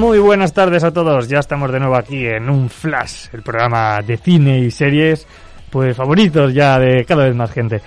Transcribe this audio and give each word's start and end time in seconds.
Muy 0.00 0.18
buenas 0.18 0.54
tardes 0.54 0.82
a 0.82 0.92
todos, 0.94 1.28
ya 1.28 1.40
estamos 1.40 1.70
de 1.70 1.78
nuevo 1.78 1.94
aquí 1.94 2.26
en 2.26 2.48
un 2.48 2.70
Flash, 2.70 3.26
el 3.34 3.42
programa 3.42 4.00
de 4.00 4.16
cine 4.16 4.58
y 4.58 4.70
series, 4.70 5.26
pues 5.68 5.94
favoritos 5.94 6.54
ya 6.54 6.78
de 6.78 7.04
cada 7.04 7.26
vez 7.26 7.34
más 7.36 7.52
gente. 7.52 7.82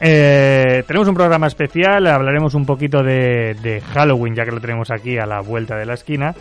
Eh, 0.00 0.84
tenemos 0.86 1.08
un 1.08 1.16
programa 1.16 1.48
especial, 1.48 2.06
hablaremos 2.06 2.54
un 2.54 2.64
poquito 2.64 3.02
de, 3.02 3.56
de 3.60 3.80
Halloween, 3.80 4.36
ya 4.36 4.44
que 4.44 4.52
lo 4.52 4.60
tenemos 4.60 4.92
aquí 4.92 5.18
a 5.18 5.26
la 5.26 5.40
vuelta 5.40 5.74
de 5.74 5.86
la 5.86 5.94
esquina. 5.94 6.32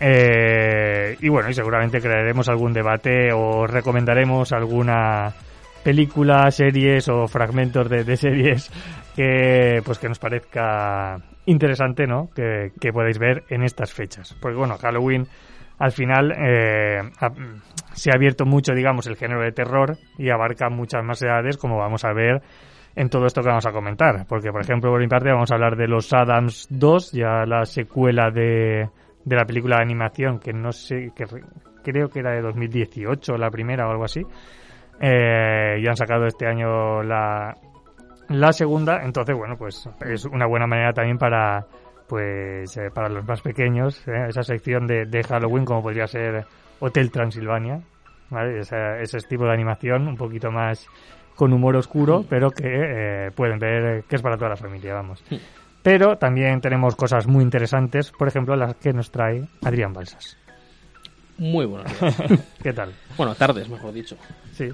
Eh, 0.00 1.16
y 1.20 1.28
bueno, 1.28 1.48
y 1.48 1.54
seguramente 1.54 2.00
crearemos 2.00 2.48
algún 2.48 2.72
debate 2.72 3.32
o 3.32 3.68
recomendaremos 3.68 4.50
alguna 4.50 5.32
película, 5.84 6.50
series 6.50 7.08
o 7.08 7.28
fragmentos 7.28 7.88
de, 7.88 8.02
de 8.02 8.16
series 8.16 8.68
que 9.14 9.80
pues 9.84 10.00
que 10.00 10.08
nos 10.08 10.18
parezca 10.18 11.20
interesante, 11.46 12.06
¿no? 12.06 12.28
Que, 12.34 12.72
que 12.80 12.92
podáis 12.92 13.18
ver 13.18 13.44
en 13.48 13.62
estas 13.62 13.92
fechas. 13.92 14.36
Porque 14.40 14.56
bueno, 14.56 14.76
Halloween 14.78 15.26
al 15.78 15.90
final 15.92 16.32
eh, 16.38 17.00
se 17.92 18.10
ha 18.10 18.14
abierto 18.14 18.44
mucho, 18.44 18.72
digamos, 18.72 19.06
el 19.06 19.16
género 19.16 19.42
de 19.42 19.52
terror 19.52 19.96
y 20.18 20.30
abarca 20.30 20.68
muchas 20.70 21.02
más 21.04 21.20
edades, 21.22 21.56
como 21.56 21.78
vamos 21.78 22.04
a 22.04 22.12
ver 22.12 22.40
en 22.94 23.08
todo 23.08 23.26
esto 23.26 23.40
que 23.42 23.48
vamos 23.48 23.66
a 23.66 23.72
comentar. 23.72 24.26
Porque, 24.28 24.50
por 24.52 24.60
ejemplo, 24.60 24.90
por 24.90 25.00
mi 25.00 25.08
parte 25.08 25.30
vamos 25.32 25.50
a 25.50 25.54
hablar 25.54 25.76
de 25.76 25.88
Los 25.88 26.12
Adams 26.12 26.68
2, 26.70 27.12
ya 27.12 27.44
la 27.46 27.64
secuela 27.64 28.30
de, 28.30 28.88
de 29.24 29.36
la 29.36 29.44
película 29.44 29.76
de 29.78 29.82
animación, 29.82 30.38
que 30.38 30.52
no 30.52 30.70
sé, 30.72 31.10
que 31.16 31.24
re- 31.24 31.42
creo 31.82 32.08
que 32.08 32.20
era 32.20 32.30
de 32.32 32.42
2018, 32.42 33.36
la 33.36 33.50
primera 33.50 33.88
o 33.88 33.90
algo 33.90 34.04
así. 34.04 34.20
Eh, 35.00 35.78
y 35.80 35.86
han 35.88 35.96
sacado 35.96 36.26
este 36.26 36.46
año 36.46 37.02
la, 37.02 37.56
la 38.28 38.52
segunda, 38.52 39.02
entonces, 39.04 39.36
bueno, 39.36 39.56
pues 39.56 39.88
es 40.06 40.24
una 40.24 40.46
buena 40.46 40.66
manera 40.66 40.92
también 40.92 41.18
para 41.18 41.64
pues 42.08 42.76
eh, 42.76 42.90
para 42.92 43.08
los 43.08 43.24
más 43.26 43.40
pequeños, 43.40 44.06
eh, 44.06 44.26
esa 44.28 44.42
sección 44.42 44.86
de, 44.86 45.06
de 45.06 45.22
Halloween 45.22 45.64
como 45.64 45.82
podría 45.82 46.06
ser 46.06 46.44
Hotel 46.80 47.10
Transilvania, 47.10 47.80
¿vale? 48.28 48.60
Esa- 48.60 48.98
ese 49.00 49.18
tipo 49.20 49.44
de 49.44 49.52
animación 49.52 50.06
un 50.08 50.16
poquito 50.16 50.50
más 50.50 50.86
con 51.34 51.52
humor 51.54 51.74
oscuro, 51.76 52.24
pero 52.28 52.50
que 52.50 52.66
eh, 52.68 53.30
pueden 53.34 53.58
ver 53.58 54.04
que 54.04 54.16
es 54.16 54.22
para 54.22 54.36
toda 54.36 54.50
la 54.50 54.56
familia, 54.56 54.92
vamos. 54.94 55.24
Pero 55.82 56.18
también 56.18 56.60
tenemos 56.60 56.94
cosas 56.96 57.26
muy 57.26 57.42
interesantes, 57.42 58.10
por 58.12 58.28
ejemplo, 58.28 58.54
las 58.56 58.76
que 58.76 58.92
nos 58.92 59.10
trae 59.10 59.44
Adrián 59.64 59.92
Balsas. 59.94 60.36
Muy 61.38 61.64
buenos 61.64 61.98
días. 61.98 62.16
¿Qué 62.62 62.72
tal? 62.74 62.92
bueno, 63.16 63.34
tardes, 63.34 63.68
mejor 63.70 63.92
dicho. 63.92 64.16
Sí. 64.52 64.68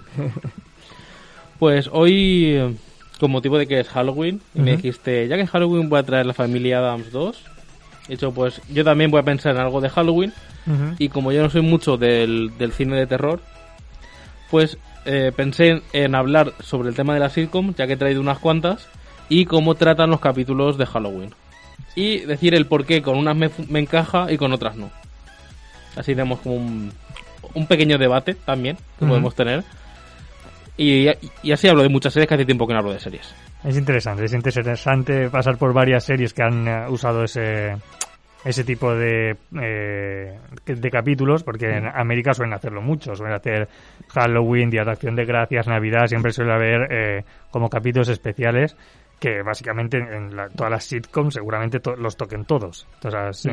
Pues 1.58 1.88
hoy, 1.92 2.76
con 3.18 3.30
motivo 3.30 3.58
de 3.58 3.66
que 3.66 3.80
es 3.80 3.88
Halloween, 3.88 4.40
y 4.54 4.60
me 4.60 4.76
dijiste, 4.76 5.26
ya 5.28 5.36
que 5.36 5.46
Halloween 5.46 5.88
voy 5.88 5.98
a 5.98 6.02
traer 6.02 6.26
la 6.26 6.34
familia 6.34 6.78
Adams 6.78 7.10
2. 7.12 7.42
De 8.08 8.14
hecho, 8.14 8.32
pues 8.32 8.60
yo 8.70 8.84
también 8.84 9.10
voy 9.10 9.20
a 9.20 9.24
pensar 9.24 9.54
en 9.54 9.60
algo 9.60 9.80
de 9.80 9.90
Halloween. 9.90 10.32
Y 10.98 11.08
como 11.08 11.32
yo 11.32 11.42
no 11.42 11.48
soy 11.48 11.62
mucho 11.62 11.96
del, 11.96 12.52
del 12.58 12.72
cine 12.72 12.96
de 12.96 13.06
terror, 13.06 13.40
pues 14.50 14.76
eh, 15.06 15.32
pensé 15.34 15.68
en, 15.68 15.82
en 15.94 16.14
hablar 16.14 16.52
sobre 16.60 16.90
el 16.90 16.94
tema 16.94 17.14
de 17.14 17.20
la 17.20 17.30
sitcom, 17.30 17.74
ya 17.74 17.86
que 17.86 17.94
he 17.94 17.96
traído 17.96 18.20
unas 18.20 18.38
cuantas, 18.38 18.86
y 19.30 19.46
cómo 19.46 19.74
tratan 19.74 20.10
los 20.10 20.20
capítulos 20.20 20.76
de 20.76 20.86
Halloween. 20.86 21.34
Y 21.94 22.20
decir 22.20 22.54
el 22.54 22.66
por 22.66 22.84
qué 22.84 23.00
con 23.02 23.16
unas 23.16 23.36
me, 23.36 23.50
me 23.68 23.80
encaja 23.80 24.30
y 24.30 24.36
con 24.36 24.52
otras 24.52 24.76
no. 24.76 24.90
Así 25.96 26.12
tenemos 26.12 26.40
como 26.40 26.56
un, 26.56 26.92
un 27.54 27.66
pequeño 27.66 27.98
debate 27.98 28.34
también 28.34 28.76
que 28.98 29.06
podemos 29.06 29.34
tener. 29.34 29.64
Y, 30.78 31.08
y 31.42 31.52
así 31.52 31.68
hablo 31.68 31.82
de 31.82 31.88
muchas 31.90 32.12
series 32.14 32.28
que 32.28 32.34
hace 32.36 32.46
tiempo 32.46 32.66
que 32.66 32.72
no 32.72 32.78
hablo 32.78 32.92
de 32.92 33.00
series. 33.00 33.34
Es 33.64 33.76
interesante, 33.76 34.24
es 34.24 34.32
interesante 34.32 35.28
pasar 35.28 35.58
por 35.58 35.72
varias 35.74 36.04
series 36.04 36.32
que 36.32 36.42
han 36.42 36.66
eh, 36.66 36.86
usado 36.88 37.24
ese 37.24 37.76
ese 38.44 38.62
tipo 38.62 38.94
de, 38.94 39.36
eh, 39.60 40.38
de 40.64 40.90
capítulos, 40.90 41.42
porque 41.42 41.66
en 41.68 41.86
América 41.86 42.32
suelen 42.32 42.54
hacerlo 42.54 42.80
mucho, 42.80 43.14
suelen 43.16 43.34
hacer 43.34 43.68
Halloween, 44.10 44.70
Día 44.70 44.84
de 44.84 44.92
Acción 44.92 45.16
de 45.16 45.24
Gracias, 45.24 45.66
Navidad, 45.66 46.06
siempre 46.06 46.30
suele 46.32 46.52
haber 46.52 46.86
eh, 46.92 47.24
como 47.50 47.68
capítulos 47.68 48.08
especiales 48.08 48.76
que 49.18 49.42
básicamente 49.42 49.98
en 49.98 50.36
la- 50.36 50.48
todas 50.48 50.70
las 50.70 50.84
sitcoms 50.84 51.34
seguramente 51.34 51.80
to- 51.80 51.96
los 51.96 52.16
toquen 52.16 52.44
todos. 52.44 52.86
Entonces, 53.02 53.44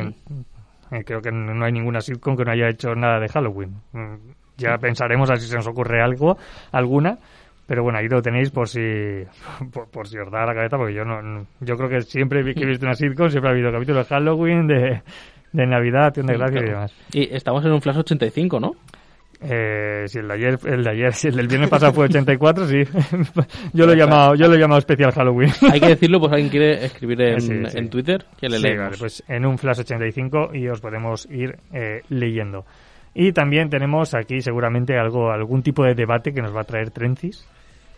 en- 0.92 1.04
creo 1.04 1.20
que 1.20 1.32
no 1.32 1.66
hay 1.66 1.72
ninguna 1.72 2.00
sitcom 2.00 2.38
que 2.38 2.46
no 2.46 2.52
haya 2.52 2.70
hecho 2.70 2.94
nada 2.94 3.20
de 3.20 3.28
Halloween. 3.28 3.74
Mm, 4.58 4.62
Ya 4.62 4.78
pensaremos 4.78 5.30
a 5.30 5.36
si 5.38 5.48
se 5.48 5.56
nos 5.56 5.68
ocurre 5.68 6.02
algo, 6.02 6.38
alguna, 6.72 7.18
pero 7.68 7.84
bueno, 7.84 7.98
ahí 8.00 8.08
lo 8.08 8.22
tenéis 8.22 8.52
por 8.52 8.68
si 8.70 8.80
por, 9.74 9.90
por 9.90 10.08
si 10.08 10.18
os 10.18 10.32
da 10.32 10.46
la 10.46 10.54
cabeza, 10.54 10.78
porque 10.78 10.94
yo 10.94 11.04
no, 11.04 11.46
yo 11.62 11.76
creo 11.76 11.90
que 11.90 12.02
siempre 12.02 12.44
que 12.54 12.64
he 12.64 12.66
visto 12.68 12.86
una 12.86 12.96
sitcom 12.96 13.30
siempre 13.30 13.50
ha 13.50 13.54
habido 13.54 13.72
capítulos 13.72 14.08
de 14.08 14.16
Halloween, 14.16 14.68
de, 14.68 15.02
de 15.52 15.66
Navidad, 15.68 16.08
Acción 16.08 16.28
de 16.28 16.34
Gracias 16.38 16.62
y 16.62 16.66
Claro. 16.66 16.76
demás. 16.78 16.94
Y 17.14 17.36
estamos 17.36 17.66
en 17.66 17.72
un 17.72 17.82
Flash 17.82 17.98
85, 17.98 18.60
¿no? 18.60 18.72
Eh, 19.42 20.06
si 20.08 20.20
el 20.20 20.28
de 20.30 20.34
ayer, 20.34 20.58
el 20.66 20.84
de 20.84 20.90
ayer, 20.90 21.14
si 21.14 21.28
el 21.28 21.36
del 21.36 21.48
viernes 21.48 21.70
pasado 21.70 21.92
fue 21.94 22.06
84, 22.06 22.68
sí. 22.68 22.84
yo 23.74 23.86
lo 23.86 23.92
he 23.94 23.98
llamado, 23.98 24.34
yo 24.36 24.48
lo 24.48 24.56
he 24.56 24.60
llamado 24.60 24.80
especial 24.80 25.12
Halloween. 25.12 25.52
Hay 25.72 25.80
que 25.82 25.90
decirlo, 25.90 26.20
pues 26.20 26.32
alguien 26.32 26.50
quiere 26.50 26.86
escribir 26.86 27.22
en, 27.22 27.42
Sí, 27.42 27.54
sí. 27.68 27.78
en 27.78 27.90
Twitter, 27.90 28.26
que 28.40 28.48
le 28.48 28.58
Sí, 28.58 28.64
leemos. 28.64 28.86
vale, 28.86 28.98
pues 28.98 29.24
en 29.28 29.46
un 29.46 29.58
Flash 29.58 29.80
85 29.82 30.52
y 30.54 30.68
os 30.70 30.80
podemos 30.80 31.28
ir 31.30 31.58
eh, 31.74 32.02
leyendo. 32.10 32.66
Y 33.16 33.32
también 33.32 33.70
tenemos 33.70 34.14
aquí 34.14 34.42
seguramente 34.42 35.00
algo, 35.00 35.32
algún 35.32 35.64
tipo 35.64 35.86
de 35.86 35.96
debate 35.96 36.34
que 36.34 36.42
nos 36.42 36.54
va 36.54 36.62
a 36.62 36.66
traer 36.66 36.92
Trencis. 36.92 37.48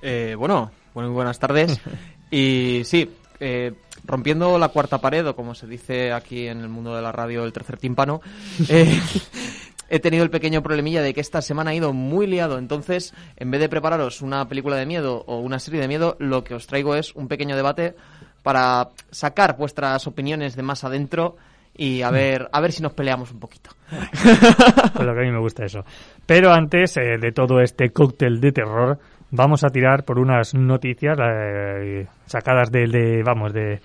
Eh, 0.03 0.35
bueno, 0.37 0.71
muy 0.93 1.07
buenas 1.07 1.39
tardes. 1.39 1.81
Y 2.29 2.81
sí, 2.83 3.09
eh, 3.39 3.71
rompiendo 4.03 4.57
la 4.59 4.67
cuarta 4.67 4.99
pared, 4.99 5.25
o 5.25 5.33
como 5.33 5.55
se 5.55 5.65
dice 5.65 6.11
aquí 6.11 6.45
en 6.47 6.59
el 6.59 6.67
mundo 6.67 6.93
de 6.93 7.01
la 7.01 7.13
radio, 7.13 7.45
el 7.45 7.53
tercer 7.53 7.77
tímpano, 7.77 8.19
eh, 8.69 8.99
he 9.89 9.99
tenido 9.99 10.25
el 10.25 10.29
pequeño 10.29 10.61
problemilla 10.61 11.01
de 11.01 11.13
que 11.13 11.21
esta 11.21 11.41
semana 11.41 11.71
ha 11.71 11.75
ido 11.75 11.93
muy 11.93 12.27
liado. 12.27 12.57
Entonces, 12.57 13.13
en 13.37 13.49
vez 13.49 13.61
de 13.61 13.69
prepararos 13.69 14.21
una 14.21 14.49
película 14.49 14.75
de 14.75 14.85
miedo 14.85 15.23
o 15.25 15.39
una 15.39 15.59
serie 15.59 15.79
de 15.79 15.87
miedo, 15.87 16.17
lo 16.19 16.43
que 16.43 16.53
os 16.53 16.67
traigo 16.67 16.95
es 16.95 17.15
un 17.15 17.29
pequeño 17.29 17.55
debate 17.55 17.95
para 18.43 18.89
sacar 19.09 19.55
vuestras 19.57 20.05
opiniones 20.05 20.57
de 20.57 20.63
más 20.63 20.83
adentro 20.83 21.37
y 21.77 22.01
a 22.01 22.09
ver, 22.09 22.49
a 22.51 22.59
ver 22.59 22.71
si 22.71 22.81
nos 22.81 22.93
peleamos 22.93 23.31
un 23.31 23.39
poquito. 23.39 23.69
Lo 24.99 25.13
que 25.13 25.19
a 25.19 25.23
mí 25.23 25.31
me 25.31 25.39
gusta 25.39 25.65
eso. 25.65 25.85
Pero 26.25 26.51
antes 26.51 26.97
eh, 26.97 27.17
de 27.19 27.31
todo 27.31 27.61
este 27.61 27.91
cóctel 27.91 28.41
de 28.41 28.51
terror, 28.51 28.99
vamos 29.31 29.63
a 29.63 29.69
tirar 29.69 30.03
por 30.03 30.19
unas 30.19 30.53
noticias 30.55 31.17
eh, 31.21 32.07
sacadas 32.25 32.71
de, 32.71 32.87
de, 32.87 33.23
vamos, 33.23 33.53
de, 33.53 33.79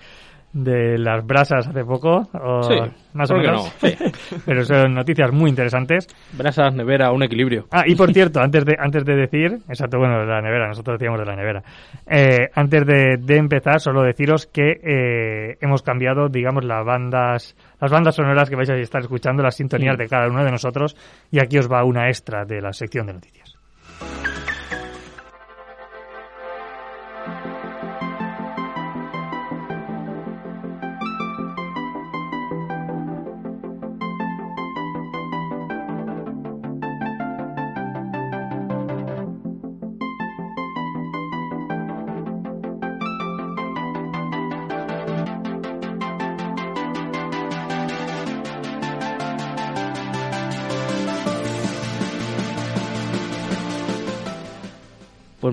de 0.53 0.97
las 0.99 1.25
brasas 1.25 1.67
hace 1.67 1.83
poco, 1.83 2.29
o 2.33 2.63
Sí, 2.63 2.75
más 3.13 3.29
o 3.31 3.33
¿por 3.33 3.41
qué 3.43 3.47
menos. 3.49 3.73
no? 3.81 3.89
Sí. 3.89 3.97
Pero 4.45 4.63
son 4.63 4.93
noticias 4.93 5.31
muy 5.31 5.49
interesantes. 5.49 6.07
Brasas, 6.31 6.73
nevera, 6.75 7.11
un 7.11 7.23
equilibrio. 7.23 7.65
Ah, 7.71 7.83
y 7.87 7.95
por 7.95 8.13
cierto, 8.13 8.39
antes 8.39 8.63
de, 8.63 8.75
antes 8.77 9.03
de 9.03 9.15
decir, 9.15 9.57
exacto, 9.67 9.97
bueno, 9.97 10.19
de 10.19 10.27
la 10.27 10.41
nevera, 10.41 10.67
nosotros 10.67 10.99
decíamos 10.99 11.19
de 11.19 11.25
la 11.25 11.35
nevera. 11.35 11.63
Eh, 12.07 12.49
antes 12.53 12.85
de, 12.85 13.17
de 13.19 13.37
empezar, 13.37 13.79
solo 13.79 14.03
deciros 14.03 14.45
que 14.45 14.79
eh, 14.83 15.57
hemos 15.59 15.81
cambiado, 15.81 16.29
digamos, 16.29 16.63
las 16.63 16.85
bandas, 16.85 17.55
las 17.81 17.91
bandas 17.91 18.15
sonoras 18.15 18.49
que 18.49 18.55
vais 18.55 18.69
a 18.69 18.75
estar 18.75 19.01
escuchando, 19.01 19.41
las 19.41 19.55
sintonías 19.55 19.97
de 19.97 20.07
cada 20.07 20.27
uno 20.27 20.43
de 20.43 20.51
nosotros, 20.51 20.95
y 21.31 21.39
aquí 21.39 21.57
os 21.57 21.67
va 21.71 21.83
una 21.83 22.07
extra 22.09 22.45
de 22.45 22.61
la 22.61 22.71
sección 22.73 23.07
de 23.07 23.13
noticias. 23.13 23.57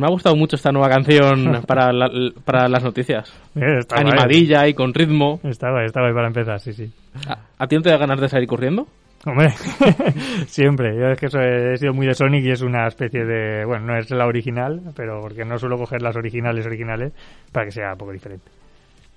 Me 0.01 0.07
ha 0.07 0.11
gustado 0.11 0.35
mucho 0.35 0.57
esta 0.57 0.73
nueva 0.73 0.89
canción 0.89 1.63
para, 1.67 1.93
la- 1.93 2.11
para 2.45 2.69
las 2.69 2.83
noticias. 2.83 3.31
Eh, 3.55 3.61
guay. 3.61 4.01
Animadilla 4.01 4.67
y 4.67 4.75
con 4.75 4.93
ritmo. 4.93 5.39
Está 5.45 5.71
guay, 5.71 5.87
está 5.87 6.01
guay 6.01 6.13
para 6.15 6.27
empezar, 6.27 6.59
sí, 6.61 6.73
sí. 6.73 6.91
¿A, 7.29 7.39
a 7.63 7.67
ti 7.67 7.77
no 7.77 7.83
te 7.83 7.91
da 7.91 7.99
ganas 7.99 8.21
de 8.21 8.29
salir 8.29 8.49
corriendo? 8.49 8.87
Hombre, 9.27 9.51
siempre. 10.47 10.97
Yo 10.99 11.09
es 11.09 11.19
que 11.21 11.27
eso 11.27 11.39
he 11.41 11.77
sido 11.77 11.93
muy 11.93 12.07
de 12.07 12.15
Sonic 12.15 12.43
y 12.45 12.51
es 12.53 12.63
una 12.63 12.87
especie 12.87 13.25
de... 13.25 13.65
Bueno, 13.67 13.87
no 13.87 13.99
es 13.99 14.11
la 14.11 14.27
original, 14.27 14.81
pero 14.97 15.21
porque 15.21 15.45
no 15.45 15.59
suelo 15.59 15.77
coger 15.77 16.01
las 16.01 16.17
originales 16.17 16.65
originales 16.65 17.13
para 17.53 17.67
que 17.67 17.73
sea 17.73 17.93
un 17.93 17.99
poco 17.99 18.13
diferente. 18.13 18.51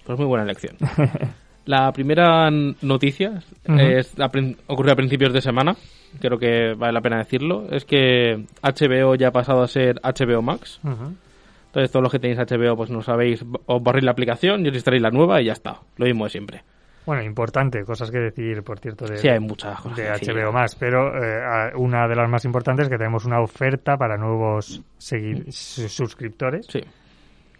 Pues 0.05 0.17
muy 0.19 0.27
buena 0.27 0.43
elección. 0.43 0.75
La 1.65 1.91
primera 1.93 2.49
noticia 2.51 3.41
Ujú. 3.67 3.79
es, 3.79 4.19
a 4.19 4.29
prin- 4.29 4.57
ocurrió 4.67 4.93
a 4.93 4.95
principios 4.97 5.31
de 5.33 5.41
semana, 5.41 5.75
creo 6.19 6.37
que 6.37 6.73
vale 6.77 6.91
la 6.93 7.01
pena 7.01 7.17
decirlo, 7.19 7.67
es 7.71 7.85
que 7.85 8.45
HBO 8.61 9.15
ya 9.15 9.29
ha 9.29 9.31
pasado 9.31 9.61
a 9.63 9.67
ser 9.67 9.99
HBO 10.03 10.41
Max. 10.41 10.81
Entonces 10.83 11.89
todos 11.91 12.03
los 12.03 12.11
que 12.11 12.19
tenéis 12.19 12.37
HBO 12.39 12.75
pues 12.75 12.89
no 12.91 13.01
sabéis, 13.01 13.43
os 13.65 13.81
barréis 13.81 14.03
la 14.03 14.11
aplicación 14.11 14.65
y 14.65 14.69
os 14.69 14.75
instaláis 14.75 15.01
la 15.01 15.09
nueva 15.09 15.41
y 15.41 15.45
ya 15.45 15.53
está, 15.53 15.79
lo 15.97 16.05
mismo 16.05 16.25
de 16.25 16.29
siempre. 16.29 16.63
Bueno, 17.05 17.21
importante, 17.23 17.83
cosas 17.83 18.11
que 18.11 18.17
decir, 18.19 18.61
por 18.63 18.79
cierto, 18.79 19.05
de, 19.05 19.17
Sí, 19.17 19.27
hay 19.27 19.39
muchas 19.39 19.79
cosas 19.81 19.97
de. 19.97 20.09
HBO 20.09 20.51
más, 20.53 20.75
pero 20.75 21.11
eh, 21.21 21.71
una 21.75 22.07
de 22.07 22.15
las 22.15 22.29
más 22.29 22.45
importantes 22.45 22.85
es 22.85 22.89
que 22.89 22.97
tenemos 22.97 23.25
una 23.25 23.41
oferta 23.41 23.97
para 23.97 24.17
nuevos 24.17 24.81
su- 24.97 25.51
suscriptores 25.89 26.65
Sí, 26.67 26.81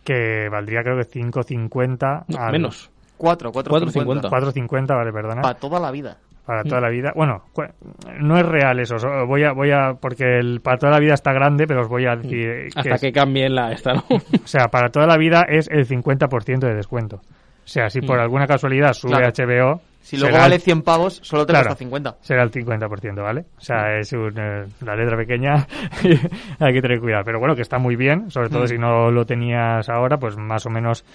que 0.04 0.48
valdría 0.50 0.82
creo 0.84 0.98
que 0.98 1.04
5.50 1.06 2.26
No, 2.28 2.38
al- 2.38 2.52
menos. 2.52 2.90
4, 3.24 3.52
4, 3.54 3.74
4,50. 3.74 4.30
4.50, 4.30 4.88
vale, 4.96 5.12
perdona. 5.14 5.42
Para 5.42 5.56
toda 5.56 5.80
la 5.80 5.92
vida. 5.92 6.18
para 6.46 6.62
toda 6.64 6.82
la 6.82 6.90
vida. 6.90 7.14
Bueno, 7.16 7.42
no 8.20 8.38
es 8.38 8.46
real 8.46 8.78
eso. 8.82 8.98
so- 9.00 9.26
Voy 9.26 9.46
a, 9.46 9.54
voy 9.54 9.72
a, 9.72 9.94
porque 9.94 10.40
el 10.40 10.60
para 10.60 10.78
toda 10.78 10.92
la 10.92 11.00
vida 11.00 11.14
está 11.14 11.32
grande, 11.32 11.66
pero 11.66 11.84
os 11.84 11.88
voy 11.88 12.06
a 12.06 12.18
decir 12.18 12.68
que, 12.74 12.80
Hasta 12.80 12.96
es- 12.96 13.02
que 13.02 13.12
cambien 13.14 13.56
la 13.56 13.72
esta, 13.72 13.94
¿no? 13.94 14.04
o 14.10 14.46
sea, 14.48 14.66
para 14.68 14.90
toda 14.90 15.08
la 15.08 15.16
vida 15.18 15.46
es 15.48 15.70
el 15.72 15.88
50% 15.88 16.60
de 16.68 16.76
descuento. 16.76 17.18
O 17.18 17.68
sea, 17.68 17.90
si 17.90 18.02
por 18.02 18.18
Mm. 18.18 18.22
alguna 18.24 18.46
casualidad 18.46 18.92
sube 18.92 19.12
Claro. 19.16 19.28
HBO, 19.28 19.82
Si 20.02 20.18
luego 20.18 20.38
vale 20.38 20.56
el, 20.56 20.62
100 20.62 20.82
pavos, 20.82 21.22
solo 21.24 21.46
te 21.46 21.54
Claro. 21.54 21.68
cuesta 21.68 21.80
50. 21.80 22.18
será 22.20 22.44
el 22.44 22.52
50%, 22.52 23.22
¿vale? 23.24 23.46
O 23.58 23.62
sea, 23.62 23.98
es 23.98 24.12
un, 24.12 24.38
eh, 24.38 24.66
la 24.82 24.96
letra 24.98 25.16
pequeña, 25.16 25.66
hay 26.60 26.74
que 26.74 26.82
tener 26.82 27.00
cuidado. 27.00 27.24
Pero 27.24 27.40
bueno, 27.40 27.56
que 27.56 27.62
está 27.62 27.78
muy 27.80 27.96
bien, 27.96 28.30
sobre 28.30 28.50
todo 28.50 28.64
Mm. 28.64 28.68
si 28.68 28.78
no 28.78 29.12
lo 29.12 29.26
tenías 29.26 29.88
ahora, 29.88 30.18
pues 30.18 30.36
más 30.36 30.66
o 30.66 30.70
menos... 30.70 31.06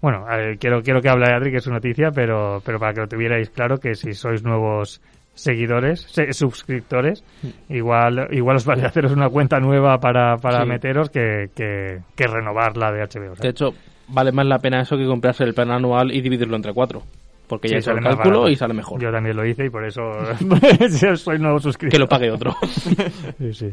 Bueno, 0.00 0.24
eh, 0.30 0.56
quiero, 0.60 0.82
quiero 0.82 1.00
que 1.00 1.08
hable 1.08 1.26
Adri, 1.32 1.50
que 1.50 1.56
es 1.58 1.64
su 1.64 1.70
noticia, 1.72 2.10
pero, 2.10 2.60
pero 2.64 2.78
para 2.78 2.92
que 2.92 3.00
lo 3.00 3.08
tuvierais 3.08 3.50
claro, 3.50 3.78
que 3.78 3.94
si 3.94 4.12
sois 4.14 4.42
nuevos 4.42 5.00
seguidores, 5.34 6.00
se- 6.02 6.32
suscriptores, 6.32 7.24
igual 7.68 8.28
igual 8.30 8.56
os 8.56 8.64
vale 8.64 8.84
haceros 8.86 9.12
una 9.12 9.28
cuenta 9.28 9.58
nueva 9.60 9.98
para, 9.98 10.36
para 10.36 10.62
Sí. 10.62 10.68
meteros 10.68 11.10
que, 11.10 11.50
que, 11.54 11.98
que 12.14 12.26
renovar 12.26 12.76
la 12.76 12.92
de 12.92 13.02
HBO. 13.02 13.34
De 13.34 13.48
hecho, 13.48 13.74
vale 14.08 14.32
más 14.32 14.46
la 14.46 14.58
pena 14.58 14.80
eso 14.82 14.96
que 14.96 15.06
comprarse 15.06 15.44
el 15.44 15.54
plan 15.54 15.70
anual 15.70 16.12
y 16.12 16.20
dividirlo 16.20 16.56
entre 16.56 16.72
cuatro. 16.72 17.02
Porque 17.48 17.68
ya 17.68 17.76
he 17.76 17.78
hecho 17.78 17.92
el 17.92 18.02
cálculo 18.02 18.48
y 18.48 18.56
sale 18.56 18.74
mejor. 18.74 19.00
Yo 19.00 19.12
también 19.12 19.36
lo 19.36 19.46
hice 19.46 19.66
y 19.66 19.70
por 19.70 19.84
eso 19.86 20.02
soy 21.16 21.38
nuevo 21.38 21.58
suscriptor. 21.60 21.92
Que 21.92 21.98
lo 21.98 22.08
pague 22.08 22.30
otro. 22.30 22.54
Sí, 23.38 23.52
sí. 23.52 23.72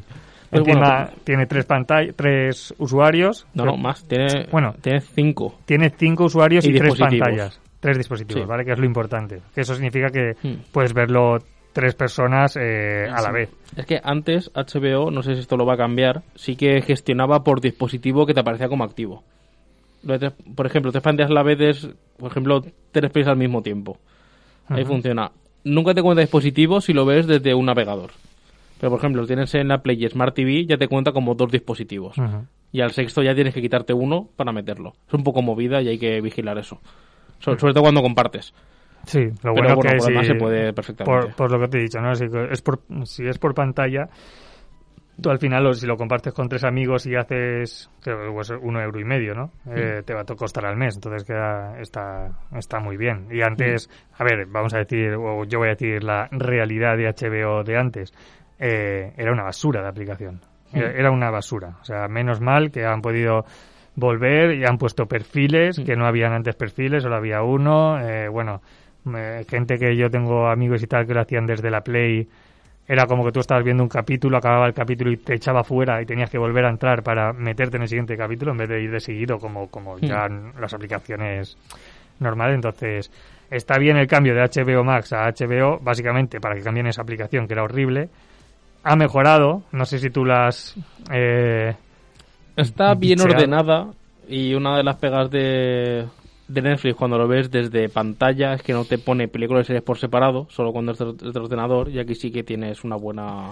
Pues 0.53 0.67
Encima 0.67 0.95
bueno, 1.05 1.11
tiene 1.23 1.45
tres 1.47 1.65
pantallas, 1.65 2.15
tres 2.15 2.73
usuarios. 2.77 3.47
No, 3.53 3.65
no, 3.65 3.75
más. 3.77 4.07
Tiene, 4.07 4.47
Bueno. 4.51 4.75
tiene 4.81 5.01
cinco. 5.01 5.59
Tiene 5.65 5.89
cinco 5.89 6.25
usuarios 6.25 6.65
y, 6.65 6.69
Y 6.69 6.73
tres 6.77 6.95
pantallas. 6.97 7.59
Tres 7.79 7.97
dispositivos, 7.97 8.44
Sí. 8.44 8.47
¿vale? 8.47 8.63
Que 8.63 8.71
es 8.73 8.79
lo 8.79 8.85
importante. 8.85 9.41
Que 9.53 9.61
eso 9.61 9.73
significa 9.75 10.09
que 10.09 10.35
Hmm. 10.41 10.61
puedes 10.71 10.94
verlo 10.94 11.39
tres 11.73 11.95
personas 11.95 12.55
eh, 12.55 13.07
a 13.11 13.21
la 13.21 13.31
vez. 13.31 13.50
Es 13.75 13.85
que 13.88 14.00
antes 14.03 14.51
HBO, 14.53 15.09
no 15.09 15.23
sé 15.23 15.33
si 15.33 15.39
esto 15.41 15.57
lo 15.57 15.65
va 15.65 15.73
a 15.73 15.77
cambiar, 15.77 16.21
sí 16.35 16.55
que 16.55 16.81
gestionaba 16.81 17.44
por 17.44 17.59
dispositivo 17.59 18.25
que 18.27 18.33
te 18.35 18.39
aparecía 18.41 18.69
como 18.69 18.83
activo. 18.83 19.23
Por 20.55 20.65
ejemplo, 20.65 20.91
tres 20.91 21.01
pantallas 21.03 21.31
a 21.31 21.33
la 21.33 21.44
vez 21.44 21.59
es, 21.61 21.89
por 22.17 22.29
ejemplo, 22.29 22.61
tres 22.91 23.09
pelis 23.11 23.27
al 23.27 23.38
mismo 23.38 23.61
tiempo. 23.61 23.97
Ahí 24.67 24.83
funciona. 24.85 25.31
Nunca 25.63 25.94
te 25.94 26.01
cuenta 26.01 26.21
dispositivo 26.21 26.81
si 26.81 26.94
lo 26.94 27.05
ves 27.05 27.25
desde 27.25 27.53
un 27.55 27.65
navegador. 27.65 28.11
Pero, 28.83 28.91
por 28.91 29.00
ejemplo, 29.00 29.21
lo 29.21 29.27
tienes 29.30 29.56
en 29.56 29.69
la 29.69 29.81
Play 29.81 30.03
y 30.03 30.09
Smart 30.09 30.35
TV, 30.35 30.65
ya 30.65 30.75
te 30.77 30.89
cuenta 30.89 31.13
como 31.13 31.35
dos 31.35 31.50
dispositivos. 31.50 32.18
Y 32.74 32.81
al 32.81 32.91
sexto 32.91 33.24
ya 33.24 33.33
tienes 33.33 33.53
que 33.53 33.62
quitarte 33.62 33.94
uno 33.94 34.27
para 34.35 34.51
meterlo. 34.51 34.91
Es 35.07 35.13
un 35.13 35.24
poco 35.24 35.41
movida 35.41 35.81
y 35.81 35.88
hay 35.88 35.97
que 35.97 36.19
vigilar 36.19 36.57
eso. 36.57 36.81
So- 37.39 37.57
sobre 37.57 37.71
todo 37.74 37.83
cuando 37.83 38.01
compartes. 38.01 38.53
Sí, 39.06 39.19
lo 39.21 39.35
Pero 39.41 39.53
bueno, 39.53 39.80
que 39.80 39.88
por 39.95 40.01
si- 40.01 40.25
se 40.25 40.35
puede 40.35 40.74
perfectamente. 40.74 41.27
Por, 41.27 41.33
por 41.33 41.51
lo 41.51 41.62
que 41.62 41.69
te 41.69 41.77
he 41.77 41.81
dicho, 41.83 42.01
¿no? 42.01 42.13
Si 42.13 42.25
es 42.25 42.62
por, 42.62 42.81
si 43.06 43.25
es 43.25 43.39
por 43.39 43.53
pantalla, 43.53 44.09
tú 45.21 45.29
al 45.29 45.39
final, 45.39 45.74
si 45.75 45.88
lo 45.88 45.95
compartes 45.95 46.33
con 46.33 46.50
tres 46.50 46.65
amigos 46.65 47.06
y 47.06 47.15
haces 47.15 47.89
creo 48.01 48.19
que 48.25 48.31
pues, 48.33 48.50
uno 48.62 48.81
euro 48.81 49.00
y 49.00 49.06
medio, 49.06 49.33
¿no? 49.33 49.51
Eh, 49.74 50.01
te 50.06 50.13
va 50.13 50.21
a 50.21 50.25
costar 50.25 50.65
al 50.65 50.75
mes, 50.75 50.95
entonces 50.95 51.24
queda, 51.24 51.79
está, 51.79 52.38
está 52.53 52.81
muy 52.81 52.97
bien. 52.97 53.27
Y 53.31 53.44
antes, 53.44 53.89
a 54.18 54.25
ver, 54.25 54.45
vamos 54.45 54.74
a 54.74 54.79
decir, 54.79 55.13
o 55.13 55.45
yo 55.45 55.59
voy 55.59 55.69
a 55.69 55.71
decir 55.71 56.03
la 56.03 56.27
realidad 56.31 56.97
de 56.97 57.07
HBO 57.07 57.63
de 57.63 57.77
antes, 57.77 58.13
eh, 58.59 59.13
era 59.17 59.31
una 59.31 59.44
basura 59.44 59.81
de 59.81 59.88
aplicación. 59.89 60.41
Era, 60.71 60.91
era 60.91 61.11
una 61.11 61.29
basura. 61.29 61.77
O 61.81 61.85
sea, 61.85 62.07
menos 62.07 62.41
mal 62.41 62.71
que 62.71 62.85
han 62.85 63.01
podido 63.01 63.45
volver 63.95 64.55
y 64.55 64.65
han 64.65 64.77
puesto 64.77 65.05
perfiles, 65.05 65.79
que 65.85 65.95
no 65.95 66.05
habían 66.05 66.33
antes 66.33 66.55
perfiles, 66.55 67.03
solo 67.03 67.15
había 67.15 67.44
uno. 67.44 68.00
eh, 68.00 68.27
bueno, 68.27 68.61
eh, 69.15 69.45
gente 69.50 69.77
que 69.77 69.95
yo 69.95 70.09
tengo 70.09 70.47
amigos 70.47 70.81
y 70.83 70.88
tal 70.88 71.05
que 71.05 71.13
lo 71.13 71.21
hacían 71.21 71.45
desde 71.45 71.69
la 71.69 71.81
Play. 71.81 72.27
Era 72.85 73.05
como 73.05 73.23
que 73.23 73.31
tú 73.31 73.39
estabas 73.39 73.63
viendo 73.63 73.81
un 73.83 73.89
capítulo, 73.89 74.38
acababa 74.38 74.67
el 74.67 74.73
capítulo 74.73 75.11
y 75.11 75.17
te 75.17 75.35
echaba 75.35 75.63
fuera 75.63 76.01
y 76.01 76.05
tenías 76.05 76.29
que 76.29 76.38
volver 76.38 76.65
a 76.65 76.69
entrar 76.69 77.01
para 77.01 77.31
meterte 77.31 77.77
en 77.77 77.83
el 77.83 77.88
siguiente 77.88 78.17
capítulo 78.17 78.51
en 78.51 78.57
vez 78.57 78.69
de 78.69 78.81
ir 78.81 78.91
de 78.91 79.00
seguido 79.00 79.39
como, 79.39 79.69
como 79.69 79.97
ya 80.00 80.25
en 80.25 80.51
las 80.59 80.73
aplicaciones 80.73 81.57
normales. 82.19 82.55
Entonces, 82.55 83.09
está 83.50 83.77
bien 83.77 83.95
el 83.95 84.07
cambio 84.07 84.35
de 84.35 84.41
HBO 84.41 84.83
Max 84.83 85.13
a 85.13 85.29
HBO, 85.29 85.79
básicamente 85.79 86.41
para 86.41 86.55
que 86.55 86.61
cambien 86.61 86.88
esa 86.88 87.03
aplicación 87.03 87.47
que 87.47 87.53
era 87.53 87.63
horrible. 87.63 88.09
Ha 88.83 88.95
mejorado, 88.95 89.63
no 89.71 89.85
sé 89.85 90.00
si 90.00 90.09
tú 90.09 90.25
las... 90.25 90.75
Eh, 91.12 91.74
Está 92.56 92.94
bien 92.95 93.18
bicheado. 93.18 93.33
ordenada 93.35 93.88
y 94.27 94.53
una 94.53 94.77
de 94.77 94.83
las 94.83 94.97
pegas 94.97 95.30
de, 95.31 96.06
de 96.47 96.62
Netflix 96.62 96.95
cuando 96.95 97.18
lo 97.18 97.27
ves 97.27 97.50
desde 97.50 97.89
pantalla 97.89 98.53
es 98.53 98.62
que 98.62 98.74
no 98.74 98.85
te 98.85 98.97
pone 98.97 99.27
películas 99.27 99.63
y 99.63 99.68
series 99.68 99.83
por 99.83 99.97
separado, 99.97 100.47
solo 100.50 100.71
cuando 100.71 100.91
es 100.91 101.00
del 101.00 101.38
ordenador 101.38 101.89
y 101.89 102.00
aquí 102.00 102.13
sí 102.15 102.31
que 102.31 102.44
tienes 102.44 102.83
una 102.83 102.95
buena... 102.95 103.51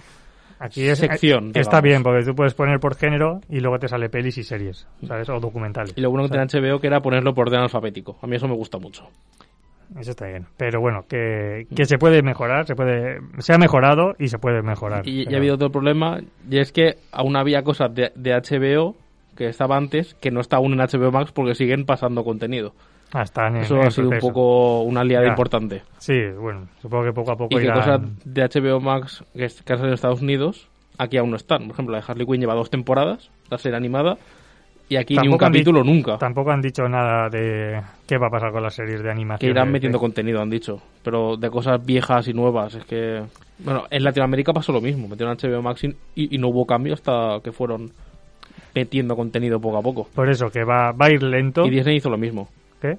Aquí 0.59 0.87
es, 0.87 0.99
sección, 0.99 1.47
Está 1.55 1.81
digamos. 1.81 1.83
bien, 1.83 2.03
porque 2.03 2.23
tú 2.23 2.35
puedes 2.35 2.53
poner 2.53 2.79
por 2.79 2.95
género 2.95 3.41
y 3.49 3.61
luego 3.61 3.79
te 3.79 3.87
sale 3.87 4.09
pelis 4.09 4.37
y 4.37 4.43
series, 4.43 4.87
¿sabes? 5.07 5.27
O 5.29 5.39
documentales. 5.39 5.91
Y 5.95 6.01
lo 6.01 6.11
bueno 6.11 6.27
que 6.29 6.37
tiene 6.37 6.45
HBO 6.45 6.79
que 6.79 6.85
era 6.85 7.01
ponerlo 7.01 7.33
por 7.33 7.47
orden 7.47 7.61
alfabético. 7.61 8.19
A 8.21 8.27
mí 8.27 8.35
eso 8.35 8.47
me 8.47 8.53
gusta 8.53 8.77
mucho. 8.77 9.07
Eso 9.99 10.11
está 10.11 10.27
bien. 10.27 10.45
Pero 10.57 10.79
bueno, 10.79 11.05
que, 11.07 11.67
que 11.75 11.85
se 11.85 11.97
puede 11.97 12.21
mejorar, 12.21 12.65
se 12.65 12.75
puede 12.75 13.19
se 13.39 13.53
ha 13.53 13.57
mejorado 13.57 14.13
y 14.17 14.27
se 14.29 14.37
puede 14.39 14.61
mejorar. 14.61 15.07
Y, 15.07 15.21
y 15.21 15.25
pero- 15.25 15.35
ha 15.35 15.39
habido 15.39 15.55
otro 15.55 15.69
problema, 15.71 16.19
y 16.49 16.57
es 16.59 16.71
que 16.71 16.95
aún 17.11 17.35
había 17.35 17.63
cosas 17.63 17.93
de, 17.93 18.11
de 18.15 18.31
HBO 18.33 18.95
que 19.35 19.47
estaba 19.47 19.75
antes 19.77 20.13
que 20.15 20.31
no 20.31 20.39
está 20.41 20.57
aún 20.57 20.73
en 20.73 20.79
HBO 20.79 21.11
Max 21.11 21.31
porque 21.31 21.55
siguen 21.55 21.85
pasando 21.85 22.23
contenido. 22.23 22.73
Ah, 23.13 23.23
están 23.23 23.57
en- 23.57 23.63
Eso 23.63 23.75
en 23.75 23.87
ha 23.87 23.91
sido 23.91 24.07
un 24.07 24.09
proceso. 24.11 24.27
poco 24.29 24.81
una 24.83 25.03
liada 25.03 25.25
Ya. 25.25 25.29
importante. 25.31 25.81
Sí, 25.97 26.13
bueno, 26.39 26.67
supongo 26.81 27.03
que 27.05 27.11
poco 27.13 27.31
a 27.31 27.35
poco 27.35 27.55
Y 27.55 27.57
que 27.61 27.65
irán- 27.67 27.77
cosas 27.79 28.01
de 28.23 28.41
HBO 28.43 28.79
Max 28.79 29.23
que, 29.35 29.45
es- 29.45 29.61
que 29.61 29.73
han 29.73 29.79
salido 29.79 29.89
en 29.89 29.95
Estados 29.95 30.21
Unidos, 30.21 30.69
aquí 30.97 31.17
aún 31.17 31.31
no 31.31 31.35
están. 31.35 31.63
Por 31.63 31.71
ejemplo, 31.73 31.91
la 31.93 31.99
de 31.99 32.05
Harley 32.07 32.25
Quinn 32.25 32.39
lleva 32.39 32.53
dos 32.55 32.69
temporadas, 32.69 33.29
la 33.49 33.57
serie 33.57 33.75
animada, 33.77 34.17
y 34.91 34.97
aquí 34.97 35.13
ni 35.13 35.19
un 35.19 35.23
Tampoco 35.37 35.45
capítulo 35.45 35.83
nunca. 35.85 36.17
Tampoco 36.17 36.51
han 36.51 36.61
dicho 36.61 36.83
nada 36.89 37.29
de 37.29 37.81
qué 38.05 38.17
va 38.17 38.27
a 38.27 38.29
pasar 38.29 38.51
con 38.51 38.61
las 38.61 38.73
series 38.73 39.01
de 39.01 39.09
animación. 39.09 39.39
Que 39.39 39.51
irán 39.51 39.71
metiendo 39.71 39.97
de- 39.97 40.01
contenido, 40.01 40.41
han 40.41 40.49
dicho. 40.49 40.81
Pero 41.01 41.37
de 41.37 41.49
cosas 41.49 41.83
viejas 41.85 42.27
y 42.27 42.33
nuevas, 42.33 42.75
es 42.75 42.83
que... 42.83 43.23
Bueno, 43.59 43.83
en 43.89 44.03
Latinoamérica 44.03 44.51
pasó 44.51 44.73
lo 44.73 44.81
mismo. 44.81 45.07
Metieron 45.07 45.37
HBO 45.37 45.61
Max 45.61 45.83
y, 45.85 45.95
y 46.35 46.37
no 46.37 46.49
hubo 46.49 46.65
cambio 46.65 46.93
hasta 46.93 47.39
que 47.41 47.51
fueron 47.53 47.91
metiendo 48.75 49.15
contenido 49.15 49.59
poco 49.59 49.77
a 49.77 49.81
poco. 49.81 50.07
Por 50.13 50.29
eso, 50.29 50.49
que 50.49 50.63
va, 50.63 50.91
va 50.91 51.05
a 51.05 51.11
ir 51.11 51.23
lento. 51.23 51.65
Y 51.65 51.69
Disney 51.69 51.95
hizo 51.97 52.09
lo 52.09 52.17
mismo. 52.17 52.49
¿Qué? 52.81 52.97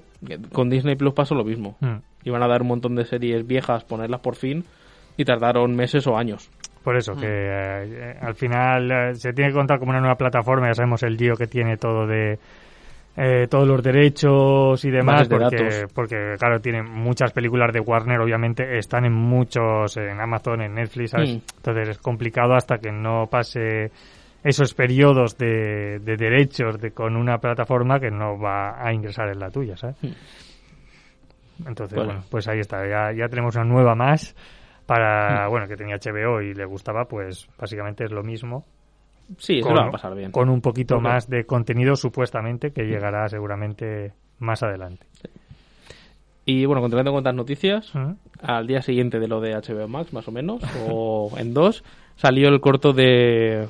Con 0.51 0.69
Disney 0.69 0.95
Plus 0.95 1.13
pasó 1.13 1.35
lo 1.35 1.43
mismo. 1.43 1.75
Mm. 1.81 1.97
Iban 2.25 2.41
a 2.41 2.47
dar 2.47 2.61
un 2.61 2.69
montón 2.69 2.95
de 2.95 3.05
series 3.05 3.45
viejas, 3.45 3.83
ponerlas 3.83 4.21
por 4.21 4.35
fin, 4.35 4.63
y 5.17 5.25
tardaron 5.25 5.75
meses 5.75 6.07
o 6.07 6.17
años. 6.17 6.49
Por 6.83 6.97
eso, 6.97 7.15
que 7.15 7.27
eh, 7.27 8.17
al 8.19 8.35
final 8.35 8.91
eh, 8.91 9.15
se 9.15 9.31
tiene 9.31 9.51
que 9.51 9.55
contar 9.55 9.79
como 9.79 9.91
una 9.91 10.01
nueva 10.01 10.15
plataforma, 10.15 10.67
ya 10.67 10.73
sabemos 10.73 11.01
el 11.03 11.15
lío 11.15 11.35
que 11.35 11.47
tiene 11.47 11.77
todo 11.77 12.05
de 12.05 12.37
eh, 13.15 13.47
todos 13.49 13.67
los 13.67 13.81
derechos 13.81 14.83
y 14.83 14.91
demás, 14.91 15.29
de 15.29 15.37
porque, 15.37 15.55
datos. 15.55 15.93
porque 15.93 16.35
claro, 16.37 16.59
tienen 16.59 16.85
muchas 16.85 17.31
películas 17.31 17.71
de 17.71 17.79
Warner, 17.79 18.19
obviamente 18.19 18.77
están 18.77 19.05
en 19.05 19.13
muchos, 19.13 19.95
en 19.95 20.19
Amazon, 20.19 20.61
en 20.61 20.73
Netflix, 20.73 21.11
¿sabes? 21.11 21.35
Mm. 21.35 21.41
Entonces 21.57 21.89
es 21.89 21.97
complicado 21.99 22.53
hasta 22.53 22.79
que 22.79 22.91
no 22.91 23.27
pase 23.27 23.91
esos 24.43 24.73
periodos 24.73 25.37
de, 25.37 25.99
de 25.99 26.17
derechos 26.17 26.81
de, 26.81 26.91
con 26.91 27.15
una 27.15 27.37
plataforma 27.37 27.99
que 27.99 28.11
no 28.11 28.37
va 28.37 28.85
a 28.85 28.91
ingresar 28.91 29.29
en 29.29 29.39
la 29.39 29.49
tuya, 29.49 29.77
¿sabes? 29.77 29.95
Entonces, 31.65 31.95
Bueno. 31.95 32.13
bueno, 32.13 32.25
pues 32.29 32.47
ahí 32.49 32.59
está, 32.59 32.85
ya, 32.85 33.13
ya 33.15 33.29
tenemos 33.29 33.55
una 33.55 33.63
nueva 33.63 33.95
más 33.95 34.35
para, 34.85 35.47
bueno, 35.47 35.67
que 35.67 35.75
tenía 35.75 35.97
HBO 35.97 36.41
y 36.41 36.53
le 36.53 36.65
gustaba, 36.65 37.05
pues 37.05 37.47
básicamente 37.57 38.03
es 38.05 38.11
lo 38.11 38.23
mismo, 38.23 38.65
Sí, 39.37 39.59
eso 39.59 39.67
con, 39.67 39.75
lo 39.75 39.83
a 39.83 39.91
pasar 39.91 40.15
bien. 40.15 40.31
con 40.31 40.49
un 40.49 40.61
poquito 40.61 40.99
más 40.99 41.29
de 41.29 41.45
contenido 41.45 41.95
supuestamente 41.95 42.71
que 42.71 42.83
llegará 42.83 43.27
seguramente 43.29 44.13
más 44.39 44.63
adelante. 44.63 45.05
Y 46.45 46.65
bueno, 46.65 46.81
continuando 46.81 47.11
con 47.11 47.19
otras 47.19 47.35
noticias, 47.35 47.95
¿Mm? 47.95 48.11
al 48.41 48.67
día 48.67 48.81
siguiente 48.81 49.19
de 49.19 49.27
lo 49.27 49.39
de 49.39 49.53
HBO 49.55 49.87
Max, 49.87 50.11
más 50.11 50.27
o 50.27 50.31
menos, 50.31 50.61
o 50.89 51.31
en 51.37 51.53
dos, 51.53 51.83
salió 52.15 52.49
el 52.49 52.59
corto 52.59 52.91
de... 52.91 53.67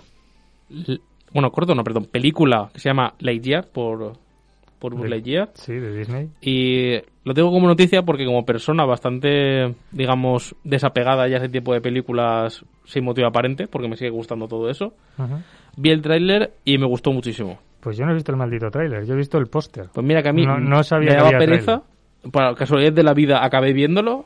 Bueno, 1.31 1.51
corto 1.51 1.75
no, 1.75 1.83
perdón, 1.83 2.05
película 2.05 2.69
que 2.73 2.79
se 2.79 2.89
llama 2.89 3.13
Lightyear 3.19 3.67
por, 3.67 4.13
por 4.83 4.95
Buzz 4.95 5.07
Lightyear. 5.09 5.49
Sí, 5.53 5.71
de 5.73 5.97
Disney. 5.97 6.27
Y 6.41 7.01
lo 7.23 7.33
tengo 7.33 7.51
como 7.51 7.67
noticia 7.67 8.01
porque 8.03 8.25
como 8.25 8.45
persona 8.45 8.83
bastante, 8.85 9.73
digamos, 9.91 10.53
desapegada 10.65 11.25
ya 11.29 11.37
a 11.37 11.39
ese 11.39 11.47
tipo 11.49 11.73
de 11.73 11.79
películas 11.79 12.65
sin 12.83 13.05
motivo 13.05 13.27
aparente, 13.27 13.67
porque 13.67 13.87
me 13.87 13.95
sigue 13.95 14.09
gustando 14.09 14.47
todo 14.49 14.69
eso, 14.69 14.93
Ujú. 15.17 15.37
vi 15.77 15.91
el 15.91 16.01
tráiler 16.01 16.51
y 16.65 16.77
me 16.77 16.85
gustó 16.85 17.13
muchísimo. 17.13 17.59
Pues 17.79 17.95
yo 17.97 18.05
no 18.05 18.11
he 18.11 18.15
visto 18.15 18.31
el 18.33 18.37
maldito 18.37 18.69
tráiler, 18.69 19.05
yo 19.05 19.13
he 19.13 19.17
visto 19.17 19.37
el 19.37 19.47
póster. 19.47 19.87
Pues 19.93 20.05
mira 20.05 20.21
que 20.21 20.29
a 20.29 20.33
mí 20.33 20.45
No- 20.45 20.59
no 20.59 20.83
sabía 20.83 21.05
me 21.09 21.11
que 21.11 21.17
daba 21.17 21.27
había 21.29 21.39
pereza 21.39 21.81
tráiler. 22.21 22.31
por 22.31 22.55
casualidad 22.57 22.91
de 22.93 23.03
la 23.03 23.13
vida, 23.13 23.43
acabé 23.45 23.71
viéndolo 23.71 24.25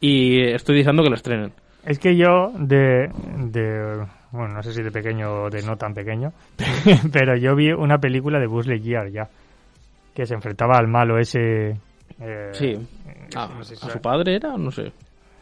y 0.00 0.40
estoy 0.40 0.76
deseando 0.78 1.02
que 1.02 1.10
lo 1.10 1.16
estrenen. 1.16 1.52
Es 1.84 1.98
que 1.98 2.16
yo, 2.16 2.52
de, 2.58 3.10
de. 3.50 4.06
Bueno, 4.30 4.54
no 4.54 4.62
sé 4.62 4.72
si 4.72 4.82
de 4.82 4.90
pequeño 4.90 5.42
o 5.42 5.50
de 5.50 5.62
no 5.62 5.76
tan 5.76 5.92
pequeño, 5.92 6.32
pero 7.12 7.36
yo 7.36 7.54
vi 7.54 7.72
una 7.72 7.98
película 7.98 8.38
de 8.38 8.46
Buzz 8.46 8.66
Lightyear 8.66 9.10
ya. 9.10 9.28
Que 10.14 10.26
se 10.26 10.34
enfrentaba 10.34 10.76
al 10.76 10.88
malo 10.88 11.18
ese. 11.18 11.70
eh, 12.20 12.50
Sí. 12.52 12.66
eh, 12.72 13.28
Ah, 13.34 13.48
no 13.56 13.64
sé 13.64 13.76
si 13.76 13.86
¿A 13.86 13.90
su 13.90 14.00
padre 14.00 14.34
era? 14.36 14.56
No 14.58 14.70
sé. 14.70 14.92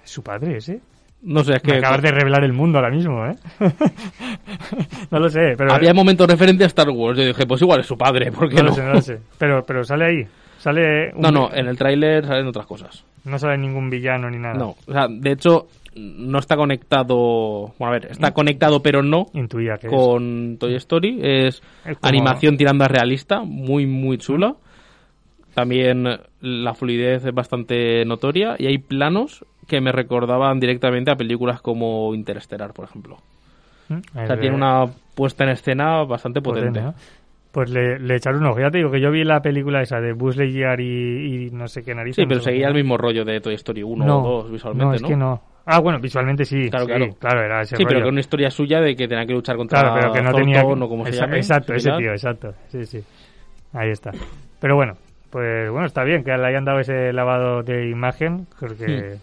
¿Su 0.05 0.23
padre 0.23 0.57
ese? 0.59 0.81
No 1.23 1.45
sé, 1.45 1.55
es 1.57 1.63
Que 1.63 1.73
que 1.73 1.79
acabas 1.79 2.01
de 2.03 2.13
revelar 2.13 2.45
el 2.45 2.53
mundo 2.53 2.79
ahora 2.79 2.91
mismo, 2.91 3.27
¿eh? 3.27 3.35
no 5.11 5.19
lo 5.19 5.29
sé, 5.29 5.55
pero. 5.57 5.73
había 5.73 5.93
momentos 5.93 6.27
referentes 6.27 6.65
a 6.65 6.69
Star 6.69 6.89
Wars. 6.91 7.19
Yo 7.19 7.25
dije, 7.27 7.47
pues 7.47 7.61
igual 7.63 7.81
es 7.81 7.87
su 7.87 7.97
padre, 7.99 8.31
¿por 8.33 8.49
qué 8.49 8.57
no 8.57 8.63
no? 8.63 8.69
lo 8.69 8.75
sé, 8.75 8.83
no 8.85 8.93
lo 8.95 9.03
sé. 9.03 9.19
Pero, 9.39 9.63
pero 9.65 9.85
sale 9.85 10.05
ahí. 10.07 10.27
Sale. 10.59 11.13
un- 11.15 11.21
No, 11.21 11.31
no, 11.31 11.51
en 11.53 11.67
el 11.67 11.77
tráiler 11.77 12.25
salen 12.27 12.47
otras 12.47 12.67
cosas. 12.67 13.05
No 13.25 13.39
sale 13.39 13.59
ningún 13.59 13.91
villano 13.91 14.31
ni 14.31 14.39
nada. 14.39 14.55
No, 14.55 14.71
o 14.87 14.93
sea, 14.93 15.07
de 15.09 15.33
hecho, 15.33 15.67
no 15.97 16.39
está 16.39 16.57
conectado. 16.57 17.75
Bueno, 17.79 17.87
a 17.87 17.91
ver, 17.99 18.07
está 18.11 18.33
conectado, 18.33 18.81
pero 18.83 19.03
no 19.03 19.27
Intuía 19.35 19.77
que 19.79 19.89
es. 19.89 19.93
con 19.93 20.57
Toy 20.59 20.75
Story. 20.77 21.19
Es, 21.23 21.63
Es 21.85 21.99
como- 21.99 22.09
animación 22.09 22.57
tirando 22.57 22.85
a 22.85 22.89
realista, 22.89 23.43
muy, 23.45 23.87
muy 23.87 24.19
chula. 24.19 24.55
También 25.55 26.05
la 26.41 26.75
fluidez 26.75 27.25
es 27.25 27.35
bastante 27.35 28.05
notoria 28.05 28.55
y 28.59 28.67
hay 28.67 28.79
planos 28.79 29.45
que 29.67 29.81
me 29.81 29.93
recordaban 29.93 30.61
directamente 30.61 31.11
a 31.11 31.17
películas 31.17 31.61
como 31.61 32.15
Interestelar, 32.15 32.73
por 32.73 32.85
ejemplo. 32.85 33.17
¿Mm? 33.89 33.99
O 34.23 34.27
sea, 34.27 34.39
tiene 34.39 34.55
una 34.55 34.87
puesta 35.15 35.45
en 35.45 35.51
escena 35.51 36.05
bastante 36.05 36.41
potente. 36.41 36.81
Pues 37.53 37.69
le, 37.71 37.99
le 37.99 38.17
echaré 38.17 38.39
un 38.39 38.47
ojo. 38.47 38.61
Ya 38.61 38.71
te 38.71 38.79
digo 38.79 38.91
que 38.93 39.01
yo 39.01 39.11
vi 39.11 39.25
la 39.25 39.41
película 39.43 39.83
esa 39.83 40.01
de 40.01 40.13
Buzz 40.13 40.37
Lightyear 40.37 40.81
y, 40.81 41.47
y 41.47 41.51
no 41.51 41.67
sé 41.67 41.83
qué 41.83 41.95
narices. 41.95 42.23
Sí, 42.23 42.27
pero 42.27 42.39
no 42.39 42.45
seguía 42.45 42.69
el 42.69 42.75
mismo 42.75 42.97
rollo 42.97 43.25
de 43.25 43.41
Toy 43.41 43.55
Story 43.55 43.83
1 43.83 44.05
no, 44.05 44.19
o 44.23 44.43
2 44.45 44.53
visualmente, 44.53 44.85
no, 44.87 44.95
es 44.95 45.03
que 45.03 45.17
no. 45.17 45.43
Ah, 45.67 45.79
bueno, 45.81 45.99
visualmente 46.01 46.45
sí. 46.45 46.71
Claro, 46.71 46.87
sí, 46.87 47.11
claro. 47.19 47.43
era 47.43 47.63
ese 47.63 47.77
Sí, 47.77 47.85
pero 47.85 47.97
rollo. 47.99 48.05
que 48.07 48.11
una 48.11 48.21
historia 48.21 48.51
suya 48.51 48.81
de 48.81 48.95
que 48.97 49.07
tenía 49.09 49.27
que 49.27 49.33
luchar 49.33 49.57
contra 49.57 49.81
Claro, 49.81 49.95
pero 50.01 50.13
que 50.13 50.23
no 50.23 50.33
tenía... 50.33 50.63
O 50.65 50.89
como 50.89 51.05
se 51.07 51.13
llame. 51.13 51.37
Exacto, 51.39 51.75
ese 51.75 51.91
tío, 51.99 52.11
exacto. 52.13 52.55
Sí, 52.69 52.87
sí. 52.87 53.03
Ahí 53.73 53.91
está. 53.91 54.11
Pero 54.61 54.77
bueno, 54.77 54.95
pues 55.31 55.71
bueno, 55.71 55.87
está 55.87 56.03
bien 56.05 56.23
que 56.25 56.31
le 56.37 56.47
hayan 56.47 56.65
dado 56.65 56.81
ese 56.81 57.13
lavado 57.13 57.63
de 57.63 57.89
imagen, 57.89 58.47
porque... 58.59 59.17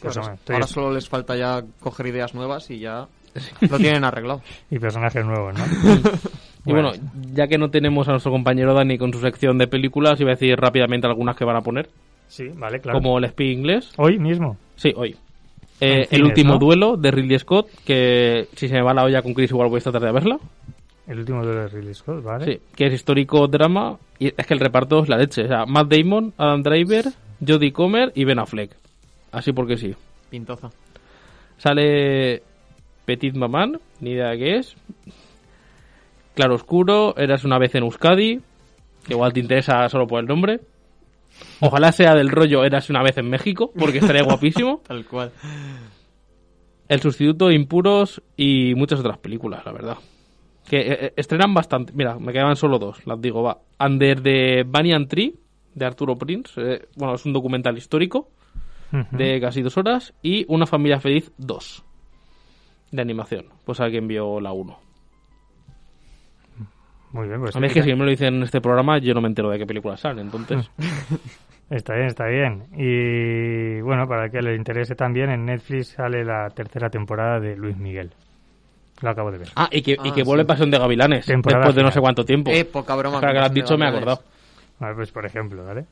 Pues, 0.00 0.16
Ahora, 0.16 0.28
hombre, 0.30 0.34
estoy- 0.40 0.54
ahora 0.54 0.66
solo 0.66 0.92
les 0.92 1.08
falta 1.08 1.36
ya 1.36 1.62
coger 1.80 2.06
ideas 2.06 2.34
nuevas 2.34 2.70
y 2.70 2.78
ya 2.80 3.06
lo 3.70 3.76
tienen 3.78 4.04
arreglado. 4.04 4.42
Y 4.70 4.78
personajes 4.78 5.24
nuevos, 5.24 5.54
¿no? 5.54 5.64
Y 6.66 6.72
bueno, 6.72 6.92
ya 7.32 7.46
que 7.46 7.56
no 7.58 7.70
tenemos 7.70 8.06
a 8.08 8.12
nuestro 8.12 8.32
compañero 8.32 8.74
Dani 8.74 8.98
con 8.98 9.12
su 9.12 9.20
sección 9.20 9.56
de 9.58 9.66
películas, 9.66 10.20
iba 10.20 10.30
a 10.30 10.34
decir 10.34 10.56
rápidamente 10.58 11.06
algunas 11.06 11.36
que 11.36 11.44
van 11.44 11.56
a 11.56 11.62
poner, 11.62 11.88
Sí, 12.28 12.48
vale, 12.54 12.80
claro. 12.80 12.98
como 13.00 13.18
el 13.18 13.24
espía 13.24 13.50
inglés. 13.50 13.90
Hoy 13.96 14.18
mismo. 14.18 14.56
Sí, 14.76 14.92
hoy. 14.96 15.16
Eh, 15.80 16.00
el 16.02 16.06
cines, 16.08 16.26
último 16.26 16.52
¿no? 16.54 16.58
duelo 16.58 16.96
de 16.96 17.10
Ridley 17.10 17.38
Scott, 17.38 17.68
que 17.86 18.46
si 18.54 18.68
se 18.68 18.74
me 18.74 18.82
va 18.82 18.92
la 18.92 19.04
olla 19.04 19.22
con 19.22 19.32
Chris 19.32 19.50
igual 19.50 19.68
voy 19.70 19.80
a 19.80 19.82
tratar 19.82 20.02
de 20.02 20.12
verla. 20.12 20.38
El 21.06 21.18
último 21.20 21.44
de 21.44 21.66
Ridley 21.68 21.94
Scott, 21.94 22.22
¿vale? 22.22 22.44
Sí, 22.44 22.60
que 22.76 22.86
es 22.86 22.92
histórico 22.92 23.48
drama 23.48 23.96
y 24.18 24.26
es 24.28 24.46
que 24.46 24.54
el 24.54 24.60
reparto 24.60 25.02
es 25.02 25.08
la 25.08 25.16
leche. 25.16 25.44
O 25.44 25.48
sea, 25.48 25.64
Matt 25.66 25.90
Damon, 25.92 26.34
Adam 26.36 26.62
Driver, 26.62 27.06
Jodie 27.44 27.72
Comer 27.72 28.12
y 28.14 28.24
Ben 28.24 28.38
Affleck. 28.38 28.76
Así 29.32 29.52
porque 29.52 29.76
sí. 29.78 29.94
Pintoza. 30.28 30.70
Sale 31.56 32.42
Petit 33.06 33.34
Maman, 33.34 33.80
ni 34.00 34.10
idea 34.10 34.28
de 34.30 34.38
qué 34.38 34.56
es. 34.56 34.76
Claro 36.34 36.54
Oscuro, 36.54 37.16
Eras 37.16 37.44
una 37.44 37.58
vez 37.58 37.74
en 37.74 37.82
Euskadi, 37.84 38.40
que 39.06 39.12
igual 39.12 39.32
te 39.32 39.40
interesa 39.40 39.88
solo 39.88 40.06
por 40.06 40.20
el 40.20 40.26
nombre. 40.26 40.60
Ojalá 41.60 41.92
sea 41.92 42.14
del 42.14 42.28
rollo 42.30 42.64
Eras 42.64 42.90
una 42.90 43.02
vez 43.02 43.16
en 43.18 43.28
México, 43.28 43.72
porque 43.78 43.98
estaría 43.98 44.22
guapísimo. 44.22 44.80
Tal 44.86 45.04
cual. 45.06 45.32
El 46.88 47.00
sustituto, 47.00 47.50
Impuros 47.50 48.22
y 48.36 48.74
muchas 48.74 49.00
otras 49.00 49.18
películas, 49.18 49.64
la 49.64 49.72
verdad. 49.72 49.96
Que 50.68 50.78
eh, 50.80 50.98
eh, 51.06 51.12
estrenan 51.16 51.54
bastante. 51.54 51.92
Mira, 51.94 52.18
me 52.18 52.32
quedaban 52.32 52.56
solo 52.56 52.78
dos, 52.78 53.06
las 53.06 53.20
digo, 53.20 53.42
va. 53.42 53.58
Under 53.78 54.20
the 54.20 54.64
Banyan 54.66 55.06
Tree, 55.06 55.34
de 55.74 55.84
Arturo 55.84 56.16
Prince. 56.16 56.52
eh, 56.56 56.88
bueno, 56.96 57.14
es 57.14 57.24
un 57.24 57.32
documental 57.32 57.76
histórico 57.78 58.28
de 59.12 59.40
casi 59.40 59.62
dos 59.62 59.76
horas. 59.76 60.12
Y 60.22 60.44
Una 60.48 60.66
familia 60.66 60.98
feliz 60.98 61.32
2, 61.38 61.84
de 62.90 63.02
animación. 63.02 63.46
Pues 63.64 63.78
alguien 63.80 64.08
vio 64.08 64.40
la 64.40 64.52
1. 64.52 64.89
Muy 67.12 67.26
bien, 67.28 67.40
pues 67.40 67.56
A 67.56 67.60
mí 67.60 67.66
es 67.66 67.72
que 67.72 67.82
si 67.82 67.94
me 67.94 68.04
lo 68.04 68.10
dicen 68.10 68.34
en 68.36 68.42
este 68.44 68.60
programa, 68.60 68.98
yo 68.98 69.14
no 69.14 69.20
me 69.20 69.28
entero 69.28 69.50
de 69.50 69.58
qué 69.58 69.66
películas 69.66 70.00
salen, 70.00 70.26
entonces. 70.26 70.70
Está 71.70 71.94
bien, 71.94 72.06
está 72.08 72.26
bien. 72.26 72.64
Y 72.76 73.80
bueno, 73.82 74.08
para 74.08 74.28
que 74.28 74.42
le 74.42 74.56
interese 74.56 74.96
también, 74.96 75.30
en 75.30 75.44
Netflix 75.46 75.90
sale 75.90 76.24
la 76.24 76.48
tercera 76.50 76.90
temporada 76.90 77.38
de 77.38 77.54
Luis 77.56 77.76
Miguel. 77.76 78.10
Lo 79.02 79.10
acabo 79.10 79.30
de 79.30 79.38
ver. 79.38 79.48
Ah, 79.54 79.68
y 79.70 79.80
que, 79.82 79.92
y 79.92 79.96
Ah, 80.00 80.02
que 80.12 80.22
sí. 80.22 80.26
vuelve 80.26 80.44
Pasión 80.44 80.68
de 80.72 80.78
Gavilanes, 80.78 81.26
Temporada 81.26 81.60
después 81.60 81.76
de 81.76 81.82
no 81.82 81.86
final. 81.86 81.92
sé 81.94 82.00
cuánto 82.00 82.24
tiempo. 82.24 82.50
Eh, 82.50 82.64
poca 82.64 82.96
broma. 82.96 83.16
Ahora 83.18 83.32
que 83.32 83.38
lo 83.38 83.44
has 83.44 83.54
dicho, 83.54 83.78
me 83.78 83.84
he 83.84 83.88
acordado. 83.88 84.20
Vale, 84.80 84.94
pues 84.96 85.12
por 85.12 85.24
ejemplo, 85.24 85.64
¿vale? 85.64 85.84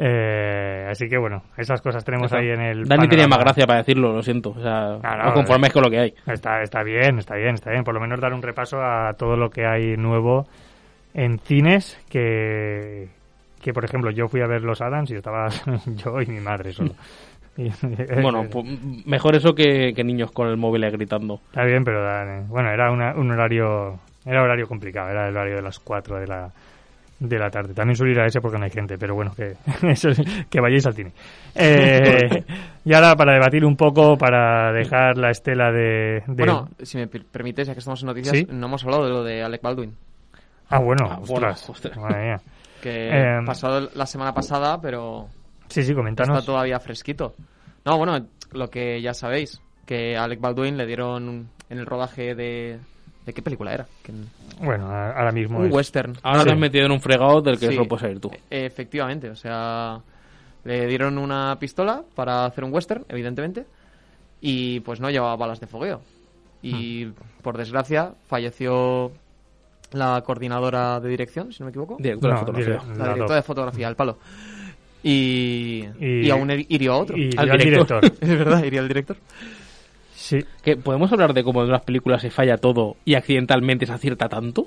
Eh, 0.00 0.86
así 0.88 1.08
que 1.08 1.18
bueno, 1.18 1.42
esas 1.56 1.80
cosas 1.82 2.04
tenemos 2.04 2.32
ahí 2.32 2.50
en 2.50 2.60
el. 2.60 2.84
Dani 2.84 3.08
tenía 3.08 3.26
más 3.26 3.40
gracia 3.40 3.66
para 3.66 3.80
decirlo, 3.80 4.12
lo 4.12 4.22
siento. 4.22 4.50
O 4.50 4.60
sea, 4.62 4.98
no, 5.02 5.34
conforméis 5.34 5.72
con 5.72 5.82
lo 5.82 5.90
que 5.90 5.98
hay. 5.98 6.14
Está, 6.26 6.62
está 6.62 6.84
bien, 6.84 7.18
está 7.18 7.34
bien, 7.34 7.54
está 7.54 7.70
bien. 7.72 7.82
Por 7.82 7.94
lo 7.94 8.00
menos 8.00 8.20
dar 8.20 8.32
un 8.32 8.40
repaso 8.42 8.80
a 8.80 9.12
todo 9.14 9.36
lo 9.36 9.50
que 9.50 9.66
hay 9.66 9.96
nuevo 9.96 10.46
en 11.14 11.38
cines 11.40 11.98
que, 12.08 13.08
que 13.60 13.72
por 13.72 13.84
ejemplo, 13.84 14.10
yo 14.12 14.28
fui 14.28 14.40
a 14.40 14.46
ver 14.46 14.62
Los 14.62 14.80
Adams 14.80 15.10
y 15.10 15.16
estaba 15.16 15.48
yo 15.86 16.20
y 16.22 16.26
mi 16.26 16.40
madre 16.40 16.72
solo. 16.72 16.92
Bueno, 18.22 18.44
pues, 18.48 18.64
mejor 19.04 19.34
eso 19.34 19.52
que, 19.52 19.92
que 19.92 20.04
niños 20.04 20.30
con 20.30 20.46
el 20.46 20.56
móvil 20.56 20.88
gritando. 20.92 21.40
Está 21.48 21.64
bien, 21.64 21.82
pero 21.82 22.04
da- 22.04 22.44
bueno, 22.46 22.70
era 22.70 22.92
una- 22.92 23.14
un 23.16 23.32
horario 23.32 23.98
era 24.24 24.42
horario 24.44 24.68
complicado, 24.68 25.10
era 25.10 25.26
el 25.28 25.36
horario 25.36 25.56
de 25.56 25.62
las 25.62 25.80
4 25.80 26.20
de 26.20 26.26
la 26.28 26.52
de 27.20 27.38
la 27.38 27.50
tarde. 27.50 27.74
También 27.74 27.96
suele 27.96 28.12
ir 28.12 28.20
a 28.20 28.26
ese 28.26 28.40
porque 28.40 28.58
no 28.58 28.64
hay 28.64 28.70
gente, 28.70 28.96
pero 28.98 29.14
bueno, 29.14 29.32
que 29.34 29.54
eso 29.90 30.10
es- 30.10 30.20
que 30.48 30.60
vayáis 30.60 30.86
al 30.86 30.94
cine. 30.94 31.12
Eh, 31.54 32.44
y 32.84 32.92
ahora 32.94 33.16
para 33.16 33.32
debatir 33.34 33.64
un 33.64 33.76
poco, 33.76 34.16
para 34.16 34.72
dejar 34.72 35.16
la 35.18 35.30
estela 35.30 35.70
de... 35.72 36.22
de- 36.26 36.44
Bueno, 36.44 36.68
si 36.82 36.98
me 36.98 37.06
per- 37.08 37.24
permites, 37.24 37.66
ya 37.66 37.72
que 37.74 37.80
estamos 37.80 38.00
en 38.02 38.06
noticias, 38.06 38.36
Sí. 38.36 38.46
no 38.50 38.66
hemos 38.66 38.84
hablado 38.84 39.04
de 39.04 39.10
lo 39.10 39.22
de 39.24 39.42
Alec 39.42 39.62
Baldwin. 39.62 39.94
ah, 40.70 40.78
bueno, 40.78 41.06
Ah, 41.10 41.16
bueno, 41.26 41.48
ostras, 41.48 41.70
ostras. 41.70 41.96
madre 41.98 42.24
mía. 42.24 42.40
Que 42.82 43.08
Eh, 43.10 43.40
pasó 43.44 43.88
la 43.92 44.06
semana 44.06 44.32
pasada, 44.32 44.80
pero 44.80 45.26
Sí, 45.68 45.82
sí, 45.82 45.92
coméntanos. 45.94 46.38
está 46.38 46.46
todavía 46.46 46.78
fresquito. 46.78 47.34
No, 47.84 47.98
bueno, 47.98 48.24
lo 48.52 48.70
que 48.70 49.02
ya 49.02 49.14
sabéis, 49.14 49.60
que 49.84 50.16
a 50.16 50.22
Alec 50.22 50.40
Baldwin 50.40 50.76
le 50.76 50.86
dieron 50.86 51.48
en 51.70 51.78
el 51.78 51.86
rodaje 51.86 52.36
de... 52.36 52.78
¿De 53.28 53.34
qué 53.34 53.42
película 53.42 53.74
era? 53.74 53.86
Bueno, 54.58 54.86
ahora 54.90 55.30
mismo 55.32 55.58
un 55.58 55.66
es- 55.66 55.70
western. 55.74 56.14
Ahora 56.22 56.38
Sí. 56.40 56.46
te 56.46 56.52
has 56.54 56.58
metido 56.58 56.86
en 56.86 56.92
un 56.92 57.00
fregado 57.02 57.42
del 57.42 57.58
que 57.58 57.66
Sí. 57.68 57.74
solo 57.74 57.86
puedes 57.86 58.00
salir 58.00 58.20
tú. 58.20 58.30
E- 58.50 58.64
Efectivamente, 58.64 59.28
o 59.28 59.36
sea, 59.36 60.00
le 60.64 60.86
dieron 60.86 61.18
una 61.18 61.54
pistola 61.60 62.02
para 62.14 62.46
hacer 62.46 62.64
un 62.64 62.72
western, 62.72 63.04
evidentemente, 63.06 63.66
y 64.40 64.80
pues 64.80 64.98
no 64.98 65.10
llevaba 65.10 65.36
balas 65.36 65.60
de 65.60 65.66
fogueo. 65.66 66.00
Y 66.62 67.04
Hmm. 67.04 67.12
por 67.42 67.58
desgracia 67.58 68.14
falleció 68.28 69.12
la 69.92 70.22
coordinadora 70.22 70.98
de 70.98 71.10
dirección, 71.10 71.52
si 71.52 71.60
no 71.60 71.66
me 71.66 71.70
equivoco. 71.70 71.98
Directora 71.98 72.32
No, 72.32 72.40
de 72.40 72.46
fotografía. 72.46 72.78
dire- 72.80 72.96
La 72.96 73.04
directora 73.12 73.36
de 73.36 73.42
fotografía, 73.42 73.88
el 73.88 73.94
palo. 73.96 74.16
Y, 75.02 75.84
Y- 76.00 76.26
y, 76.26 76.30
aún 76.30 76.50
hirió 76.50 76.94
a 76.94 76.96
otro. 76.96 77.14
y 77.18 77.28
al 77.36 77.58
director. 77.58 78.00
director. 78.00 78.04
Es 78.22 78.38
verdad, 78.38 78.64
hirió 78.64 78.80
al 78.80 78.88
director. 78.88 79.16
Sí, 80.28 80.44
¿Que 80.62 80.76
¿Podemos 80.76 81.10
hablar 81.10 81.32
de 81.32 81.42
cómo 81.42 81.62
en 81.62 81.70
las 81.70 81.80
películas 81.82 82.20
se 82.20 82.28
falla 82.30 82.58
todo 82.58 82.96
y 83.06 83.14
accidentalmente 83.14 83.86
se 83.86 83.92
acierta 83.94 84.28
tanto? 84.28 84.66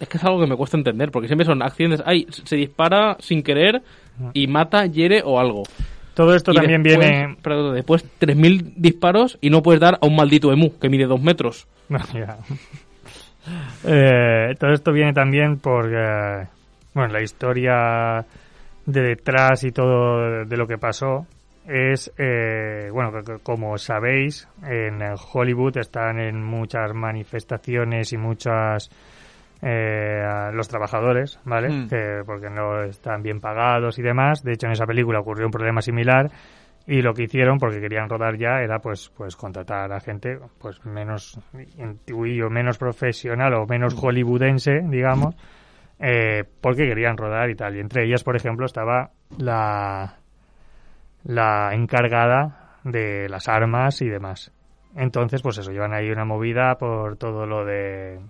Es 0.00 0.08
que 0.08 0.16
es 0.16 0.24
algo 0.24 0.40
que 0.40 0.46
me 0.46 0.56
cuesta 0.56 0.78
entender, 0.78 1.10
porque 1.10 1.28
siempre 1.28 1.44
son 1.44 1.62
accidentes. 1.62 2.02
Ay, 2.06 2.26
se 2.30 2.56
dispara 2.56 3.16
sin 3.20 3.42
querer 3.42 3.82
y 4.32 4.46
mata, 4.46 4.86
hiere 4.86 5.20
o 5.22 5.38
algo. 5.38 5.64
todo 6.14 6.34
esto 6.34 6.52
Y 6.52 6.56
también 6.56 6.82
después- 6.82 7.06
viene... 7.08 7.36
Perdón, 7.42 7.74
después 7.74 8.04
3.000 8.18 8.72
disparos 8.76 9.36
y 9.42 9.50
no 9.50 9.62
puedes 9.62 9.80
dar 9.82 9.98
a 10.00 10.06
un 10.06 10.16
maldito 10.16 10.50
emu 10.50 10.78
que 10.78 10.88
mide 10.88 11.04
dos 11.06 11.20
metros. 11.20 11.66
Ya. 12.14 12.38
Eh, 13.84 14.54
todo 14.58 14.72
esto 14.72 14.92
viene 14.92 15.12
también 15.12 15.58
por 15.58 15.86
eh, 15.92 16.46
bueno, 16.94 17.12
la 17.12 17.22
historia 17.22 18.24
de 18.86 19.00
detrás 19.02 19.64
y 19.64 19.72
todo 19.72 20.44
de 20.46 20.56
lo 20.56 20.66
que 20.66 20.78
pasó 20.78 21.26
es, 21.66 22.12
eh, 22.18 22.88
bueno, 22.92 23.12
como 23.42 23.78
sabéis, 23.78 24.48
en 24.64 25.00
Hollywood 25.32 25.78
están 25.78 26.18
en 26.18 26.42
muchas 26.42 26.92
manifestaciones 26.92 28.12
y 28.12 28.16
muchas 28.16 28.90
eh, 29.60 30.50
los 30.52 30.66
trabajadores, 30.66 31.38
¿vale? 31.44 31.68
Mm. 31.68 31.88
Que 31.88 32.22
porque 32.26 32.50
no 32.50 32.82
están 32.82 33.22
bien 33.22 33.40
pagados 33.40 33.98
y 33.98 34.02
demás. 34.02 34.42
De 34.42 34.54
hecho, 34.54 34.66
en 34.66 34.72
esa 34.72 34.86
película 34.86 35.20
ocurrió 35.20 35.46
un 35.46 35.52
problema 35.52 35.80
similar 35.80 36.30
y 36.84 37.00
lo 37.00 37.14
que 37.14 37.24
hicieron, 37.24 37.58
porque 37.58 37.80
querían 37.80 38.08
rodar 38.08 38.36
ya, 38.36 38.60
era 38.60 38.80
pues 38.80 39.12
pues 39.16 39.36
contratar 39.36 39.92
a 39.92 40.00
gente 40.00 40.38
pues 40.58 40.84
menos 40.84 41.38
intuido, 41.78 42.50
menos 42.50 42.76
profesional 42.76 43.54
o 43.54 43.66
menos 43.66 43.94
hollywoodense, 43.94 44.80
digamos, 44.88 45.36
eh, 46.00 46.42
porque 46.60 46.88
querían 46.88 47.16
rodar 47.16 47.48
y 47.50 47.54
tal. 47.54 47.76
Y 47.76 47.80
entre 47.80 48.04
ellas, 48.04 48.24
por 48.24 48.34
ejemplo, 48.34 48.66
estaba 48.66 49.12
la, 49.38 50.16
la 51.24 51.70
encargada 51.72 52.78
de 52.84 53.28
las 53.28 53.48
armas 53.48 54.02
y 54.02 54.08
demás. 54.08 54.52
Entonces, 54.94 55.42
pues 55.42 55.58
eso, 55.58 55.70
llevan 55.70 55.94
ahí 55.94 56.10
una 56.10 56.24
movida 56.24 56.76
por 56.76 57.16
todo 57.16 57.46
lo 57.46 57.64
de... 57.64 58.20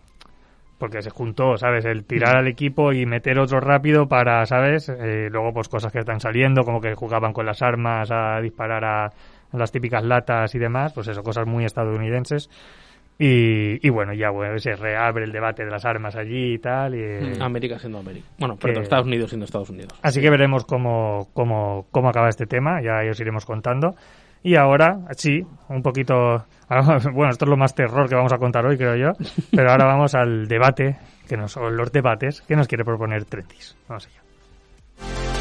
Porque 0.79 1.01
se 1.01 1.11
juntó, 1.11 1.57
¿sabes? 1.57 1.85
El 1.85 2.05
tirar 2.05 2.37
al 2.37 2.49
equipo 2.49 2.93
y 2.93 3.07
meter 3.07 3.39
otro 3.39 3.61
rápido 3.61 4.09
para, 4.09 4.45
¿sabes? 4.47 4.89
Eh, 4.89 5.29
luego, 5.31 5.53
pues 5.53 5.69
cosas 5.69 5.93
que 5.93 6.01
están 6.01 6.19
saliendo, 6.19 6.65
como 6.65 6.81
que 6.81 6.95
jugaban 6.95 7.33
con 7.33 7.47
las 7.47 7.63
armas 7.63 8.11
a 8.11 8.41
disparar 8.41 8.85
a, 8.85 9.13
las 9.53 9.71
típicas 9.71 10.03
latas 10.03 10.55
y 10.55 10.59
demás, 10.59 10.93
pues 10.93 11.09
eso, 11.09 11.23
cosas 11.23 11.47
muy 11.47 11.65
estadounidenses. 11.65 12.49
Y, 13.25 13.89
bueno, 13.91 14.13
ya 14.15 14.31
bueno, 14.31 14.59
se 14.59 14.75
reabre 14.75 15.25
el 15.25 15.31
debate 15.31 15.65
de 15.65 15.71
las 15.71 15.85
armas 15.85 16.17
allí 16.17 16.55
y 16.55 16.59
tal. 16.59 16.97
Y, 16.97 17.41
América 17.41 17.79
siendo 17.79 17.99
América. 17.99 18.27
Bueno, 18.37 18.57
perdón, 18.57 18.83
Estados 18.83 19.07
Unidos 19.07 19.31
siendo 19.31 19.45
Estados 19.45 19.71
Unidos. 19.71 19.93
Así 20.03 20.21
que 20.21 20.29
veremos 20.29 20.65
cómo, 20.65 21.29
cómo, 21.33 21.87
cómo 21.93 22.09
acaba 22.09 22.29
este 22.29 22.47
tema, 22.47 22.83
ya 22.83 23.09
os 23.09 23.21
iremos 23.21 23.47
contando. 23.47 23.95
Y 24.43 24.57
ahora, 24.57 24.99
sí, 25.17 25.41
un 25.69 25.83
poquito... 25.83 26.47
Bueno, 27.13 27.31
esto 27.31 27.45
es 27.45 27.49
lo 27.51 27.57
más 27.57 27.75
terror 27.75 28.09
que 28.09 28.17
vamos 28.17 28.33
a 28.33 28.39
contar 28.39 28.67
hoy, 28.67 28.77
creo 28.77 28.97
yo. 28.97 29.13
Pero 29.53 29.71
ahora 29.71 29.85
vamos 29.85 30.17
al 30.17 30.49
debate, 30.49 30.97
que 31.29 31.37
nos, 31.37 31.57
o 31.57 31.71
los 31.71 31.93
debates 31.93 32.41
que 32.41 32.57
nos 32.57 32.67
quiere 32.67 32.83
proponer 32.83 33.25
Tretis. 33.27 33.77
Vamos 33.87 34.09
allá. 34.09 35.32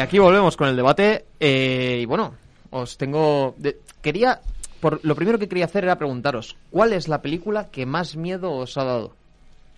Y 0.00 0.02
aquí 0.02 0.18
volvemos 0.18 0.56
con 0.56 0.66
el 0.66 0.76
debate. 0.76 1.26
Eh, 1.38 1.98
y 2.00 2.06
bueno, 2.06 2.32
os 2.70 2.96
tengo. 2.96 3.54
quería. 4.00 4.40
Por, 4.80 4.98
lo 5.04 5.14
primero 5.14 5.38
que 5.38 5.46
quería 5.46 5.66
hacer 5.66 5.84
era 5.84 5.98
preguntaros: 5.98 6.56
¿cuál 6.70 6.94
es 6.94 7.06
la 7.06 7.20
película 7.20 7.68
que 7.70 7.84
más 7.84 8.16
miedo 8.16 8.50
os 8.50 8.78
ha 8.78 8.84
dado? 8.84 9.14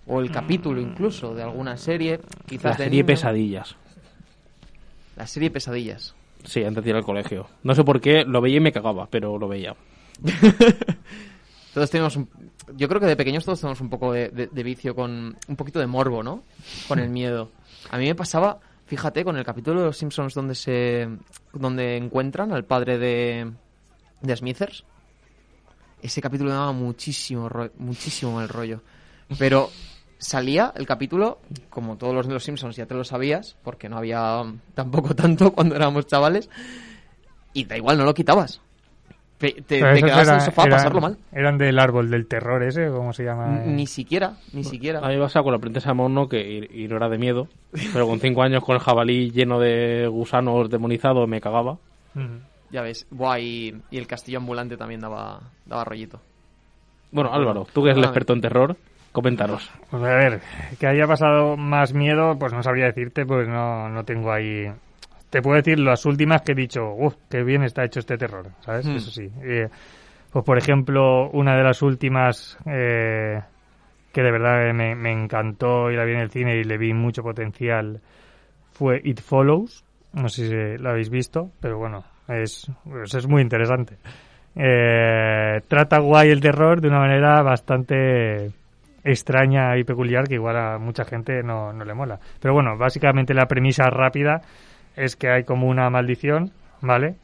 O 0.07 0.21
el 0.21 0.31
capítulo 0.31 0.81
incluso 0.81 1.35
de 1.35 1.43
alguna 1.43 1.77
serie. 1.77 2.21
Quizás 2.47 2.79
la 2.79 2.85
serie 2.85 3.03
Pesadillas. 3.03 3.75
La 5.17 5.27
serie 5.27 5.51
Pesadillas. 5.51 6.15
Sí, 6.45 6.63
antes 6.63 6.85
de 6.85 6.91
ir 6.91 6.97
al 6.97 7.05
colegio. 7.05 7.49
No 7.65 7.75
sé 7.75 7.83
por 7.83 8.01
qué, 8.01 8.23
lo 8.25 8.41
veía 8.41 8.59
y 8.59 8.61
me 8.61 8.71
cagaba, 8.71 9.09
pero 9.11 9.37
lo 9.39 9.49
veía. 9.49 9.75
todos 11.75 11.91
tenemos 11.91 12.17
yo 12.77 12.89
creo 12.89 13.01
que 13.01 13.07
de 13.07 13.17
pequeños 13.17 13.45
todos 13.45 13.61
tenemos 13.61 13.81
un 13.81 13.91
poco 13.91 14.13
de, 14.13 14.29
de, 14.29 14.63
vicio 14.63 14.95
con 14.95 15.37
un 15.49 15.57
poquito 15.57 15.81
de 15.81 15.89
morbo, 15.89 16.23
¿no? 16.23 16.45
Con 16.87 17.01
el 17.01 17.09
miedo. 17.09 17.51
A 17.91 17.99
mí 17.99 18.07
me 18.07 18.15
pasaba 18.15 18.61
Fíjate, 18.87 19.25
con 19.25 19.37
el 19.37 19.45
capítulo 19.45 19.81
de 19.81 19.87
Los 19.87 19.97
Simpsons 19.97 20.35
donde 20.35 20.55
se 20.55 21.09
donde 21.53 21.97
encuentran 21.97 22.53
al 22.53 22.65
padre 22.65 22.99
de, 22.99 23.53
de 24.21 24.37
Smithers, 24.37 24.85
ese 26.03 26.21
capítulo 26.21 26.51
daba 26.51 26.73
muchísimo, 26.73 27.49
muchísimo 27.79 28.33
mal 28.33 28.49
rollo. 28.49 28.83
Pero 29.39 29.71
salía 30.19 30.73
el 30.77 30.87
capítulo, 30.87 31.41
como 31.71 31.97
todos 31.97 32.15
los 32.15 32.27
de 32.27 32.35
Los 32.35 32.45
Simpsons 32.45 32.77
ya 32.77 32.87
te 32.87 32.95
lo 32.95 33.05
sabías, 33.05 33.57
porque 33.63 33.89
no 33.89 33.97
había 33.97 34.45
tampoco 34.75 35.15
tanto 35.15 35.53
cuando 35.53 35.75
éramos 35.75 36.07
chavales, 36.07 36.51
y 37.53 37.65
da 37.65 37.77
igual, 37.77 37.99
no 37.99 38.05
lo 38.05 38.15
quitabas 38.15 38.61
te, 39.51 39.79
quedabas 39.79 40.29
en 40.29 40.35
el 40.35 40.41
sofá 40.41 40.63
a 40.63 40.67
pasarlo 40.67 41.01
mal. 41.01 41.19
Eran 41.33 41.59
del 41.59 41.79
árbol 41.79 42.11
del 42.11 42.27
terror 42.27 42.63
ese, 42.63 42.89
¿cómo 42.89 43.13
se 43.13 43.25
llama? 43.25 43.49
Ni 43.67 43.87
siquiera, 43.87 44.35
ni 44.53 44.63
siquiera. 44.63 45.01
A 45.01 45.09
mí 45.09 45.17
me 45.17 45.23
pasaba 45.23 45.45
con 45.45 45.53
la 45.53 45.59
princesa 45.59 45.95
Mono 45.95 46.29
que 46.29 46.69
y, 46.73 46.87
no 46.87 46.97
era 46.97 47.09
de 47.09 47.19
miedo, 47.19 47.49
pero 47.93 48.07
con 48.07 48.21
cinco 48.21 48.43
años 48.43 48.63
con 48.63 48.77
el 48.77 48.81
jabalí 48.81 49.31
lleno 49.31 49.59
de 49.59 50.07
gusanos 50.07 50.71
demonizados 50.71 51.29
me 51.29 51.41
cagaba. 51.41 51.79
Ya 52.71 52.83
ves, 52.83 53.07
Buah, 53.11 53.41
y, 53.41 53.75
el 53.91 54.07
castillo 54.07 54.39
ambulante 54.39 54.77
también 54.77 55.01
daba, 55.01 55.41
daba 55.67 55.85
rollito. 55.85 56.21
Bueno, 57.11 57.33
Álvaro, 57.33 57.67
tú 57.73 57.83
que 57.83 57.91
eres 57.91 57.99
el 57.99 58.05
experto 58.05 58.33
en 58.33 58.41
terror, 58.41 58.77
coméntanos. 59.13 59.71
Pues 59.91 60.03
a 60.03 60.15
ver, 60.15 60.41
que 60.79 60.87
haya 60.87 61.07
pasado 61.07 61.57
más 61.57 61.93
miedo, 61.93 62.39
pues 62.39 62.53
no 62.53 62.63
sabría 62.63 62.87
decirte, 62.87 63.27
pues 63.27 63.49
no, 63.49 63.89
no 63.91 64.05
tengo 64.05 64.33
ahí 64.33 64.73
te 65.33 65.41
puedo 65.41 65.57
decir 65.57 65.79
las 65.79 66.05
últimas 66.05 66.43
que 66.43 66.53
he 66.53 66.55
dicho, 66.55 66.93
uff, 66.93 67.15
qué 67.31 67.43
bien 67.43 67.63
está 67.63 67.83
hecho 67.83 68.01
este 68.01 68.19
terror, 68.19 68.51
¿sabes? 68.61 68.87
Hmm. 68.87 68.97
Eso 68.97 69.11
sí. 69.11 69.31
Eh, 69.43 69.67
pues 70.31 70.45
por 70.45 70.59
ejemplo, 70.59 71.31
una 71.31 71.57
de 71.57 71.63
las 71.63 71.81
últimas 71.81 72.59
eh, 72.67 73.41
que 74.13 74.23
de 74.23 74.31
verdad 74.31 74.75
me, 74.75 75.11
encantó 75.11 75.91
y 75.91 75.97
la 75.97 76.05
vi 76.05 76.13
en 76.13 76.21
el 76.21 76.31
cine 76.31 76.57
y 76.59 76.65
le 76.65 76.77
vi 76.77 76.93
mucho 76.93 77.23
potencial 77.23 78.03
fue 78.73 79.01
It 79.03 79.23
Follows. 79.23 79.87
No 80.13 80.29
sé 80.29 80.49
si 80.49 80.83
la 80.83 80.91
habéis 80.91 81.09
visto, 81.09 81.51
pero 81.61 81.79
bueno, 81.79 82.05
es, 82.29 82.71
pues 82.85 83.15
es 83.15 83.27
muy 83.27 83.41
interesante. 83.41 83.97
Eh, 84.55 85.63
trata 85.67 85.99
guay 86.01 86.29
el 86.29 86.43
terror 86.43 86.83
de 86.83 86.89
una 86.89 86.99
manera 86.99 87.41
bastante 87.41 88.51
extraña 89.03 89.79
y 89.79 89.85
peculiar 89.85 90.29
que 90.29 90.35
igual 90.35 90.59
a 90.59 90.79
mucha 90.79 91.07
gente 91.07 91.43
no, 91.43 91.73
no 91.73 91.87
le 91.87 91.95
mola. 91.95 92.21
Pero 92.39 92.53
bueno, 92.53 92.77
básicamente 92.77 93.33
la 93.33 93.47
premisa 93.47 93.85
rápida 93.85 94.43
es 94.97 95.17
que 95.17 95.31
hay 95.31 95.45
como 95.45 95.69
una 95.69 95.89
maldición, 95.91 96.51
¿vale? 96.81 97.17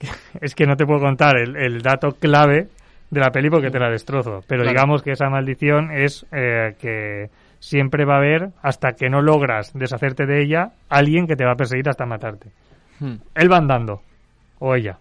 es 0.40 0.54
que 0.54 0.66
no 0.66 0.76
te 0.76 0.86
puedo 0.86 1.00
contar 1.00 1.36
el, 1.38 1.82
dato 1.82 2.12
clave 2.12 2.68
de 3.10 3.20
la 3.20 3.30
peli 3.30 3.50
porque 3.50 3.70
te 3.70 3.78
la 3.78 3.90
destrozo, 3.90 4.42
pero 4.46 4.64
digamos 4.66 5.02
que 5.02 5.12
esa 5.12 5.28
maldición 5.28 5.90
es 5.90 6.26
eh, 6.32 6.74
que 6.80 7.30
siempre 7.58 8.04
va 8.04 8.14
a 8.14 8.18
haber, 8.18 8.50
hasta 8.62 8.92
que 8.92 9.10
no 9.10 9.20
logras 9.20 9.72
deshacerte 9.74 10.26
de 10.26 10.42
ella, 10.42 10.72
alguien 10.88 11.26
que 11.26 11.36
te 11.36 11.44
va 11.44 11.52
a 11.52 11.56
perseguir 11.56 11.88
hasta 11.88 12.06
matarte. 12.06 12.50
Hmm. 12.98 13.16
Él 13.34 13.52
va 13.52 13.58
andando, 13.58 14.00
o 14.58 14.74
ella, 14.74 14.98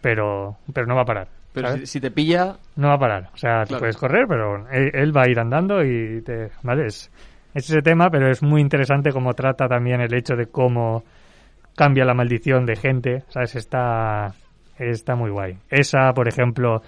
pero, 0.00 0.56
pero 0.72 0.86
no 0.86 0.94
va 0.94 1.02
a 1.02 1.06
parar. 1.06 1.28
Pero 1.52 1.86
si, 1.86 2.00
te 2.00 2.10
pilla... 2.10 2.56
No 2.74 2.88
va 2.88 2.94
a 2.94 2.98
parar. 2.98 3.30
O 3.32 3.36
sea, 3.36 3.64
tú 3.64 3.78
puedes 3.78 3.96
correr, 3.96 4.26
pero 4.28 4.68
él, 4.70 5.16
va 5.16 5.22
a 5.22 5.28
ir 5.28 5.38
andando 5.38 5.84
y 5.84 6.20
te... 6.22 6.50
¿Vale? 6.64 6.86
Es, 6.86 7.12
es 7.54 7.70
ese 7.70 7.82
tema, 7.82 8.10
pero 8.10 8.30
es 8.30 8.42
muy 8.42 8.60
interesante 8.60 9.12
cómo 9.12 9.32
trata 9.34 9.68
también 9.68 10.00
el 10.00 10.12
hecho 10.12 10.34
de 10.34 10.46
cómo 10.46 11.04
cambia 11.76 12.04
la 12.04 12.14
maldición 12.14 12.66
de 12.66 12.76
gente, 12.76 13.22
¿sabes? 13.28 13.54
Está, 13.56 14.34
está 14.78 15.14
muy 15.14 15.30
guay. 15.30 15.56
Esa, 15.70 16.12
por 16.12 16.28
ejemplo, 16.28 16.82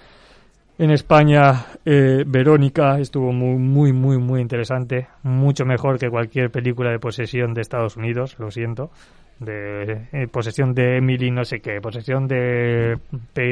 en 0.77 0.91
España, 0.91 1.65
eh, 1.85 2.23
Verónica 2.27 2.99
estuvo 2.99 3.31
muy, 3.31 3.57
muy, 3.57 3.93
muy, 3.93 4.17
muy 4.17 4.41
interesante. 4.41 5.07
Mucho 5.23 5.65
mejor 5.65 5.97
que 5.97 6.09
cualquier 6.09 6.51
película 6.51 6.91
de 6.91 6.99
posesión 6.99 7.53
de 7.53 7.61
Estados 7.61 7.97
Unidos, 7.97 8.37
lo 8.37 8.51
siento. 8.51 8.91
De 9.39 10.07
eh, 10.11 10.27
posesión 10.31 10.73
de 10.73 10.97
Emily, 10.97 11.31
no 11.31 11.45
sé 11.45 11.59
qué, 11.59 11.79
posesión 11.79 12.27
de 12.27 12.97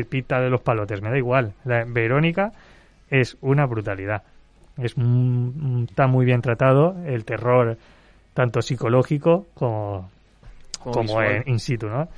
Pita 0.09 0.39
de 0.39 0.49
los 0.49 0.61
Palotes, 0.61 1.01
me 1.01 1.09
da 1.09 1.17
igual. 1.17 1.53
La, 1.63 1.83
Verónica 1.85 2.51
es 3.09 3.37
una 3.41 3.65
brutalidad. 3.65 4.23
Es, 4.77 4.95
está 5.89 6.07
muy 6.07 6.25
bien 6.25 6.41
tratado 6.41 6.95
el 7.05 7.23
terror, 7.23 7.77
tanto 8.33 8.61
psicológico 8.61 9.47
como, 9.53 10.09
como, 10.79 11.23
in 11.45 11.59
situ, 11.59 11.87
¿no? 11.87 12.09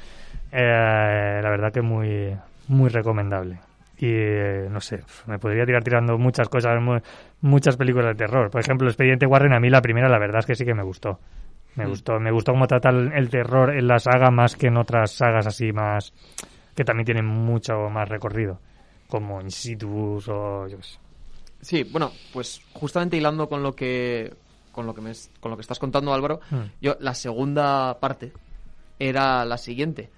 Eh, 0.51 1.39
la 1.41 1.49
verdad 1.49 1.71
que 1.71 1.81
muy, 1.81 2.35
muy 2.67 2.89
recomendable. 2.89 3.59
Y 3.99 4.09
eh, 4.09 4.67
no 4.69 4.79
sé, 4.79 5.01
me 5.25 5.39
podría 5.39 5.65
tirar 5.65 5.83
tirando 5.83 6.17
muchas 6.17 6.49
cosas, 6.49 6.79
muchas 7.41 7.77
películas 7.77 8.15
de 8.15 8.25
terror. 8.25 8.49
Por 8.51 8.61
ejemplo, 8.61 8.87
Expediente 8.87 9.25
Warren, 9.25 9.53
a 9.53 9.59
mí 9.59 9.69
la 9.69 9.81
primera, 9.81 10.07
la 10.07 10.19
verdad 10.19 10.39
es 10.39 10.45
que 10.45 10.55
sí 10.55 10.65
que 10.65 10.75
me 10.75 10.83
gustó. 10.83 11.19
Me 11.75 11.85
mm. 11.85 11.89
gustó, 11.89 12.19
me 12.19 12.31
gustó 12.31 12.51
cómo 12.53 12.67
trata 12.67 12.89
el, 12.89 13.29
terror 13.29 13.75
en 13.75 13.87
la 13.87 13.99
saga 13.99 14.31
más 14.31 14.55
que 14.55 14.67
en 14.67 14.77
otras 14.77 15.11
sagas 15.11 15.45
así 15.45 15.71
más 15.71 16.13
que 16.75 16.83
también 16.83 17.05
tienen 17.05 17.25
mucho 17.25 17.89
más 17.89 18.07
recorrido, 18.07 18.59
como 19.09 19.41
Insidious 19.41 20.27
o 20.29 20.67
yo 20.67 20.81
sé. 20.81 20.99
Sí, 21.67 21.83
bueno, 21.83 22.13
pues 22.31 22.61
justamente 22.71 23.17
hilando 23.17 23.49
con 23.49 23.61
lo 23.61 23.75
que 23.75 24.33
con 24.71 24.85
lo 24.85 24.95
que 24.95 25.01
me, 25.01 25.11
con 25.41 25.51
lo 25.51 25.57
que 25.57 25.61
estás 25.61 25.79
contando 25.79 26.13
Álvaro, 26.13 26.39
hmm. 26.49 26.61
yo 26.79 26.95
la 27.01 27.13
segunda 27.13 27.99
parte 27.99 28.31
era 28.97 29.43
la 29.43 29.57
siguiente: 29.57 30.09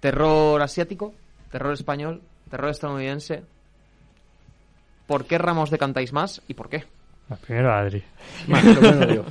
terror 0.00 0.60
asiático, 0.60 1.14
terror 1.50 1.72
español, 1.72 2.20
terror 2.50 2.68
estadounidense. 2.68 3.42
¿Por 5.06 5.24
qué 5.24 5.38
ramos 5.38 5.70
decantáis 5.70 6.12
más 6.12 6.42
y 6.46 6.52
por 6.52 6.68
qué? 6.68 6.84
Primero 7.46 7.72
Adri. 7.72 8.02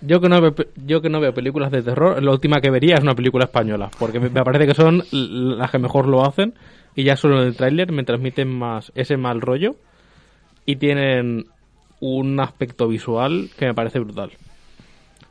yo. 0.00 0.20
que 0.22 0.28
no 0.30 0.40
veo, 0.40 0.54
yo 0.86 1.02
que 1.02 1.10
no 1.10 1.20
veo 1.20 1.34
películas 1.34 1.70
de 1.70 1.82
terror, 1.82 2.22
la 2.22 2.30
última 2.30 2.62
que 2.62 2.70
vería 2.70 2.94
es 2.94 3.02
una 3.02 3.14
película 3.14 3.44
española, 3.44 3.90
porque 3.98 4.20
me, 4.20 4.30
parece 4.30 4.66
que 4.66 4.74
son 4.74 5.04
las 5.10 5.70
que 5.70 5.78
mejor 5.78 6.08
lo 6.08 6.26
hacen 6.26 6.54
y 6.94 7.04
ya 7.04 7.14
solo 7.14 7.42
en 7.42 7.48
el 7.48 7.56
tráiler 7.56 7.92
me 7.92 8.04
transmiten 8.04 8.48
más 8.48 8.90
ese 8.94 9.18
mal 9.18 9.42
rollo 9.42 9.76
y 10.70 10.76
tienen 10.76 11.44
un 12.00 12.40
aspecto 12.40 12.88
visual 12.88 13.48
que 13.58 13.66
me 13.66 13.74
parece 13.74 13.98
brutal. 13.98 14.30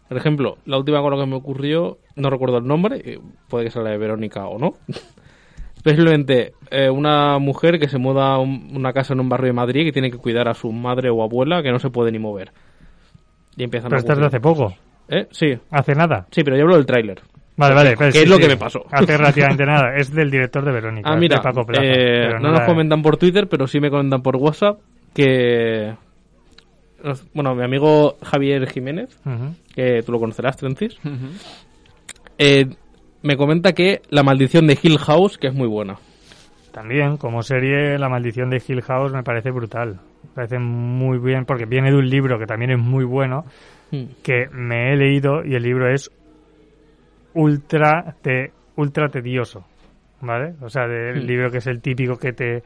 Por 0.08 0.18
ejemplo, 0.18 0.58
la 0.66 0.78
última 0.78 1.02
cosa 1.02 1.18
que 1.24 1.30
me 1.30 1.36
ocurrió, 1.36 1.98
no 2.16 2.30
recuerdo 2.30 2.58
el 2.58 2.66
nombre, 2.68 3.02
eh, 3.06 3.20
puede 3.48 3.66
que 3.66 3.72
sea 3.72 3.82
la 3.84 3.92
de 3.92 3.98
Verónica 3.98 4.46
o 4.48 4.58
no. 4.58 4.74
Simplemente 5.84 6.54
eh, 6.72 6.90
una 6.90 7.40
mujer 7.40 7.80
que 7.80 7.88
se 7.88 7.98
muda 7.98 8.34
a 8.34 8.38
un- 8.40 8.72
una 8.76 8.92
casa 8.92 9.14
en 9.14 9.22
un 9.22 9.30
barrio 9.30 9.48
de 9.48 9.54
Madrid 9.54 9.86
que 9.86 9.92
tiene 9.94 10.12
que 10.12 10.18
cuidar 10.18 10.48
a 10.50 10.54
su 10.54 10.72
madre 10.72 11.10
o 11.10 11.24
abuela 11.24 11.64
que 11.64 11.72
no 11.72 11.80
se 11.80 11.90
puede 11.90 12.12
ni 12.12 12.20
mover. 12.20 12.52
Y 13.56 13.64
empiezan 13.64 13.90
Pero 13.90 14.02
a 14.02 14.04
ocurrir- 14.06 14.26
hace 14.26 14.40
poco. 14.42 14.74
¿Eh? 15.08 15.28
Sí, 15.32 15.58
Hace 15.72 15.96
nada. 15.96 16.28
sí, 16.32 16.44
pero 16.44 16.56
yo 16.58 16.64
hablo 16.64 16.76
del 16.76 16.86
tráiler. 16.86 17.22
Vale, 17.56 17.74
vale. 17.76 17.96
pues 17.98 18.14
¿Qué 18.14 18.20
sí, 18.20 18.24
es 18.26 18.30
lo 18.30 18.36
sí. 18.36 18.42
que 18.44 18.48
me 18.50 18.58
pasó? 18.58 18.84
Hace 18.92 19.18
relativamente 19.18 19.66
nada. 19.66 19.96
Es 19.96 20.14
del 20.14 20.30
director 20.30 20.64
de 20.66 20.72
Verónica. 20.72 21.10
Ah, 21.12 21.16
mira, 21.16 21.38
de 21.38 21.42
Paco 21.44 21.66
Plaza, 21.66 21.84
eh, 21.84 22.26
pero 22.28 22.40
no 22.40 22.52
nos 22.52 22.62
comentan 22.62 23.02
por 23.02 23.18
Twitter, 23.18 23.48
pero 23.50 23.66
sí 23.68 23.80
me 23.80 23.90
comentan 23.90 24.22
por 24.22 24.36
WhatsApp 24.36 24.80
que... 25.14 25.96
Bueno, 27.34 27.56
mi 27.56 27.64
amigo 27.64 28.18
Javier 28.22 28.68
Jiménez, 28.70 29.18
que 29.74 30.02
tú 30.04 30.12
lo 30.12 30.20
conocerás, 30.20 30.58
Trencis, 30.58 30.98
eh, 32.38 32.66
me 33.22 33.38
comenta 33.38 33.72
que 33.74 34.02
La 34.10 34.22
maldición 34.24 34.68
de 34.68 34.78
Hill 34.82 34.98
House, 34.98 35.38
que 35.38 35.48
es 35.48 35.54
muy 35.54 35.68
buena. 35.68 35.96
También, 36.74 37.18
como 37.18 37.42
serie, 37.42 37.98
La 37.98 38.10
maldición 38.10 38.50
de 38.50 38.62
Hill 38.66 38.82
House 38.82 39.14
me 39.14 39.24
parece 39.24 39.50
brutal. 39.52 40.00
Me 40.24 40.30
parece 40.36 40.60
muy 40.60 41.18
bien, 41.20 41.46
porque 41.46 41.66
viene 41.66 41.90
de 41.90 41.98
un 41.98 42.10
libro 42.10 42.38
que 42.38 42.46
también 42.46 42.72
es 42.72 42.80
muy 42.80 43.06
bueno, 43.06 43.46
Hmm. 43.92 44.06
que 44.22 44.46
me 44.52 44.94
he 44.94 44.96
leído 44.98 45.44
y 45.44 45.56
el 45.56 45.64
libro 45.64 45.92
es 45.92 46.12
ultra, 47.34 48.16
te, 48.22 48.52
ultra 48.76 49.10
tedioso. 49.10 49.66
¿Vale? 50.22 50.54
O 50.62 50.70
sea, 50.70 50.86
del 50.86 51.24
Hmm. 51.24 51.28
libro 51.28 51.50
que 51.50 51.60
es 51.60 51.68
el 51.68 51.82
típico 51.82 52.18
que 52.18 52.34
te 52.34 52.62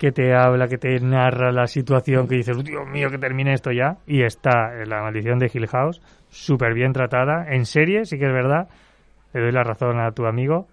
que 0.00 0.12
te 0.12 0.34
habla, 0.34 0.66
que 0.66 0.78
te 0.78 0.98
narra 0.98 1.52
la 1.52 1.66
situación, 1.66 2.26
que 2.26 2.36
dices, 2.36 2.56
Dios 2.64 2.88
mío, 2.88 3.10
que 3.10 3.18
termine 3.18 3.52
esto 3.52 3.70
ya. 3.70 3.98
Y 4.06 4.22
está 4.22 4.72
en 4.80 4.88
La 4.88 5.02
maldición 5.02 5.38
de 5.38 5.50
Hill 5.52 5.66
House, 5.66 6.00
súper 6.30 6.72
bien 6.72 6.94
tratada. 6.94 7.44
En 7.50 7.66
serie, 7.66 8.06
sí 8.06 8.18
que 8.18 8.24
es 8.24 8.32
verdad, 8.32 8.70
le 9.34 9.42
doy 9.42 9.52
la 9.52 9.62
razón 9.62 10.00
a 10.00 10.10
tu 10.12 10.24
amigo, 10.24 10.68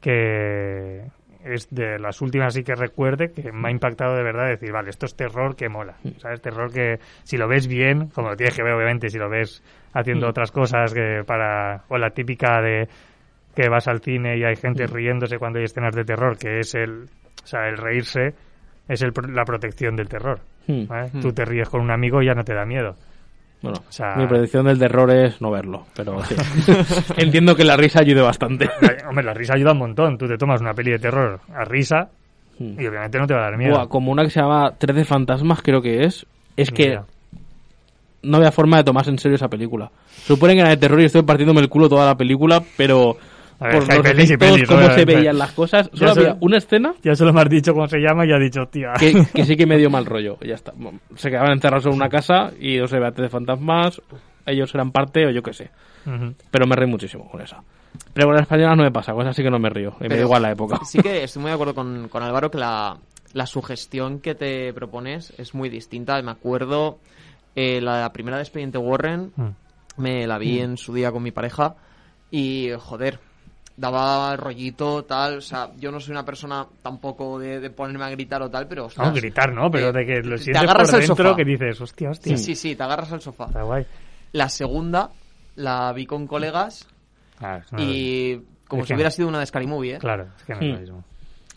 que 0.00 1.02
es 1.44 1.68
de 1.70 1.98
las 1.98 2.22
últimas 2.22 2.54
sí 2.54 2.64
que 2.64 2.74
recuerde 2.74 3.30
que 3.30 3.52
me 3.52 3.68
ha 3.68 3.70
impactado 3.70 4.16
de 4.16 4.22
verdad 4.22 4.48
decir, 4.48 4.72
vale, 4.72 4.88
esto 4.88 5.04
es 5.04 5.14
terror 5.16 5.54
que 5.54 5.68
mola, 5.68 5.96
¿sabes? 6.16 6.40
Terror 6.40 6.72
que 6.72 6.98
si 7.24 7.36
lo 7.36 7.48
ves 7.48 7.66
bien, 7.66 8.08
como 8.08 8.30
lo 8.30 8.36
tienes 8.36 8.56
que 8.56 8.62
ver 8.62 8.72
obviamente, 8.72 9.10
si 9.10 9.18
lo 9.18 9.28
ves 9.28 9.62
haciendo 9.92 10.28
Mm. 10.28 10.30
otras 10.30 10.50
cosas 10.50 10.94
que 10.94 11.24
para 11.26 11.82
o 11.88 11.98
la 11.98 12.08
típica 12.08 12.62
de 12.62 12.88
que 13.54 13.68
vas 13.68 13.86
al 13.86 14.00
cine 14.00 14.38
y 14.38 14.44
hay 14.44 14.56
gente 14.56 14.86
riéndose 14.86 15.36
cuando 15.36 15.58
hay 15.58 15.66
escenas 15.66 15.94
de 15.94 16.04
terror, 16.04 16.38
que 16.38 16.60
es 16.60 16.74
el, 16.74 17.02
o 17.02 17.46
sea, 17.46 17.68
el 17.68 17.76
reírse 17.76 18.34
es 18.88 19.02
el, 19.02 19.12
pro- 19.12 19.28
la 19.28 19.44
protección 19.44 19.96
del 19.96 20.08
terror. 20.08 20.40
Hmm. 20.66 20.86
¿vale? 20.86 21.10
Mm. 21.12 21.20
Tú 21.20 21.32
te 21.32 21.44
ríes 21.44 21.68
con 21.68 21.80
un 21.80 21.90
amigo 21.90 22.22
y 22.22 22.26
ya 22.26 22.34
no 22.34 22.44
te 22.44 22.54
da 22.54 22.64
miedo. 22.64 22.96
Bueno, 23.62 23.78
O 23.88 23.92
sea- 23.92 24.16
mi 24.16 24.26
predicción 24.26 24.66
del 24.66 24.78
terror 24.78 25.10
es 25.12 25.40
no 25.40 25.50
verlo, 25.50 25.86
pero 25.94 26.22
sí. 26.24 26.34
Entiendo 27.16 27.54
que 27.54 27.64
la 27.64 27.76
risa 27.76 28.00
ayude 28.00 28.20
bastante. 28.20 28.68
Hombre, 29.08 29.24
la 29.24 29.34
risa 29.34 29.54
ayuda 29.54 29.72
un 29.72 29.78
montón. 29.78 30.18
Tú 30.18 30.26
te 30.26 30.36
tomas 30.36 30.60
una 30.60 30.74
peli 30.74 30.90
de 30.92 30.98
terror 30.98 31.40
a 31.54 31.64
risa 31.64 32.08
Hmm. 32.58 32.78
y 32.78 32.86
obviamente 32.86 33.18
no 33.18 33.26
te 33.26 33.32
va 33.32 33.40
a 33.40 33.44
dar 33.44 33.56
miedo. 33.56 33.88
Como 33.88 34.12
una 34.12 34.24
que 34.24 34.30
se 34.30 34.38
llama 34.40 34.72
13 34.76 35.06
fantasmas, 35.06 35.62
creo 35.62 35.80
que 35.80 36.04
es. 36.04 36.26
Es 36.54 36.70
que 36.70 36.98
no 38.22 38.36
había 38.36 38.52
forma 38.52 38.76
de 38.76 38.84
tomarse 38.84 39.10
en 39.10 39.18
serio 39.18 39.36
esa 39.36 39.48
película. 39.48 39.90
Suponen 40.26 40.56
que 40.56 40.60
era 40.60 40.68
de 40.70 40.76
terror 40.76 41.00
y 41.00 41.04
estoy 41.06 41.22
partiéndome 41.22 41.60
el 41.60 41.68
culo 41.70 41.88
toda 41.88 42.06
la 42.06 42.16
película, 42.16 42.62
pero 42.76 43.16
A 43.62 43.68
ver, 43.68 43.78
por 43.78 43.94
los 43.94 43.98
pelis 44.02 44.30
efectos, 44.30 44.50
pelis, 44.52 44.68
cómo 44.68 44.90
se 44.90 45.04
veían 45.06 45.38
las 45.38 45.52
cosas, 45.52 45.90
Ya 45.92 45.98
solo 45.98 46.14
sé- 46.14 46.20
había 46.20 46.36
una 46.40 46.56
escena 46.58 46.94
Ya 47.02 47.14
solo 47.14 47.32
me 47.32 47.40
has 47.40 47.48
dicho 47.48 47.72
cómo 47.72 47.86
se 47.88 47.98
llama 47.98 48.24
y 48.24 48.28
ya 48.28 48.34
has 48.36 48.40
dicho, 48.42 48.66
tía. 48.68 48.92
que, 48.98 49.12
que 49.34 49.44
sí 49.44 49.56
que 49.56 49.66
me 49.66 49.76
dio 49.78 49.90
mal 49.90 50.04
rollo. 50.06 50.38
Ya 50.40 50.54
está. 50.54 50.72
Se 51.16 51.30
quedaban 51.30 51.52
encerrados 51.52 51.86
en 51.86 51.92
una 51.92 52.08
casa 52.08 52.50
y 52.60 52.78
no 52.78 52.86
se 52.88 52.98
ve 52.98 53.10
de 53.10 53.28
fantasmas, 53.28 54.00
ellos 54.46 54.74
eran 54.74 54.90
parte 54.92 55.26
o 55.26 55.30
yo 55.30 55.42
qué 55.42 55.52
sé. 55.52 55.70
Pero 56.50 56.66
me 56.66 56.74
reí 56.76 56.88
muchísimo 56.88 57.30
con 57.30 57.40
esa. 57.40 57.62
Pero 58.12 58.26
con 58.28 58.34
las 58.34 58.42
españolas 58.42 58.76
no 58.76 58.82
me 58.82 58.90
pasa, 58.90 59.12
con 59.12 59.22
esa 59.22 59.32
sí 59.34 59.42
que 59.42 59.50
no 59.50 59.58
me 59.58 59.68
río. 59.70 59.90
Y 60.00 60.04
me 60.04 60.08
da 60.08 60.14
Pero 60.14 60.22
igual 60.22 60.42
la 60.42 60.50
época. 60.50 60.80
Sí 60.84 60.98
que 60.98 61.22
estoy 61.24 61.42
muy 61.42 61.50
de 61.50 61.54
acuerdo 61.54 61.74
con, 61.74 62.08
con 62.08 62.22
Álvaro 62.22 62.50
que 62.50 62.58
la, 62.58 62.96
la 63.34 63.46
sugestión 63.46 64.18
que 64.20 64.34
te 64.34 64.72
propones 64.72 65.32
es 65.38 65.54
muy 65.54 65.68
distinta. 65.68 66.20
Me 66.22 66.30
acuerdo 66.32 66.98
eh, 67.54 67.80
la 67.80 68.10
primera 68.12 68.38
de 68.38 68.42
Expediente 68.42 68.78
Warren, 68.78 69.30
Mm. 69.36 69.48
me 70.02 70.26
la 70.26 70.38
vi 70.38 70.58
en 70.60 70.76
su 70.78 70.92
día 70.94 71.12
con 71.12 71.22
mi 71.22 71.30
pareja 71.32 71.76
y, 72.30 72.70
joder, 72.78 73.20
daba 73.76 74.36
rollito, 74.36 75.04
tal. 75.04 75.38
O 75.38 75.40
sea, 75.40 75.70
yo 75.78 75.90
no 75.90 76.00
soy 76.00 76.12
una 76.12 76.24
persona 76.24 76.66
tampoco 76.82 77.38
de, 77.38 77.60
de 77.60 77.70
ponerme 77.70 78.04
a 78.04 78.10
gritar 78.10 78.42
o 78.42 78.50
tal, 78.50 78.66
pero... 78.68 78.82
No, 78.82 78.86
ostras, 78.86 79.14
gritar, 79.14 79.52
¿no? 79.52 79.70
Pero 79.70 79.88
eh, 79.88 79.92
de 79.92 80.06
que 80.06 80.22
lo 80.22 80.36
te 80.36 80.42
sientes 80.44 80.62
agarras 80.62 80.88
por 80.90 80.94
al 81.00 81.06
dentro 81.06 81.24
sofá. 81.24 81.36
que 81.36 81.44
dices, 81.44 81.80
hostia, 81.80 82.10
hostia. 82.10 82.36
Sí, 82.36 82.44
sí, 82.44 82.54
sí, 82.54 82.76
te 82.76 82.82
agarras 82.82 83.12
al 83.12 83.20
sofá. 83.20 83.46
Está 83.46 83.62
guay. 83.62 83.86
La 84.32 84.48
segunda 84.48 85.10
la 85.56 85.92
vi 85.92 86.06
con 86.06 86.26
colegas 86.26 86.88
Ah, 87.40 87.58
es 87.58 87.72
una- 87.72 87.82
y 87.82 88.40
como 88.68 88.82
Es 88.82 88.86
si 88.88 88.92
que- 88.92 88.94
hubiera 88.94 89.10
sido 89.10 89.28
una 89.28 89.40
de 89.40 89.46
Scary 89.46 89.66
Movie, 89.66 89.94
¿eh? 89.96 89.98
Claro, 89.98 90.26
es 90.38 90.44
que 90.44 90.54
no 90.54 90.60
es 90.60 90.68
lo 90.72 90.78
mismo. 90.80 91.04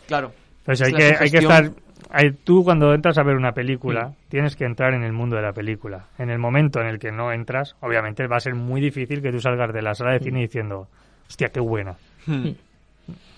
Claro. 0.08 0.32
Pues 0.66 0.82
Es 0.82 0.88
hay 0.88 0.94
la 0.94 0.98
que, 0.98 1.04
hay 1.06 1.12
que 1.32 1.42
sugestión. 1.42 1.52
estar... 1.66 1.72
hay- 2.12 2.32
tú 2.44 2.64
cuando 2.64 2.94
entras 2.94 3.18
a 3.20 3.24
ver 3.24 3.36
una 3.36 3.52
película, 3.54 4.14
tienes 4.30 4.56
que 4.56 4.66
entrar 4.66 4.94
en 4.94 5.04
el 5.04 5.14
mundo 5.14 5.36
de 5.36 5.44
la 5.44 5.54
película. 5.54 6.08
En 6.18 6.30
el 6.32 6.40
momento 6.40 6.82
en 6.82 6.88
el 6.88 6.98
que 7.00 7.12
no 7.12 7.32
entras, 7.32 7.76
obviamente 7.82 8.26
va 8.28 8.38
a 8.38 8.40
ser 8.40 8.56
muy 8.56 8.82
difícil 8.82 9.22
que 9.22 9.32
tú 9.32 9.40
salgas 9.40 9.72
de 9.74 9.82
la 9.84 9.94
sala 9.94 10.14
de 10.14 10.20
cine 10.20 10.42
diciendo, 10.42 10.88
hostia, 11.28 11.50
qué 11.50 11.60
buena. 11.60 11.96
Hmm. 12.26 12.52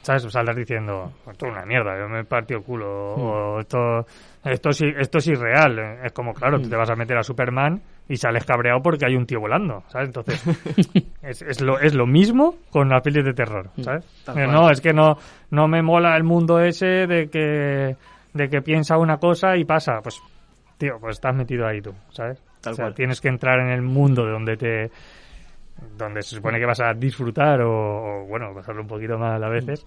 ¿Sabes? 0.02 0.24
O 0.24 0.30
saldrás 0.30 0.56
diciendo, 0.56 1.12
esto 1.30 1.48
es 1.48 1.52
una 1.52 1.66
mierda, 1.66 2.00
yo 2.00 2.08
me 2.08 2.22
he 2.22 2.24
partido 2.24 2.60
el 2.60 2.66
culo, 2.66 2.88
o 2.88 3.60
esto, 3.60 4.06
esto, 4.46 4.72
sí, 4.72 4.86
esto 4.98 5.18
es 5.18 5.28
irreal. 5.28 6.00
Es 6.02 6.14
como, 6.14 6.34
claro, 6.34 6.62
tú 6.62 6.70
te 6.70 6.78
vas 6.78 6.90
a 6.90 6.96
meter 6.96 7.18
a 7.18 7.24
Superman 7.24 7.82
y 8.08 8.16
sales 8.16 8.46
cabreado 8.46 8.82
porque 8.82 9.06
hay 9.06 9.16
un 9.16 9.26
tío 9.26 9.42
volando, 9.42 9.84
¿sabes? 9.88 10.08
Entonces, 10.08 10.42
es, 11.22 11.42
es, 11.42 11.62
lo, 11.62 11.78
es 11.80 11.94
lo 11.94 12.06
mismo 12.06 12.56
con 12.70 12.88
las 12.88 13.02
pelis 13.02 13.26
de 13.26 13.34
terror, 13.34 13.70
¿sabes? 13.82 14.06
Tal 14.24 14.40
Eh, 14.40 14.48
no, 14.48 14.70
es 14.70 14.80
que 14.80 14.94
no, 14.94 15.18
no 15.52 15.68
me 15.68 15.82
mola 15.82 16.16
el 16.16 16.24
mundo 16.24 16.62
ese 16.62 17.06
de 17.06 17.28
que, 17.30 17.98
de 18.34 18.50
que 18.50 18.62
piensa 18.62 18.98
una 18.98 19.18
cosa 19.18 19.58
y 19.58 19.66
pasa. 19.66 20.00
Pues, 20.02 20.22
tío, 20.78 20.98
pues 21.02 21.18
estás 21.18 21.36
metido 21.36 21.68
ahí 21.68 21.82
tú, 21.82 21.94
¿sabes? 22.12 22.42
Tal 22.62 22.74
o 22.74 22.76
sea, 22.78 22.86
cual. 22.86 22.96
tienes 22.96 23.20
que 23.20 23.28
entrar 23.28 23.60
en 23.60 23.72
el 23.72 23.82
mundo 23.82 24.24
de 24.24 24.32
donde 24.32 24.56
te 24.56 24.92
donde 25.98 26.22
se 26.22 26.36
supone 26.36 26.60
que 26.60 26.66
vas 26.66 26.80
a 26.80 26.94
disfrutar 26.94 27.62
o, 27.62 28.22
o, 28.24 28.26
bueno, 28.26 28.54
pasarlo 28.54 28.82
un 28.82 28.88
poquito 28.88 29.18
mal 29.18 29.44
a 29.44 29.50
veces, 29.50 29.86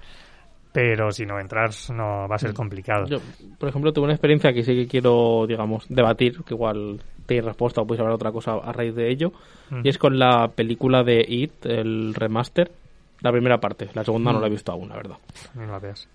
pero 0.73 1.11
si 1.11 1.27
no 1.27 1.39
entras 1.41 1.91
no 1.91 2.29
va 2.29 2.37
a 2.37 2.39
ser 2.39 2.55
complicado. 2.55 3.07
Yo, 3.07 3.19
por 3.59 3.69
ejemplo, 3.69 3.93
tuve 3.93 4.05
una 4.05 4.15
experiencia 4.15 4.53
que 4.53 4.63
sí 4.63 4.75
que 4.75 4.87
quiero, 4.87 5.45
digamos, 5.49 5.87
debatir, 5.89 6.43
que 6.45 6.55
igual 6.55 7.01
tenéis 7.27 7.45
respuesta 7.45 7.81
o 7.81 7.87
podéis 7.87 8.01
hablar 8.01 8.15
otra 8.15 8.33
cosa 8.33 8.53
a 8.55 8.73
raíz 8.73 8.95
de 8.95 9.11
ello, 9.11 9.33
Mm. 9.71 9.83
y 9.85 9.89
es 9.89 9.99
con 9.99 10.19
la 10.19 10.49
película 10.49 11.05
de 11.05 11.25
It, 11.29 11.65
el 11.67 12.13
remaster, 12.15 12.73
la 13.21 13.31
primera 13.31 13.59
parte. 13.61 13.89
La 13.95 14.03
segunda 14.05 14.33
no 14.33 14.41
la 14.41 14.49
he 14.49 14.51
visto 14.51 14.73
aún, 14.73 14.89
la 14.89 14.97
verdad. 14.97 15.17
Lo 15.55 15.79
veas. 15.79 16.09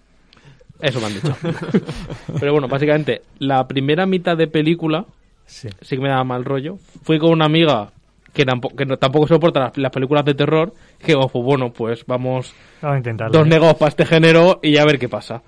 Eso 0.81 0.99
me 0.99 1.05
han 1.05 1.13
dicho. 1.13 1.33
Pero 2.39 2.51
bueno, 2.51 2.67
básicamente, 2.67 3.21
la 3.39 3.65
primera 3.67 4.05
mitad 4.05 4.35
de 4.35 4.47
película 4.47 5.05
Sí. 5.45 5.69
sí 5.81 5.95
que 5.95 6.01
me 6.01 6.09
daba 6.09 6.23
mal 6.25 6.43
rollo. 6.43 6.77
Fui 7.03 7.17
con 7.19 7.29
una 7.31 7.45
amiga 7.45 7.91
que 8.35 8.45
tampoco, 8.45 8.75
que 8.75 8.85
no- 8.85 8.97
tampoco 8.97 9.27
soporta 9.27 9.59
las, 9.61 9.77
las 9.77 9.91
películas 9.91 10.23
de 10.25 10.35
terror. 10.35 10.73
Digo, 11.05 11.27
pues 11.29 11.43
bueno, 11.43 11.71
pues 11.73 12.05
vamos 12.05 12.53
Vamos 12.81 12.95
a 12.95 12.97
intentarlo. 12.97 13.33
dos 13.37 13.47
¿eh? 13.47 13.49
negados 13.49 13.75
para 13.75 13.89
este 13.89 14.05
género 14.05 14.59
y 14.61 14.77
a 14.77 14.85
ver 14.85 14.99
qué 14.99 15.09
pasa. 15.09 15.41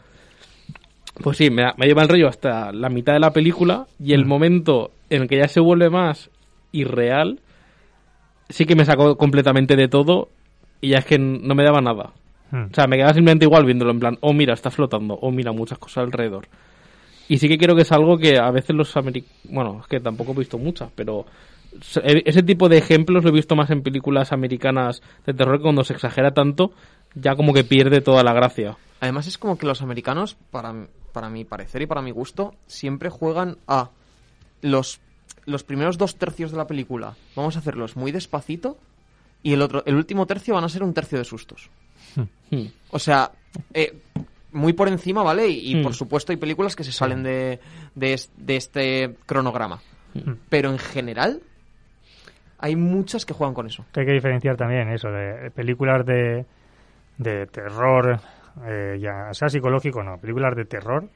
Pues 1.21 1.38
sí, 1.38 1.50
me, 1.50 1.63
lleva 1.80 2.04
el 2.04 2.10
rollo 2.10 2.28
hasta 2.28 2.71
la 2.71 2.89
mitad 2.89 3.13
de 3.13 3.19
la 3.19 3.32
película 3.32 3.88
y 4.00 4.13
el 4.13 4.26
Mm. 4.26 4.28
momento 4.28 4.91
en 5.10 5.23
el 5.23 5.28
que 5.28 5.38
ya 5.38 5.47
se 5.47 5.60
vuelve 5.60 5.89
más 5.89 6.30
irreal, 6.71 7.39
sí 8.50 8.65
que 8.65 8.76
me 8.76 8.86
sacó 8.86 9.17
completamente 9.17 9.76
de 9.76 9.88
todo 9.88 10.30
y 10.80 10.89
ya 10.89 11.00
es 11.00 11.06
que 11.06 11.17
no 11.17 11.56
me 11.56 11.63
daba 11.63 11.82
nada. 11.82 12.12
Mm. 12.52 12.65
O 12.71 12.73
sea, 12.73 12.88
me 12.88 12.97
quedaba 12.97 13.13
simplemente 13.13 13.45
igual 13.45 13.65
viéndolo 13.65 13.91
en 13.91 14.00
plan, 14.00 14.17
oh 14.21 14.32
mira, 14.34 14.54
está 14.54 14.69
flotando, 14.69 15.17
oh 15.21 15.32
mira, 15.32 15.52
muchas 15.52 15.80
cosas 15.80 16.04
alrededor. 16.06 16.47
Y 17.30 17.39
sí 17.39 17.50
que 17.50 17.58
creo 17.58 17.76
que 17.76 17.82
es 17.82 17.91
algo 17.91 18.17
que 18.17 18.38
a 18.38 18.52
veces 18.52 18.76
los 18.76 18.95
americanos, 18.95 19.38
bueno, 19.50 19.80
es 19.82 19.88
que 19.88 20.00
tampoco 20.00 20.32
he 20.34 20.36
visto 20.36 20.58
muchas, 20.58 20.89
pero 20.95 21.26
ese 22.04 22.44
tipo 22.44 22.70
de 22.70 22.78
ejemplos 22.78 23.24
lo 23.24 23.30
he 23.30 23.34
visto 23.34 23.56
más 23.56 23.70
en 23.70 23.82
películas 23.82 24.32
americanas 24.32 25.02
de 25.26 25.34
terror 25.34 25.58
que 25.58 25.63
cuando 25.63 25.84
se 25.84 25.94
exagera 25.94 26.32
tanto, 26.32 26.72
ya 27.16 27.36
como 27.36 27.54
que 27.54 27.63
pierde 27.63 28.02
toda 28.02 28.24
la 28.24 28.34
gracia. 28.34 28.78
Además 29.00 29.28
es 29.28 29.38
como 29.38 29.58
que 29.58 29.66
los 29.68 29.82
americanos, 29.82 30.36
para, 30.52 30.74
para 31.13 31.30
mi 31.30 31.46
parecer 31.46 31.82
y 31.82 31.86
para 31.86 32.02
mi 32.02 32.12
gusto, 32.12 32.56
siempre 32.66 33.10
juegan 33.10 33.58
a 33.68 33.92
los, 34.62 35.00
los 35.46 35.63
primeros 35.63 35.98
dos 35.98 36.16
tercios 36.16 36.52
de 36.52 36.58
la 36.58 36.68
película. 36.68 37.16
Vamos 37.36 37.56
a 37.56 37.60
hacerlos 37.60 37.96
muy 37.96 38.12
despacito 38.12 38.78
y 39.44 39.54
el, 39.54 39.62
otro, 39.62 39.84
el 39.86 39.96
último 39.96 40.26
tercio 40.26 40.56
van 40.56 40.63
a 40.63 40.70
ser 40.70 40.84
un 40.84 40.94
tercio 40.94 41.18
de 41.18 41.26
sustos. 41.26 41.70
Hmm. 42.50 42.66
O 42.90 43.00
sea, 43.00 43.32
eh, 43.74 44.00
muy 44.52 44.74
por 44.74 44.88
encima, 44.88 45.22
¿vale? 45.24 45.48
Y, 45.48 45.72
y, 45.72 45.76
Hmm. 45.76 45.84
por 45.84 45.94
supuesto 45.94 46.32
hay 46.32 46.38
películas 46.38 46.76
que 46.76 46.84
se 46.84 46.92
salen 46.92 47.22
de, 47.22 47.60
de, 47.94 48.20
de 48.38 48.56
este 48.56 49.16
cronograma. 49.26 49.82
Hmm. 50.13 50.34
Pero 50.50 50.72
en 50.72 50.80
general 50.80 51.42
hay 52.60 52.76
muchas 52.76 53.26
que 53.26 53.34
juegan 53.34 53.54
con 53.54 53.67
eso. 53.67 53.86
Que 53.91 54.02
hay 54.02 54.06
que 54.06 54.13
diferenciar 54.13 54.56
también 54.56 54.89
eso 54.89 55.10
de 55.10 55.52
películas 55.52 56.06
de, 56.06 56.46
de 57.17 57.46
terror, 57.48 58.20
eh, 58.65 58.98
ya 59.00 59.34
sea 59.34 59.50
psicológico 59.50 60.00
o 60.00 60.04
no, 60.04 60.17
películas 60.17 60.56
de 60.56 60.65
terror 60.65 61.08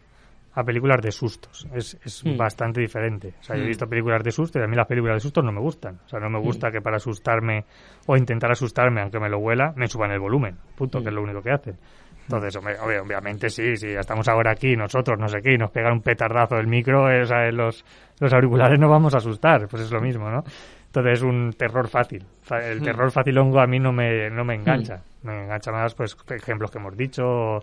a 0.53 0.63
películas 0.65 1.01
de 1.01 1.11
sustos. 1.13 1.65
Es, 1.73 1.97
es 2.03 2.25
Mm. 2.25 2.35
bastante 2.35 2.81
diferente. 2.81 3.35
O 3.39 3.43
sea, 3.43 3.55
yo 3.55 3.61
he 3.61 3.65
Mm. 3.65 3.69
visto 3.69 3.87
películas 3.87 4.21
de 4.21 4.31
sustos 4.31 4.61
y 4.61 4.65
a 4.65 4.67
mí 4.67 4.75
las 4.75 4.85
películas 4.85 5.15
de 5.15 5.19
sustos 5.21 5.43
no 5.45 5.51
me 5.53 5.61
gustan. 5.61 5.99
O 6.05 6.09
sea, 6.09 6.19
no 6.19 6.29
me 6.29 6.39
gusta 6.39 6.69
que 6.71 6.81
para 6.81 6.97
asustarme 6.97 7.63
o 8.05 8.17
intentar 8.17 8.51
asustarme, 8.51 9.01
aunque 9.01 9.17
me 9.19 9.29
lo 9.29 9.37
huela, 9.39 9.71
me 9.77 9.87
suban 9.87 10.11
el 10.11 10.19
volumen. 10.19 10.57
Punto, 10.75 11.01
que 11.01 11.07
es 11.07 11.13
lo 11.13 11.21
único 11.23 11.41
que 11.41 11.51
hacen. 11.51 11.77
Entonces, 12.23 12.55
obviamente 12.57 13.49
sí, 13.49 13.75
sí, 13.77 13.87
estamos 13.87 14.27
ahora 14.27 14.51
aquí, 14.51 14.75
nosotros, 14.75 15.17
no 15.19 15.27
sé 15.27 15.41
qué, 15.41 15.53
y 15.53 15.57
nos 15.57 15.71
pegan 15.71 15.93
un 15.93 16.01
petardazo 16.01 16.55
del 16.55 16.67
micro, 16.67 17.09
eh, 17.11 17.23
o 17.23 17.25
sea, 17.25 17.49
los, 17.51 17.83
los 18.19 18.31
auriculares 18.33 18.79
nos 18.79 18.89
vamos 18.89 19.13
a 19.13 19.17
asustar, 19.17 19.67
pues 19.67 19.83
es 19.83 19.91
lo 19.91 19.99
mismo, 19.99 20.29
¿no? 20.29 20.43
Entonces 20.91 21.19
es 21.19 21.21
un 21.23 21.53
terror 21.53 21.87
fácil. 21.87 22.25
El 22.49 22.81
terror 22.81 23.11
facilongo 23.11 23.61
a 23.61 23.65
mí 23.65 23.79
no 23.79 23.93
me, 23.93 24.29
no 24.29 24.43
me 24.43 24.55
engancha. 24.55 25.01
Me 25.23 25.43
engancha 25.43 25.71
más, 25.71 25.95
pues, 25.95 26.17
ejemplos 26.29 26.69
que 26.69 26.79
hemos 26.79 26.97
dicho, 26.97 27.59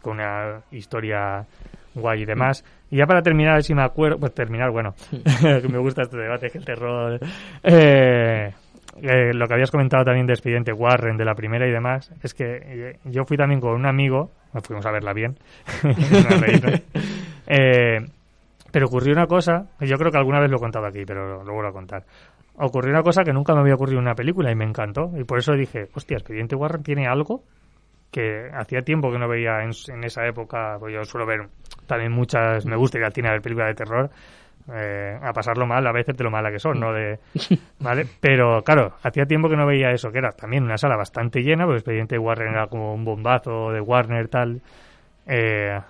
con 0.00 0.14
una 0.14 0.62
historia 0.72 1.46
guay 1.94 2.22
y 2.22 2.24
demás. 2.24 2.64
Y 2.90 2.96
ya 2.96 3.06
para 3.06 3.22
terminar, 3.22 3.62
si 3.62 3.72
me 3.72 3.84
acuerdo, 3.84 4.18
pues 4.18 4.34
terminar, 4.34 4.72
bueno, 4.72 4.94
que 5.40 5.68
me 5.68 5.78
gusta 5.78 6.02
este 6.02 6.16
debate, 6.16 6.50
que 6.50 6.58
el 6.58 6.64
terror... 6.64 7.20
Eh, 7.62 8.52
eh, 9.00 9.32
lo 9.32 9.46
que 9.46 9.54
habías 9.54 9.70
comentado 9.70 10.04
también 10.04 10.26
de 10.26 10.32
Expediente 10.32 10.72
Warren, 10.72 11.16
de 11.16 11.24
la 11.24 11.34
primera 11.34 11.66
y 11.66 11.70
demás, 11.70 12.12
es 12.20 12.34
que 12.34 12.44
eh, 12.44 12.98
yo 13.04 13.24
fui 13.24 13.36
también 13.36 13.60
con 13.60 13.74
un 13.74 13.86
amigo, 13.86 14.32
nos 14.52 14.66
fuimos 14.66 14.84
a 14.86 14.90
verla 14.90 15.12
bien. 15.12 15.38
Eh, 17.54 17.98
pero 18.70 18.86
ocurrió 18.86 19.12
una 19.12 19.26
cosa, 19.26 19.66
yo 19.80 19.98
creo 19.98 20.10
que 20.10 20.16
alguna 20.16 20.40
vez 20.40 20.48
lo 20.48 20.56
he 20.56 20.60
contado 20.60 20.86
aquí, 20.86 21.04
pero 21.04 21.44
lo 21.44 21.52
vuelvo 21.52 21.68
a 21.68 21.72
contar. 21.72 22.04
Ocurrió 22.56 22.92
una 22.92 23.02
cosa 23.02 23.24
que 23.24 23.32
nunca 23.32 23.54
me 23.54 23.60
había 23.60 23.74
ocurrido 23.74 23.98
en 23.98 24.04
una 24.06 24.14
película 24.14 24.50
y 24.50 24.54
me 24.54 24.64
encantó. 24.64 25.10
Y 25.16 25.24
por 25.24 25.38
eso 25.38 25.52
dije, 25.54 25.88
hostia, 25.94 26.16
Expediente 26.18 26.54
Warren 26.54 26.82
tiene 26.82 27.06
algo 27.06 27.42
que 28.10 28.50
hacía 28.52 28.82
tiempo 28.82 29.10
que 29.10 29.18
no 29.18 29.26
veía 29.28 29.62
en, 29.62 29.70
en 29.88 30.04
esa 30.04 30.26
época. 30.26 30.76
Pues 30.78 30.92
yo 30.94 31.02
suelo 31.04 31.26
ver 31.26 31.48
también 31.86 32.12
muchas, 32.12 32.66
me 32.66 32.76
gusta 32.76 32.98
ir 32.98 33.04
al 33.04 33.12
cine 33.12 33.28
a 33.28 33.32
ver 33.32 33.42
películas 33.42 33.68
de 33.70 33.74
terror. 33.74 34.10
eh, 34.72 35.18
a 35.20 35.32
pasarlo 35.32 35.66
mal 35.66 35.84
a 35.86 35.92
veces 35.92 36.16
de 36.16 36.24
lo 36.24 36.30
mala 36.30 36.50
que 36.52 36.58
son, 36.60 36.78
¿no? 36.78 36.92
De, 36.92 37.18
¿Vale? 37.80 38.06
Pero 38.20 38.62
claro, 38.62 38.94
hacía 39.02 39.24
tiempo 39.26 39.48
que 39.48 39.56
no 39.56 39.66
veía 39.66 39.90
eso, 39.90 40.12
que 40.12 40.18
era 40.18 40.30
también 40.32 40.62
una 40.64 40.78
sala 40.78 40.96
bastante 40.96 41.40
llena, 41.42 41.64
porque 41.64 41.78
Expediente 41.78 42.18
Warren 42.18 42.50
era 42.50 42.66
como 42.68 42.94
un 42.94 43.04
bombazo 43.04 43.72
de 43.72 43.80
Warner 43.80 44.28
tal. 44.28 44.60
Eh, 45.26 45.80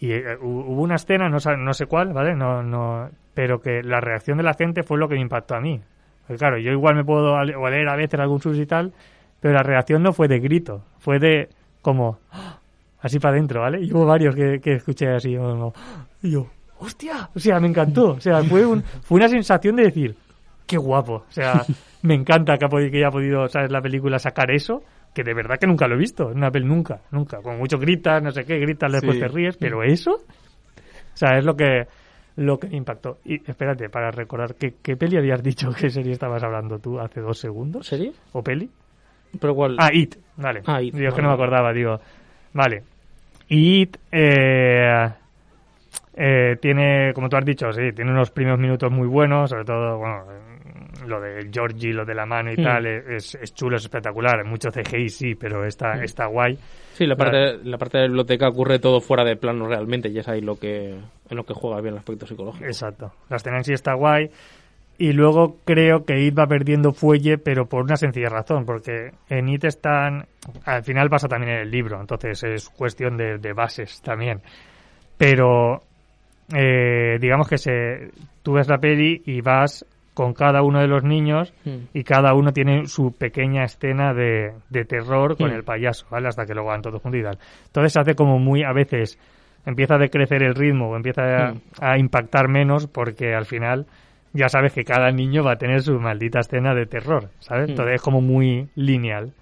y 0.00 0.12
eh, 0.12 0.36
hu- 0.40 0.64
hubo 0.66 0.82
una 0.82 0.96
escena, 0.96 1.28
no, 1.28 1.36
no 1.56 1.74
sé 1.74 1.86
cuál, 1.86 2.12
¿vale? 2.12 2.34
No, 2.34 2.62
no, 2.62 3.08
pero 3.34 3.60
que 3.60 3.82
la 3.82 4.00
reacción 4.00 4.38
de 4.38 4.44
la 4.44 4.54
gente 4.54 4.82
fue 4.82 4.98
lo 4.98 5.08
que 5.08 5.14
me 5.14 5.20
impactó 5.20 5.54
a 5.54 5.60
mí. 5.60 5.80
Porque 6.26 6.38
claro, 6.38 6.58
yo 6.58 6.72
igual 6.72 6.96
me 6.96 7.04
puedo 7.04 7.34
oler 7.34 7.88
a 7.88 7.96
veces 7.96 8.18
algún 8.18 8.40
sus 8.40 8.58
y 8.58 8.66
tal, 8.66 8.92
pero 9.40 9.54
la 9.54 9.62
reacción 9.62 10.02
no 10.02 10.12
fue 10.12 10.26
de 10.28 10.38
grito, 10.40 10.82
fue 10.98 11.18
de 11.18 11.48
como 11.82 12.18
¡ah! 12.32 12.58
así 13.00 13.18
para 13.18 13.32
adentro, 13.34 13.60
¿vale? 13.62 13.80
Y 13.82 13.92
hubo 13.92 14.04
varios 14.06 14.34
que, 14.34 14.60
que 14.60 14.72
escuché 14.74 15.08
así, 15.08 15.36
como, 15.36 15.72
y 16.22 16.30
yo, 16.32 16.46
¡hostia! 16.78 17.28
O 17.34 17.38
sea, 17.38 17.58
me 17.60 17.68
encantó. 17.68 18.12
O 18.12 18.20
sea, 18.20 18.42
fue, 18.44 18.64
un, 18.66 18.82
fue 18.82 19.16
una 19.16 19.28
sensación 19.28 19.76
de 19.76 19.84
decir, 19.84 20.14
¡qué 20.66 20.76
guapo! 20.76 21.24
O 21.28 21.32
sea, 21.32 21.64
me 22.02 22.14
encanta 22.14 22.56
que, 22.58 22.64
ha 22.64 22.68
podido, 22.68 22.90
que 22.90 22.98
haya 22.98 23.10
podido, 23.10 23.48
¿sabes? 23.48 23.70
La 23.70 23.80
película 23.80 24.18
sacar 24.18 24.50
eso, 24.50 24.82
que 25.14 25.22
de 25.24 25.34
verdad 25.34 25.56
que 25.58 25.66
nunca 25.66 25.86
lo 25.88 25.94
he 25.96 25.98
visto 25.98 26.30
en 26.30 26.38
una 26.38 26.50
peli, 26.50 26.66
nunca, 26.66 27.00
nunca. 27.10 27.38
Con 27.42 27.58
mucho 27.58 27.78
gritas, 27.78 28.22
no 28.22 28.30
sé 28.30 28.44
qué, 28.44 28.58
gritas, 28.58 28.92
después 28.92 29.16
Sí. 29.16 29.20
te 29.22 29.28
ríes, 29.28 29.56
pero 29.56 29.82
eso, 29.82 30.12
o 30.12 31.16
sea, 31.16 31.36
es 31.38 31.44
lo 31.44 31.54
que 31.56 31.86
lo 32.36 32.58
que 32.58 32.68
me 32.68 32.76
impactó. 32.76 33.18
Y 33.24 33.34
espérate, 33.50 33.90
para 33.90 34.10
recordar, 34.10 34.54
¿qué, 34.54 34.74
qué 34.82 34.96
peli 34.96 35.16
habías 35.18 35.42
dicho? 35.42 35.70
¿Qué 35.78 35.90
serie 35.90 36.12
estabas 36.12 36.42
hablando 36.42 36.78
tú 36.78 36.98
hace 37.00 37.20
dos 37.20 37.38
segundos? 37.38 37.86
¿Serie? 37.86 38.12
¿O 38.32 38.42
peli? 38.42 38.70
¿Pero 39.40 39.54
cuál? 39.54 39.76
Ah, 39.78 39.90
It, 39.92 40.16
vale. 40.36 40.62
Ah, 40.66 40.80
It, 40.80 40.94
Digo, 40.94 41.08
es 41.08 41.14
que 41.14 41.20
vale. 41.20 41.22
no 41.22 41.28
me 41.28 41.34
acordaba, 41.34 41.72
digo. 41.72 42.00
Vale. 42.54 42.82
It 43.48 43.96
eh, 44.10 45.08
eh, 46.14 46.56
tiene, 46.60 47.12
como 47.14 47.28
tú 47.28 47.36
has 47.36 47.44
dicho, 47.44 47.70
sí, 47.72 47.92
tiene 47.94 48.10
unos 48.12 48.30
primeros 48.30 48.58
minutos 48.60 48.90
muy 48.90 49.06
buenos, 49.08 49.50
sobre 49.50 49.64
todo, 49.64 49.98
bueno, 49.98 50.24
lo 51.06 51.20
de 51.20 51.48
Georgie, 51.52 51.92
lo 51.92 52.04
de 52.04 52.14
la 52.14 52.26
mano 52.26 52.52
y 52.52 52.56
Hmm. 52.56 52.62
tal, 52.64 52.86
es, 52.86 53.34
es 53.34 53.54
chulo, 53.54 53.76
es 53.76 53.82
espectacular. 53.84 54.44
Mucho 54.44 54.70
CGI 54.70 55.08
sí, 55.08 55.34
pero 55.34 55.64
está, 55.64 55.94
Hmm. 55.96 56.02
está 56.04 56.26
guay. 56.26 56.58
Sí, 56.94 57.06
la 57.06 57.16
parte, 57.16 57.58
la 57.64 57.78
parte 57.78 57.98
de 57.98 58.02
la 58.04 58.08
biblioteca 58.08 58.48
ocurre 58.48 58.78
todo 58.78 59.00
fuera 59.00 59.24
de 59.24 59.36
plano 59.36 59.66
realmente 59.66 60.08
y 60.10 60.18
es 60.18 60.28
ahí 60.28 60.40
lo 60.40 60.56
que, 60.56 60.90
en 60.90 61.36
lo 61.36 61.44
que 61.44 61.54
juega 61.54 61.80
bien 61.80 61.94
el 61.94 61.98
aspecto 61.98 62.26
psicológico. 62.26 62.64
Exacto. 62.66 63.12
La 63.28 63.36
escena 63.36 63.58
en 63.58 63.64
sí 63.64 63.72
está 63.72 63.94
guay. 63.94 64.30
Y 64.98 65.12
luego 65.14 65.56
creo 65.64 66.04
que 66.04 66.20
It 66.20 66.38
va 66.38 66.46
perdiendo 66.46 66.92
fuelle, 66.92 67.38
pero 67.38 67.64
por 67.66 67.82
una 67.84 67.96
sencilla 67.96 68.28
razón, 68.28 68.66
porque 68.66 69.12
en 69.30 69.48
It 69.48 69.64
están. 69.64 70.26
Al 70.66 70.84
final 70.84 71.08
pasa 71.08 71.26
también 71.26 71.52
en 71.54 71.60
el 71.60 71.70
libro, 71.70 71.98
entonces 71.98 72.42
es 72.44 72.68
cuestión 72.68 73.16
de, 73.16 73.38
de 73.38 73.52
bases 73.54 74.02
también. 74.02 74.42
Pero. 75.16 75.82
eh, 76.54 77.16
digamos 77.20 77.48
que 77.48 77.56
se, 77.58 78.10
tú 78.42 78.54
ves 78.54 78.68
la 78.68 78.78
peli 78.78 79.22
y 79.24 79.40
vas 79.40 79.86
con 80.20 80.34
cada 80.34 80.60
uno 80.62 80.80
de 80.80 80.86
los 80.86 81.02
niños 81.02 81.54
Hmm. 81.64 81.86
y 81.94 82.04
cada 82.04 82.34
uno 82.34 82.52
tiene 82.52 82.86
su 82.86 83.12
pequeña 83.16 83.64
escena 83.64 84.12
de, 84.12 84.52
de 84.68 84.84
terror 84.84 85.38
con 85.38 85.48
Hmm. 85.50 85.54
el 85.54 85.64
payaso, 85.64 86.06
¿vale? 86.10 86.28
Hasta 86.28 86.44
que 86.44 86.52
lo 86.52 86.62
van 86.62 86.82
todos 86.82 87.00
juntos 87.00 87.18
y 87.20 87.24
tal. 87.24 87.38
Entonces 87.68 87.94
se 87.94 88.00
hace 88.00 88.14
como 88.14 88.38
muy, 88.38 88.62
a 88.62 88.72
veces, 88.74 89.18
empieza 89.64 89.94
a 89.94 89.98
decrecer 89.98 90.42
el 90.42 90.54
ritmo 90.54 90.90
o 90.90 90.96
empieza 90.96 91.22
a, 91.22 91.52
Hmm. 91.52 91.60
a 91.80 91.98
impactar 91.98 92.48
menos 92.48 92.86
porque 92.86 93.32
al 93.34 93.46
final 93.46 93.86
ya 94.34 94.50
sabes 94.50 94.74
que 94.74 94.84
cada 94.84 95.10
niño 95.10 95.42
va 95.42 95.52
a 95.52 95.56
tener 95.56 95.80
su 95.80 95.98
maldita 95.98 96.40
escena 96.40 96.74
de 96.74 96.84
terror, 96.84 97.30
¿sabes? 97.38 97.70
Entonces 97.70 97.94
es 97.94 98.02
como 98.02 98.20
muy 98.20 98.68
lineal. 98.74 99.32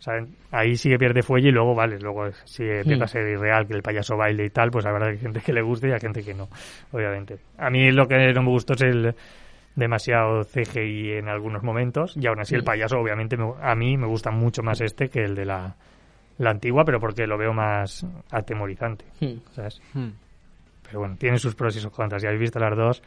¿sabes? 0.00 0.28
Ahí 0.50 0.76
sí 0.76 0.88
que 0.88 0.96
pierde 0.96 1.22
fuelle 1.22 1.50
y 1.50 1.52
luego, 1.52 1.74
vale, 1.74 1.98
luego 1.98 2.30
si 2.44 2.64
empieza 2.64 3.04
a 3.04 3.06
ser 3.06 3.28
irreal 3.28 3.66
que 3.66 3.74
el 3.74 3.82
payaso 3.82 4.16
baile 4.16 4.46
y 4.46 4.48
tal, 4.50 4.70
pues 4.70 4.86
habrá 4.86 5.14
gente 5.14 5.40
que 5.44 5.52
le 5.52 5.60
guste 5.60 5.88
y 5.88 5.92
hay 5.92 6.00
gente 6.00 6.22
que 6.22 6.32
no, 6.32 6.48
obviamente. 6.90 7.36
A 7.58 7.68
mí 7.68 7.90
lo 7.92 8.06
que 8.08 8.32
no 8.32 8.42
me 8.42 8.48
gustó 8.48 8.72
es 8.72 8.80
el 8.80 9.14
demasiado 9.76 10.44
CGI 10.44 11.12
en 11.12 11.28
algunos 11.28 11.62
momentos 11.62 12.16
y 12.16 12.26
aún 12.26 12.40
así 12.40 12.54
el 12.54 12.64
payaso 12.64 12.98
obviamente 12.98 13.36
me- 13.36 13.52
a 13.62 13.74
mí 13.74 13.96
me 13.96 14.06
gusta 14.06 14.30
mucho 14.30 14.62
más 14.62 14.80
este 14.80 15.08
que 15.08 15.24
el 15.24 15.34
de 15.34 15.44
la, 15.44 15.74
la 16.38 16.50
antigua 16.50 16.84
pero 16.84 16.98
porque 17.00 17.26
lo 17.26 17.38
veo 17.38 17.52
más 17.52 18.04
atemorizante 18.30 19.04
Hmm. 19.20 19.38
¿sabes? 19.52 19.80
Hmm. 19.94 20.08
pero 20.86 20.98
bueno 21.00 21.16
tiene 21.18 21.38
sus 21.38 21.54
pros 21.54 21.76
y 21.76 21.80
sus 21.80 21.92
contras 21.92 22.20
si 22.22 22.26
habéis 22.26 22.40
visto 22.40 22.58
las 22.58 22.76
dos 22.76 23.02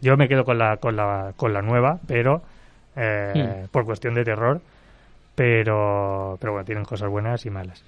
yo 0.00 0.16
me 0.16 0.28
quedo 0.28 0.44
con 0.44 0.58
la 0.58 0.78
con 0.78 0.96
la 0.96 1.34
con 1.36 1.52
la 1.52 1.60
nueva 1.62 2.00
pero 2.06 2.42
eh, 2.96 3.66
por 3.70 3.84
cuestión 3.84 4.14
de 4.14 4.24
terror 4.24 4.60
pero 5.34 6.36
pero 6.40 6.52
bueno 6.52 6.64
tienen 6.64 6.84
cosas 6.84 7.08
buenas 7.10 7.44
y 7.46 7.50
malas 7.50 7.84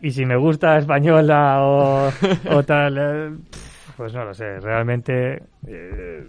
y 0.00 0.10
si 0.12 0.24
me 0.24 0.36
gusta 0.36 0.78
española 0.78 1.58
o, 1.62 2.10
o 2.50 2.62
tal 2.62 2.96
eh, 2.98 3.30
pues 3.96 4.12
no 4.14 4.24
lo 4.24 4.34
sé 4.34 4.60
realmente 4.60 5.42
eh, 5.66 6.26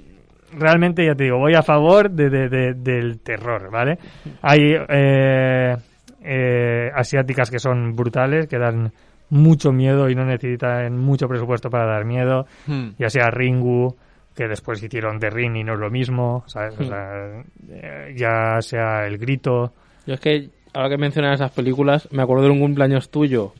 realmente 0.58 1.06
ya 1.06 1.16
te 1.16 1.26
digo 1.26 1.38
voy 1.38 1.54
a 1.54 1.62
favor 1.62 2.10
de, 2.10 2.30
de- 2.30 2.50
de- 2.50 2.74
del 2.74 3.20
terror 3.20 3.70
vale 3.72 3.98
hay 4.42 4.60
eh, 4.90 5.76
eh, 6.24 6.92
asiáticas 6.96 7.50
que 7.52 7.60
son 7.60 7.96
brutales 7.96 8.48
que 8.48 8.58
dan 8.58 8.92
mucho 9.30 9.72
miedo 9.72 10.10
y 10.10 10.16
no 10.16 10.26
necesitan 10.26 10.98
mucho 10.98 11.28
presupuesto 11.28 11.70
para 11.70 11.86
dar 11.86 12.06
miedo 12.06 12.46
Hmm. 12.68 12.90
ya 12.98 13.10
sea 13.10 13.30
Ringu 13.30 13.96
que 14.36 14.48
después 14.48 14.82
hicieron 14.84 15.20
The 15.20 15.30
Ring 15.30 15.56
y 15.56 15.64
no 15.64 15.74
es 15.74 15.80
lo 15.80 15.90
mismo 15.90 16.44
¿sabes? 16.48 16.78
O 16.80 16.84
Hmm. 16.84 16.88
sea, 16.88 17.44
eh, 17.70 18.14
ya 18.18 18.62
sea 18.62 19.06
El 19.08 19.18
Grito 19.18 19.72
Yo 20.06 20.14
es 20.16 20.20
que, 20.20 20.50
ahora 20.74 20.90
que 20.90 20.98
mencionas 20.98 21.36
esas 21.36 21.52
películas, 21.52 22.08
me 22.12 22.22
acuerdo 22.22 22.44
de 22.44 22.50
un 22.52 22.60
cumpleaños 22.60 23.10
tuyo 23.10 23.54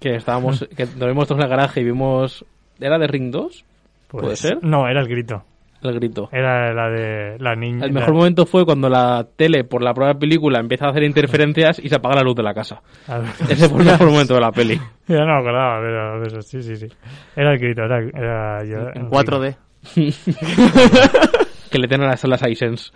que 0.00 0.16
estábamos, 0.16 0.68
que 0.76 0.84
nos 0.86 1.08
vimos 1.08 1.26
todos 1.26 1.38
en 1.40 1.44
el 1.44 1.50
garaje 1.50 1.80
y 1.80 1.84
vimos. 1.84 2.44
¿Era 2.80 2.98
de 2.98 3.06
Ring 3.08 3.30
2? 3.32 3.64
pues, 4.08 4.22
¿Puede 4.22 4.36
ser? 4.36 4.58
no 4.62 4.86
era 4.88 5.00
El 5.00 5.08
Grito 5.08 5.44
El 5.82 5.94
grito. 5.94 6.28
era 6.32 6.72
la 6.74 6.90
de 6.90 7.36
la 7.38 7.54
niña 7.54 7.84
El 7.86 7.92
mejor 7.92 8.14
momento 8.14 8.46
fue 8.46 8.64
cuando 8.64 8.88
la 8.88 9.26
tele, 9.36 9.64
por 9.64 9.82
la 9.82 9.94
prueba 9.94 10.14
película, 10.14 10.58
empieza 10.58 10.86
a 10.86 10.90
hacer 10.90 11.04
interferencias 11.04 11.78
y 11.78 11.88
se 11.88 11.94
apaga 11.96 12.16
la 12.16 12.22
luz 12.22 12.34
de 12.34 12.42
la 12.42 12.54
casa. 12.54 12.82
Ese 13.48 13.68
fue 13.68 13.80
el 13.80 13.86
mejor 13.86 14.10
momento 14.10 14.34
de 14.34 14.40
la 14.40 14.52
peli. 14.52 14.80
Ya 15.06 15.20
no 15.20 15.26
me 15.26 15.38
acordaba, 15.40 15.80
pero 15.80 16.22
eso, 16.24 16.42
sí, 16.42 16.62
sí, 16.62 16.76
sí. 16.76 16.88
Era 17.36 17.52
el 17.52 17.58
grito, 17.58 17.82
era, 17.82 17.98
era 18.00 18.64
yo. 18.64 18.88
En 18.94 19.08
4D. 19.08 19.56
Que 21.70 21.78
le 21.78 21.86
tienen 21.86 22.08
las 22.08 22.20
salas 22.20 22.40
iSense. 22.48 22.92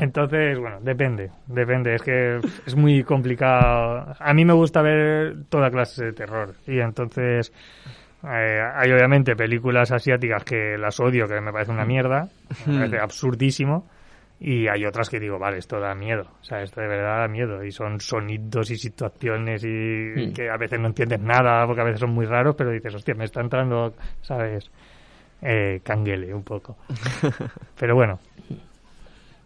Entonces, 0.00 0.58
bueno, 0.58 0.78
depende, 0.80 1.30
depende. 1.46 1.94
Es 1.94 2.02
que 2.02 2.38
es 2.66 2.74
muy 2.74 3.04
complicado. 3.04 4.14
A 4.18 4.32
mí 4.32 4.46
me 4.46 4.54
gusta 4.54 4.80
ver 4.80 5.44
toda 5.50 5.70
clase 5.70 6.06
de 6.06 6.12
terror. 6.14 6.54
Y 6.66 6.78
entonces 6.80 7.52
eh, 8.24 8.60
hay 8.74 8.92
obviamente 8.92 9.34
películas 9.36 9.90
asiáticas 9.92 10.44
que 10.44 10.76
las 10.78 10.98
odio, 11.00 11.26
que 11.26 11.40
me 11.40 11.52
parece 11.52 11.72
una 11.72 11.84
mierda, 11.84 12.28
me 12.66 12.78
parece 12.78 12.98
absurdísimo. 12.98 13.88
Y 14.44 14.66
hay 14.66 14.84
otras 14.84 15.08
que 15.08 15.20
digo, 15.20 15.38
vale, 15.38 15.58
esto 15.58 15.78
da 15.78 15.94
miedo. 15.94 16.24
O 16.40 16.44
sea, 16.44 16.62
esto 16.62 16.80
de 16.80 16.88
verdad 16.88 17.20
da 17.20 17.28
miedo. 17.28 17.62
Y 17.64 17.70
son 17.70 18.00
sonidos 18.00 18.72
y 18.72 18.76
situaciones 18.76 19.62
y 19.64 19.68
Hmm. 19.68 20.32
que 20.32 20.50
a 20.50 20.56
veces 20.56 20.80
no 20.80 20.88
entiendes 20.88 21.20
nada, 21.20 21.64
porque 21.64 21.80
a 21.80 21.84
veces 21.84 22.00
son 22.00 22.10
muy 22.10 22.26
raros, 22.26 22.56
pero 22.56 22.70
dices, 22.70 22.92
hostia, 22.94 23.14
me 23.14 23.24
está 23.24 23.40
entrando, 23.40 23.94
¿sabes? 24.20 24.68
Eh, 25.42 25.80
canguele 25.84 26.34
un 26.34 26.42
poco. 26.42 26.76
Pero 27.78 27.94
bueno, 27.96 28.18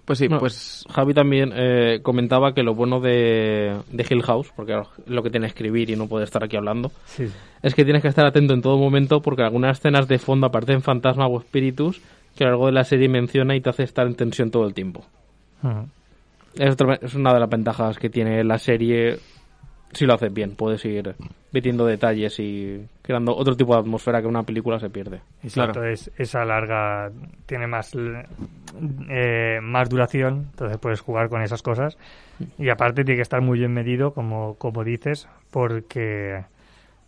Pues 0.07 0.21
sí, 0.21 0.29
No, 0.29 0.39
pues 0.39 0.85
Javi 0.89 1.13
también 1.15 1.53
eh, 1.55 1.99
comentaba 2.03 2.55
que 2.55 2.63
lo 2.63 2.75
bueno 2.75 3.01
de, 3.01 3.77
de 3.91 4.07
Hill 4.09 4.23
House, 4.23 4.53
porque 4.57 4.73
es 4.79 4.87
lo 5.07 5.23
que 5.23 5.31
tiene 5.31 5.47
escribir 5.49 5.91
y 5.91 5.97
no 5.97 6.07
puede 6.07 6.25
estar 6.25 6.43
aquí 6.45 6.57
hablando, 6.57 6.93
Sí. 7.07 7.27
es 7.63 7.75
que 7.75 7.85
tienes 7.85 8.03
que 8.03 8.09
estar 8.09 8.25
atento 8.25 8.55
en 8.55 8.63
todo 8.63 8.79
momento 8.79 9.21
porque 9.21 9.43
algunas 9.43 9.79
escenas 9.79 10.07
de 10.07 10.19
fondo 10.19 10.47
aparecen 10.47 10.81
fantasmas 10.81 11.29
o 11.31 11.39
espíritus 11.41 12.01
que 12.37 12.45
a 12.45 12.47
lo 12.47 12.53
largo 12.53 12.67
de 12.67 12.73
la 12.73 12.85
serie 12.85 13.09
menciona 13.09 13.57
y 13.57 13.61
te 13.61 13.69
hace 13.71 13.83
estar 13.83 14.07
en 14.07 14.15
tensión 14.15 14.51
todo 14.53 14.65
el 14.67 14.75
tiempo. 14.75 15.05
Es, 16.55 16.71
otra- 16.73 16.99
es 17.03 17.15
una 17.15 17.35
de 17.35 17.41
las 17.41 17.51
ventajas 17.51 17.99
que 17.99 18.09
tiene 18.09 18.45
la 18.45 18.59
serie 18.59 19.19
si 19.93 20.05
lo 20.07 20.15
haces 20.15 20.33
bien. 20.33 20.57
Puedes 20.57 20.85
ir 20.85 21.15
metiendo 21.53 21.87
detalles 21.87 22.39
y 22.39 22.87
creando 23.03 23.35
otro 23.35 23.57
tipo 23.57 23.75
de 23.75 23.81
atmósfera 23.81 24.21
que 24.21 24.27
una 24.27 24.43
película 24.43 24.79
se 24.79 24.91
pierde. 24.91 25.21
Exacto, 25.43 25.75
Claro. 25.81 25.87
es, 25.89 26.11
esa 26.19 26.45
larga 26.45 27.11
tiene 27.47 27.67
más 27.67 27.93
eh, 29.09 29.59
más 29.63 29.89
duración, 29.89 30.49
entonces 30.51 30.79
puedes 30.79 31.01
jugar 31.01 31.29
con 31.29 31.43
esas 31.43 31.63
cosas 31.63 31.97
y 32.59 32.69
aparte 32.69 33.05
tiene 33.05 33.17
que 33.17 33.23
estar 33.23 33.41
muy 33.41 33.59
bien 33.59 33.73
medido, 33.73 34.13
como, 34.13 34.55
como 34.57 34.85
dices, 34.85 35.29
porque 35.51 36.45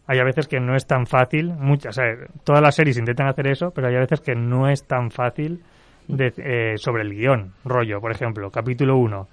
hay 0.07 0.19
a 0.19 0.25
veces 0.25 0.49
que 0.49 0.61
no 0.61 0.75
es 0.75 0.87
tan 0.87 1.07
fácil, 1.07 1.49
muchas, 1.53 1.99
o 1.99 2.01
sea, 2.01 2.17
todas 2.45 2.62
las 2.62 2.75
series 2.75 2.97
intentan 2.97 3.27
hacer 3.29 3.47
eso, 3.49 3.71
pero 3.73 3.88
hay 3.88 3.97
a 3.97 4.01
veces 4.01 4.21
que 4.21 4.35
no 4.35 4.69
es 4.69 4.85
tan 4.85 5.11
fácil 5.11 5.62
de- 6.07 6.33
eh, 6.38 6.75
sobre 6.79 7.03
el 7.03 7.12
guion, 7.14 7.53
rollo, 7.67 8.01
por 8.01 8.11
ejemplo, 8.12 8.51
capítulo 8.51 8.97
1. 8.97 9.29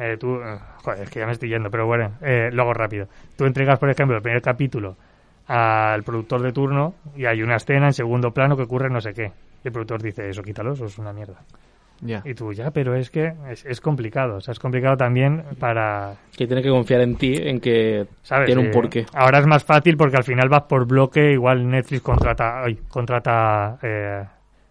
Eh, 0.00 0.16
tú, 0.18 0.36
eh, 0.36 0.56
joder, 0.82 1.02
es 1.02 1.10
que 1.10 1.20
ya 1.20 1.26
me 1.26 1.32
estoy 1.32 1.50
yendo, 1.50 1.70
pero 1.70 1.86
bueno, 1.86 2.12
eh, 2.22 2.48
lo 2.52 2.62
hago 2.62 2.72
rápido. 2.72 3.06
Tú 3.36 3.44
entregas, 3.44 3.78
por 3.78 3.90
ejemplo, 3.90 4.16
el 4.16 4.22
primer 4.22 4.40
capítulo 4.40 4.96
al 5.46 6.02
productor 6.04 6.40
de 6.42 6.52
turno 6.52 6.94
y 7.16 7.26
hay 7.26 7.42
una 7.42 7.56
escena 7.56 7.86
en 7.86 7.92
segundo 7.92 8.30
plano 8.32 8.56
que 8.56 8.62
ocurre 8.62 8.88
no 8.88 9.00
sé 9.00 9.12
qué. 9.12 9.32
Y 9.62 9.68
el 9.68 9.72
productor 9.72 10.00
dice, 10.00 10.28
eso 10.28 10.42
quítalo, 10.42 10.72
eso 10.72 10.86
es 10.86 10.96
una 10.98 11.12
mierda. 11.12 11.34
ya. 12.00 12.22
Y 12.24 12.32
tú, 12.34 12.52
ya, 12.52 12.70
pero 12.70 12.94
es 12.94 13.10
que 13.10 13.34
es, 13.50 13.66
es 13.66 13.80
complicado. 13.80 14.36
O 14.36 14.40
sea, 14.40 14.52
es 14.52 14.58
complicado 14.58 14.96
también 14.96 15.42
para... 15.58 16.14
Que 16.36 16.46
tiene 16.46 16.62
que 16.62 16.70
confiar 16.70 17.02
en 17.02 17.16
ti, 17.16 17.34
en 17.36 17.60
que 17.60 18.06
¿Sabes? 18.22 18.46
tiene 18.46 18.60
un 18.62 18.68
Eh, 18.68 18.70
porqué. 18.70 19.04
Ahora 19.12 19.40
es 19.40 19.46
más 19.46 19.64
fácil 19.64 19.96
porque 19.98 20.16
al 20.16 20.24
final 20.24 20.48
vas 20.48 20.62
por 20.62 20.86
bloque, 20.86 21.32
igual 21.32 21.68
Netflix 21.68 22.00
contrata, 22.00 22.62
ay, 22.64 22.78
contrata 22.88 23.76
eh, 23.82 24.24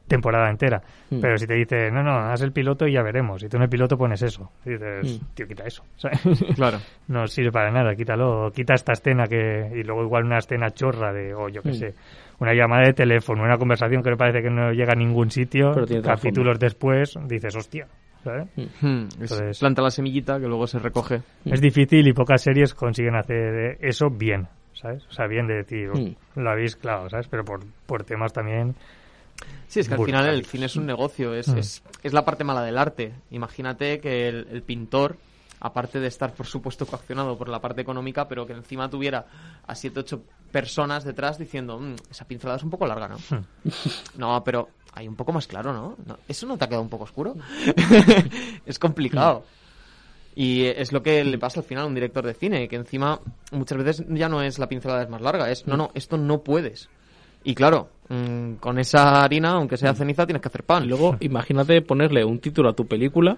temporada 0.09 0.49
entera. 0.49 0.81
Mm. 1.09 1.21
Pero 1.21 1.37
si 1.37 1.47
te 1.47 1.53
dice, 1.53 1.89
no, 1.91 2.03
no, 2.03 2.17
haz 2.17 2.41
el 2.41 2.51
piloto 2.51 2.85
y 2.85 2.93
ya 2.93 3.01
veremos. 3.01 3.41
Y 3.43 3.47
tú 3.47 3.55
en 3.55 3.63
el 3.63 3.69
piloto 3.69 3.97
pones 3.97 4.21
eso. 4.21 4.51
Y 4.65 4.71
dices, 4.71 5.21
Mm. 5.21 5.25
tío, 5.35 5.47
quita 5.47 5.63
eso. 5.63 5.83
¿sabes? 5.95 6.19
Claro. 6.55 6.79
no 7.07 7.25
sirve 7.27 7.51
para 7.51 7.71
nada, 7.71 7.95
quítalo, 7.95 8.51
quita 8.53 8.73
esta 8.73 8.91
escena 8.91 9.25
que 9.27 9.71
y 9.73 9.83
luego 9.83 10.03
igual 10.03 10.25
una 10.25 10.39
escena 10.39 10.71
chorra 10.71 11.13
de 11.13 11.33
o 11.33 11.47
yo 11.47 11.61
qué 11.61 11.69
Mm. 11.69 11.73
sé, 11.75 11.93
una 12.39 12.53
llamada 12.53 12.87
de 12.87 12.93
teléfono, 12.93 13.43
una 13.43 13.57
conversación 13.57 14.01
que 14.03 14.09
me 14.11 14.17
parece 14.17 14.41
que 14.41 14.49
no 14.49 14.71
llega 14.73 14.91
a 14.93 14.95
ningún 14.95 15.29
sitio, 15.31 15.71
Pero 15.73 15.85
tiene 15.85 16.01
capítulos 16.01 16.59
después 16.59 17.17
dices, 17.27 17.55
hostia, 17.55 17.87
¿sabes? 18.23 18.47
Hmm, 18.81 19.07
Entonces- 19.19 19.59
planta 19.59 19.81
la 19.81 19.91
semillita 19.91 20.39
que 20.39 20.47
luego 20.47 20.65
se 20.67 20.79
recoge. 20.79 21.21
Es 21.45 21.61
difícil 21.61 22.07
y 22.07 22.13
pocas 22.13 22.41
series 22.41 22.73
consiguen 22.73 23.15
hacer 23.15 23.77
eso 23.81 24.09
bien, 24.09 24.47
¿sabes? 24.73 25.05
O 25.07 25.11
sea, 25.11 25.27
bien 25.27 25.47
de 25.47 25.55
decir, 25.55 25.89
Mm. 25.93 26.39
lo 26.41 26.49
habéis 26.49 26.75
claro, 26.77 27.09
¿sabes? 27.09 27.27
Pero 27.27 27.43
por, 27.43 27.59
por 27.85 28.03
temas 28.03 28.31
también 28.33 28.75
Sí, 29.67 29.79
es 29.81 29.87
que 29.87 29.93
al 29.93 30.03
final 30.05 30.27
el 30.27 30.45
cine 30.45 30.65
es 30.65 30.75
un 30.75 30.85
negocio, 30.85 31.33
es, 31.35 31.47
Mm. 31.47 31.57
es, 31.57 31.83
es 32.03 32.13
la 32.13 32.25
parte 32.25 32.43
mala 32.43 32.63
del 32.63 32.77
arte. 32.77 33.13
Imagínate 33.31 33.99
que 33.99 34.27
el, 34.27 34.47
el 34.51 34.63
pintor, 34.63 35.15
aparte 35.59 35.99
de 35.99 36.07
estar, 36.07 36.33
por 36.33 36.47
supuesto, 36.47 36.85
coaccionado 36.87 37.37
por 37.37 37.49
la 37.49 37.59
parte 37.61 37.81
económica, 37.81 38.27
pero 38.27 38.47
que 38.47 38.53
encima 38.53 38.89
tuviera 38.89 39.25
a 39.67 39.75
7 39.75 39.99
ocho 39.99 40.23
personas 40.51 41.03
detrás 41.03 41.37
diciendo, 41.37 41.77
"Mm, 41.79 41.95
esa 42.09 42.25
pincelada 42.25 42.57
es 42.57 42.63
un 42.63 42.71
poco 42.71 42.87
larga, 42.87 43.07
¿no? 43.09 43.17
no, 44.17 44.43
pero 44.43 44.69
hay 44.93 45.07
un 45.07 45.15
poco 45.15 45.31
más 45.33 45.45
claro, 45.45 45.71
¿no? 45.71 45.95
¿No? 46.05 46.17
¿Eso 46.27 46.47
no 46.47 46.57
te 46.57 46.63
ha 46.65 46.67
quedado 46.67 46.81
un 46.81 46.89
poco 46.89 47.03
oscuro? 47.03 47.35
es 48.65 48.79
complicado. 48.79 49.43
Y 50.35 50.65
es 50.65 50.91
lo 50.93 51.03
que 51.03 51.23
le 51.23 51.37
pasa 51.37 51.59
al 51.59 51.65
final 51.65 51.83
a 51.83 51.87
un 51.87 51.95
director 51.95 52.25
de 52.25 52.33
cine, 52.33 52.67
que 52.67 52.75
encima 52.77 53.19
muchas 53.51 53.77
veces 53.77 54.05
ya 54.09 54.29
no 54.29 54.41
es 54.41 54.57
la 54.57 54.67
pincelada 54.69 55.03
es 55.03 55.09
más 55.09 55.21
larga, 55.21 55.51
es, 55.51 55.67
no, 55.67 55.75
no, 55.75 55.91
esto 55.93 56.17
no 56.17 56.41
puedes. 56.41 56.89
Y 57.43 57.55
claro, 57.55 57.89
mm, 58.09 58.55
con 58.55 58.79
esa 58.79 59.23
harina, 59.23 59.51
aunque 59.51 59.77
sea 59.77 59.93
ceniza, 59.93 60.25
tienes 60.25 60.41
que 60.41 60.47
hacer 60.47 60.63
pan. 60.63 60.85
Y 60.85 60.87
luego, 60.87 61.17
imagínate 61.19 61.81
ponerle 61.81 62.23
un 62.25 62.39
título 62.39 62.69
a 62.69 62.73
tu 62.73 62.87
película 62.87 63.37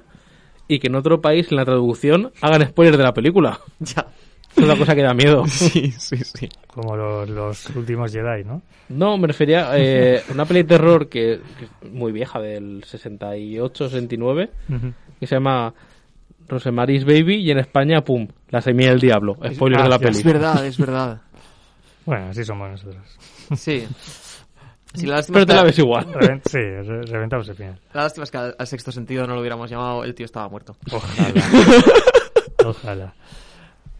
y 0.68 0.80
que 0.80 0.88
en 0.88 0.96
otro 0.96 1.22
país, 1.22 1.52
en 1.52 1.58
la 1.58 1.66
traducción, 1.66 2.32
hagan 2.42 2.68
spoilers 2.68 2.98
de 2.98 3.04
la 3.04 3.14
película. 3.14 3.60
Ya. 3.80 4.08
Es 4.56 4.62
una 4.62 4.76
cosa 4.76 4.96
que 4.96 5.02
da 5.02 5.14
miedo. 5.14 5.46
Sí, 5.48 5.94
sí, 5.98 6.18
sí. 6.18 6.50
como 6.68 6.98
los, 6.98 7.30
los 7.30 7.70
últimos 7.74 8.12
Jedi, 8.12 8.44
¿no? 8.44 8.62
No, 8.90 9.18
me 9.18 9.28
refería 9.28 9.72
a 9.72 9.78
eh, 9.78 10.22
una 10.34 10.44
peli 10.44 10.64
de 10.64 10.68
terror 10.68 11.08
que, 11.08 11.40
que 11.58 11.66
es 11.88 11.92
muy 11.94 12.12
vieja, 12.12 12.42
del 12.42 12.84
68, 12.84 13.86
69, 13.86 14.50
Ujú. 14.68 14.94
que 15.20 15.28
se 15.28 15.36
llama 15.36 15.74
Rosemary's 16.50 17.06
Baby 17.06 17.36
y 17.36 17.52
en 17.52 17.60
España, 17.60 18.04
pum, 18.04 18.28
La 18.50 18.62
semilla 18.62 18.90
del 18.90 19.00
diablo. 19.00 19.38
Spoiler 19.54 19.80
ah, 19.80 19.84
de 19.84 19.90
la 19.90 20.00
peli. 20.00 20.18
Es 20.18 20.24
verdad, 20.24 20.66
es 20.66 20.78
verdad. 20.78 21.22
Bueno, 22.06 22.30
así 22.30 22.44
somos 22.44 22.70
nosotros. 22.72 23.04
Sí. 23.56 23.88
Sí, 24.94 25.06
la 25.06 25.16
lástima 25.16 25.36
Pero 25.36 25.44
es 25.44 25.48
te 25.48 25.54
la 25.56 25.64
ves 25.64 25.80
igual. 25.80 26.06
Reven- 26.14 26.42
sí, 26.44 26.58
re- 26.60 27.04
reventamos 27.04 27.48
el 27.48 27.56
final. 27.56 27.80
La 27.94 28.02
lástima 28.04 28.26
es 28.26 28.32
que 28.32 28.38
al, 28.38 28.56
al 28.60 28.68
sexto 28.68 28.92
sentido 28.92 29.26
no 29.26 29.36
lo 29.36 29.40
hubiéramos 29.40 29.70
llamado, 29.70 30.04
el 30.04 30.14
tío 30.14 30.26
estaba 30.26 30.50
muerto. 30.50 30.76
Ojalá. 30.92 31.32
Ojalá. 32.66 33.14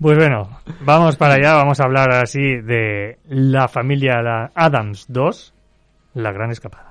Pues 0.02 0.18
bueno, 0.18 0.60
vamos 0.82 1.16
para 1.16 1.36
allá, 1.36 1.54
vamos 1.54 1.80
a 1.80 1.86
hablar 1.86 2.12
así 2.16 2.42
de 2.42 3.20
la 3.30 3.70
familia 3.70 4.22
la 4.22 4.52
Adams 4.54 5.06
2, 5.08 5.54
La 6.16 6.34
Gran 6.34 6.52
Escapada. 6.52 6.91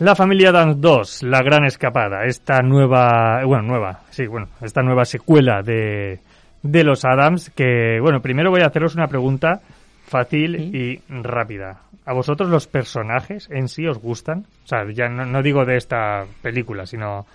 La 0.00 0.14
familia 0.14 0.48
Adams 0.48 0.80
2, 0.80 1.22
La 1.24 1.42
Gran 1.42 1.64
Escapada, 1.66 2.24
esta 2.24 2.60
nueva, 2.62 3.44
bueno, 3.44 3.64
nueva, 3.64 4.00
sí, 4.10 4.26
bueno, 4.26 4.48
esta 4.62 4.82
nueva 4.82 5.04
secuela 5.04 5.60
de, 5.62 6.20
de 6.62 6.84
los 6.84 7.04
Adams, 7.04 7.50
que, 7.50 7.98
bueno, 8.00 8.20
primero 8.20 8.50
voy 8.50 8.62
a 8.62 8.68
haceros 8.68 8.94
una 8.94 9.08
pregunta 9.08 9.60
fácil 10.06 10.56
y 10.74 11.02
rápida. 11.08 11.82
¿A 12.06 12.14
vosotros 12.14 12.48
los 12.48 12.66
personajes 12.66 13.48
en 13.50 13.68
sí 13.68 13.86
os 13.86 13.98
gustan? 13.98 14.46
O 14.64 14.66
sea, 14.66 14.84
ya 14.90 15.08
no, 15.08 15.26
no 15.26 15.42
digo 15.42 15.66
de 15.66 15.76
esta 15.76 16.24
película, 16.40 16.86
sino 16.86 17.26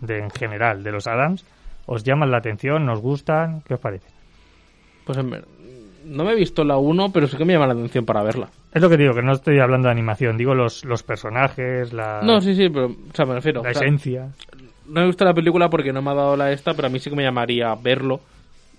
de 0.00 0.18
en 0.18 0.30
general, 0.30 0.84
de 0.84 0.92
los 0.92 1.08
Adams. 1.08 1.44
¿Os 1.86 2.04
llaman 2.04 2.30
la 2.30 2.38
atención? 2.38 2.86
¿Nos 2.86 3.00
gustan? 3.00 3.62
¿Qué 3.62 3.74
os 3.74 3.80
parece? 3.80 4.06
Pues 5.04 5.18
en 5.18 5.28
ver- 5.28 5.44
no 6.04 6.24
me 6.24 6.32
he 6.32 6.34
visto 6.36 6.64
la 6.64 6.76
1, 6.76 7.12
pero 7.12 7.26
sí 7.28 7.36
que 7.36 7.44
me 7.44 7.52
llama 7.52 7.66
la 7.66 7.72
atención 7.74 8.04
para 8.04 8.22
verla. 8.22 8.48
Es 8.72 8.80
lo 8.82 8.88
que 8.88 8.96
digo, 8.96 9.14
que 9.14 9.22
no 9.22 9.32
estoy 9.32 9.58
hablando 9.60 9.88
de 9.88 9.92
animación, 9.92 10.36
digo 10.36 10.54
los, 10.54 10.84
los 10.84 11.02
personajes, 11.02 11.92
la, 11.92 12.20
No, 12.22 12.40
sí, 12.40 12.54
sí, 12.54 12.68
pero, 12.68 12.86
o 12.86 12.96
sea, 13.14 13.26
me 13.26 13.34
refiero. 13.34 13.62
la 13.62 13.70
o 13.70 13.72
sea, 13.74 13.82
esencia. 13.82 14.28
no 14.86 15.02
he 15.02 15.06
visto 15.06 15.24
la 15.24 15.34
película 15.34 15.68
porque 15.70 15.92
no 15.92 16.02
me 16.02 16.10
ha 16.10 16.14
dado 16.14 16.36
la 16.36 16.52
esta, 16.52 16.74
pero 16.74 16.86
a 16.88 16.90
mí 16.90 16.98
sí 16.98 17.10
que 17.10 17.16
me 17.16 17.22
llamaría 17.22 17.74
verlo. 17.74 18.20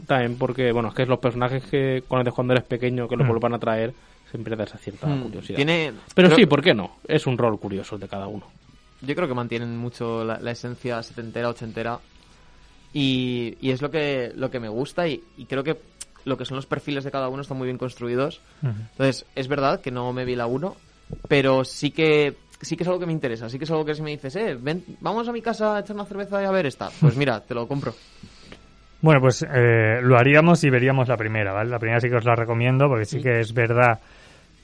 También 0.08 0.38
porque, 0.38 0.72
bueno, 0.72 0.90
es 0.90 0.96
que 0.96 1.06
los 1.06 1.20
personajes 1.20 1.64
que 1.66 2.04
conoces 2.08 2.34
cuando 2.34 2.54
eres 2.54 2.66
pequeño, 2.66 3.08
que 3.08 3.16
lo 3.16 3.24
Mm. 3.24 3.28
vuelvan 3.28 3.54
a 3.54 3.60
traer, 3.60 3.94
siempre 4.30 4.56
da 4.56 4.64
esa 4.64 4.78
cierta 4.78 5.08
Mm, 5.08 5.22
curiosidad. 5.24 5.56
Tiene, 5.58 5.94
Pero 6.16 6.30
creo- 6.30 6.38
sí, 6.38 6.46
¿por 6.48 6.62
qué 6.62 6.74
no? 6.74 6.98
Es 7.08 7.28
un 7.28 7.38
rol 7.38 7.60
curioso 7.60 7.96
el 7.96 8.02
de 8.02 8.08
cada 8.08 8.28
uno. 8.28 8.48
Yo 9.02 9.16
creo 9.16 9.28
que 9.28 9.34
mantienen 9.34 9.78
mucho 9.78 10.24
la, 10.26 10.40
la 10.40 10.52
esencia 10.52 11.02
setentera, 11.04 11.50
ochentera. 11.50 12.00
Y, 12.94 13.58
y 13.60 13.72
es 13.72 13.82
lo 13.82 13.90
que, 13.90 14.32
lo 14.36 14.52
que 14.52 14.60
me 14.60 14.70
gusta 14.70 15.08
y, 15.08 15.24
y 15.38 15.46
creo 15.46 15.64
que 15.64 15.76
lo 16.26 16.38
que 16.38 16.46
son 16.46 16.56
los 16.56 16.66
perfiles 16.66 17.04
de 17.04 17.12
cada 17.12 17.30
uno 17.30 17.42
están 17.42 17.58
muy 17.58 17.66
bien 17.66 17.78
construidos. 17.78 18.42
Entonces, 18.62 19.26
es 19.36 19.48
verdad 19.48 19.82
que 19.82 19.92
no 19.92 20.14
me 20.14 20.26
vi 20.26 20.36
la 20.36 20.46
1, 20.46 20.76
pero 21.28 21.64
sí 21.64 21.92
que 21.92 22.36
sí 22.62 22.78
que 22.78 22.84
es 22.84 22.88
algo 22.88 23.00
que 23.00 23.06
me 23.06 23.14
interesa. 23.14 23.50
Sí 23.50 23.58
que 23.58 23.66
es 23.66 23.72
algo 23.72 23.86
que 23.86 23.94
si 23.94 24.02
me 24.02 24.12
dices, 24.12 24.36
eh, 24.36 24.58
ven, 24.60 24.84
vamos 25.02 25.28
a 25.28 25.32
mi 25.32 25.42
casa 25.42 25.76
a 25.76 25.80
echar 25.82 25.96
una 25.96 26.06
cerveza 26.06 26.42
y 26.42 26.46
a 26.46 26.52
ver 26.52 26.66
esta. 26.66 26.90
Pues 27.00 27.16
mira, 27.16 27.42
te 27.42 27.54
lo 27.54 27.68
compro. 27.68 27.94
Bueno, 29.02 29.20
pues 29.20 29.44
eh, 29.44 30.00
lo 30.02 30.18
haríamos 30.18 30.64
y 30.64 30.70
veríamos 30.70 31.10
la 31.10 31.18
primera, 31.18 31.52
¿vale? 31.52 31.70
La 31.70 31.80
primera 31.80 32.00
sí 32.00 32.10
que 32.10 32.16
os 32.16 32.26
la 32.26 32.36
recomiendo 32.36 32.88
porque 32.88 33.06
sí 33.06 33.22
que 33.22 33.42
es 33.42 33.54
verdad 33.54 34.00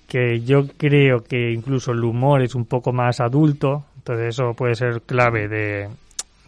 que 0.07 0.39
yo 0.41 0.65
creo 0.77 1.23
que 1.23 1.51
incluso 1.51 1.91
el 1.91 2.03
humor 2.03 2.41
es 2.41 2.55
un 2.55 2.65
poco 2.65 2.93
más 2.93 3.19
adulto, 3.19 3.85
entonces 3.97 4.29
eso 4.29 4.53
puede 4.53 4.75
ser 4.75 5.01
clave 5.01 5.47
de, 5.47 5.89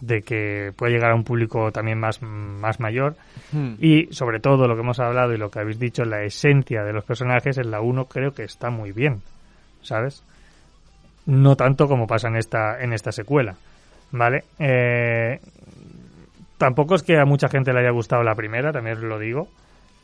de 0.01 0.23
que 0.23 0.73
pueda 0.75 0.91
llegar 0.91 1.11
a 1.11 1.15
un 1.15 1.23
público 1.23 1.71
también 1.71 1.99
más, 1.99 2.21
más 2.21 2.79
mayor. 2.79 3.15
Hmm. 3.51 3.75
Y 3.79 4.07
sobre 4.11 4.39
todo 4.39 4.67
lo 4.67 4.75
que 4.75 4.81
hemos 4.81 4.99
hablado 4.99 5.33
y 5.33 5.37
lo 5.37 5.49
que 5.49 5.59
habéis 5.59 5.79
dicho, 5.79 6.03
la 6.03 6.23
esencia 6.23 6.83
de 6.83 6.91
los 6.91 7.05
personajes 7.05 7.57
en 7.57 7.71
la 7.71 7.81
1 7.81 8.05
creo 8.05 8.33
que 8.33 8.43
está 8.43 8.69
muy 8.69 8.91
bien, 8.91 9.21
¿sabes? 9.81 10.23
No 11.25 11.55
tanto 11.55 11.87
como 11.87 12.07
pasa 12.07 12.27
en 12.27 12.35
esta, 12.35 12.81
en 12.81 12.93
esta 12.93 13.11
secuela, 13.11 13.55
¿vale? 14.11 14.43
Eh, 14.59 15.39
tampoco 16.57 16.95
es 16.95 17.03
que 17.03 17.17
a 17.17 17.25
mucha 17.25 17.47
gente 17.47 17.71
le 17.71 17.79
haya 17.79 17.91
gustado 17.91 18.23
la 18.23 18.35
primera, 18.35 18.71
también 18.71 18.97
os 18.97 19.03
lo 19.03 19.19
digo, 19.19 19.47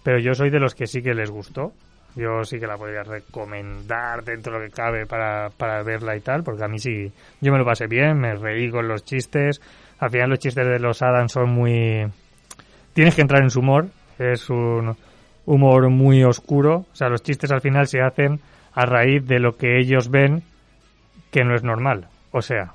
pero 0.04 0.20
yo 0.20 0.34
soy 0.36 0.52
de 0.52 0.60
los 0.60 0.76
que 0.76 0.88
sí 0.88 1.02
que 1.02 1.14
les 1.14 1.32
gustó, 1.32 1.74
Yo 2.16 2.44
sí 2.44 2.60
que 2.60 2.66
la 2.66 2.78
podría 2.78 3.04
recomendar 3.04 4.24
dentro 4.24 4.54
de 4.54 4.60
lo 4.60 4.66
que 4.66 4.72
cabe 4.72 5.06
para, 5.06 5.50
para 5.50 5.84
verla 5.84 6.16
y 6.16 6.22
tal, 6.22 6.44
porque 6.44 6.64
a 6.64 6.68
mí 6.68 6.80
sí, 6.80 7.12
yo 7.42 7.52
me 7.52 7.60
lo 7.60 7.66
pasé 7.66 7.86
bien, 7.86 8.18
me 8.18 8.34
reí 8.34 8.72
con 8.72 8.88
los 8.88 9.04
chistes. 9.04 9.62
Al 10.00 10.10
final 10.10 10.30
los 10.30 10.40
chistes 10.40 10.66
de 10.66 10.80
los 10.80 11.02
Adams 11.02 11.32
son 11.32 11.50
muy... 11.50 12.08
Tienes 12.94 13.16
que 13.16 13.22
entrar 13.22 13.44
en 13.44 13.50
su 13.50 13.60
humor, 13.60 13.88
es 14.20 14.50
un 14.50 14.96
humor 15.46 15.90
muy 15.90 16.24
oscuro. 16.24 16.86
O 16.92 16.96
sea, 16.96 17.10
los 17.10 17.24
chistes 17.24 17.52
al 17.52 17.62
final 17.62 17.88
se 17.88 18.02
hacen 18.02 18.40
a 18.74 18.86
raíz 18.86 19.26
de 19.26 19.40
lo 19.40 19.58
que 19.58 19.80
ellos 19.80 20.10
ven 20.10 20.44
que 21.32 21.44
no 21.44 21.56
es 21.56 21.64
normal. 21.64 22.08
O 22.32 22.42
sea, 22.42 22.74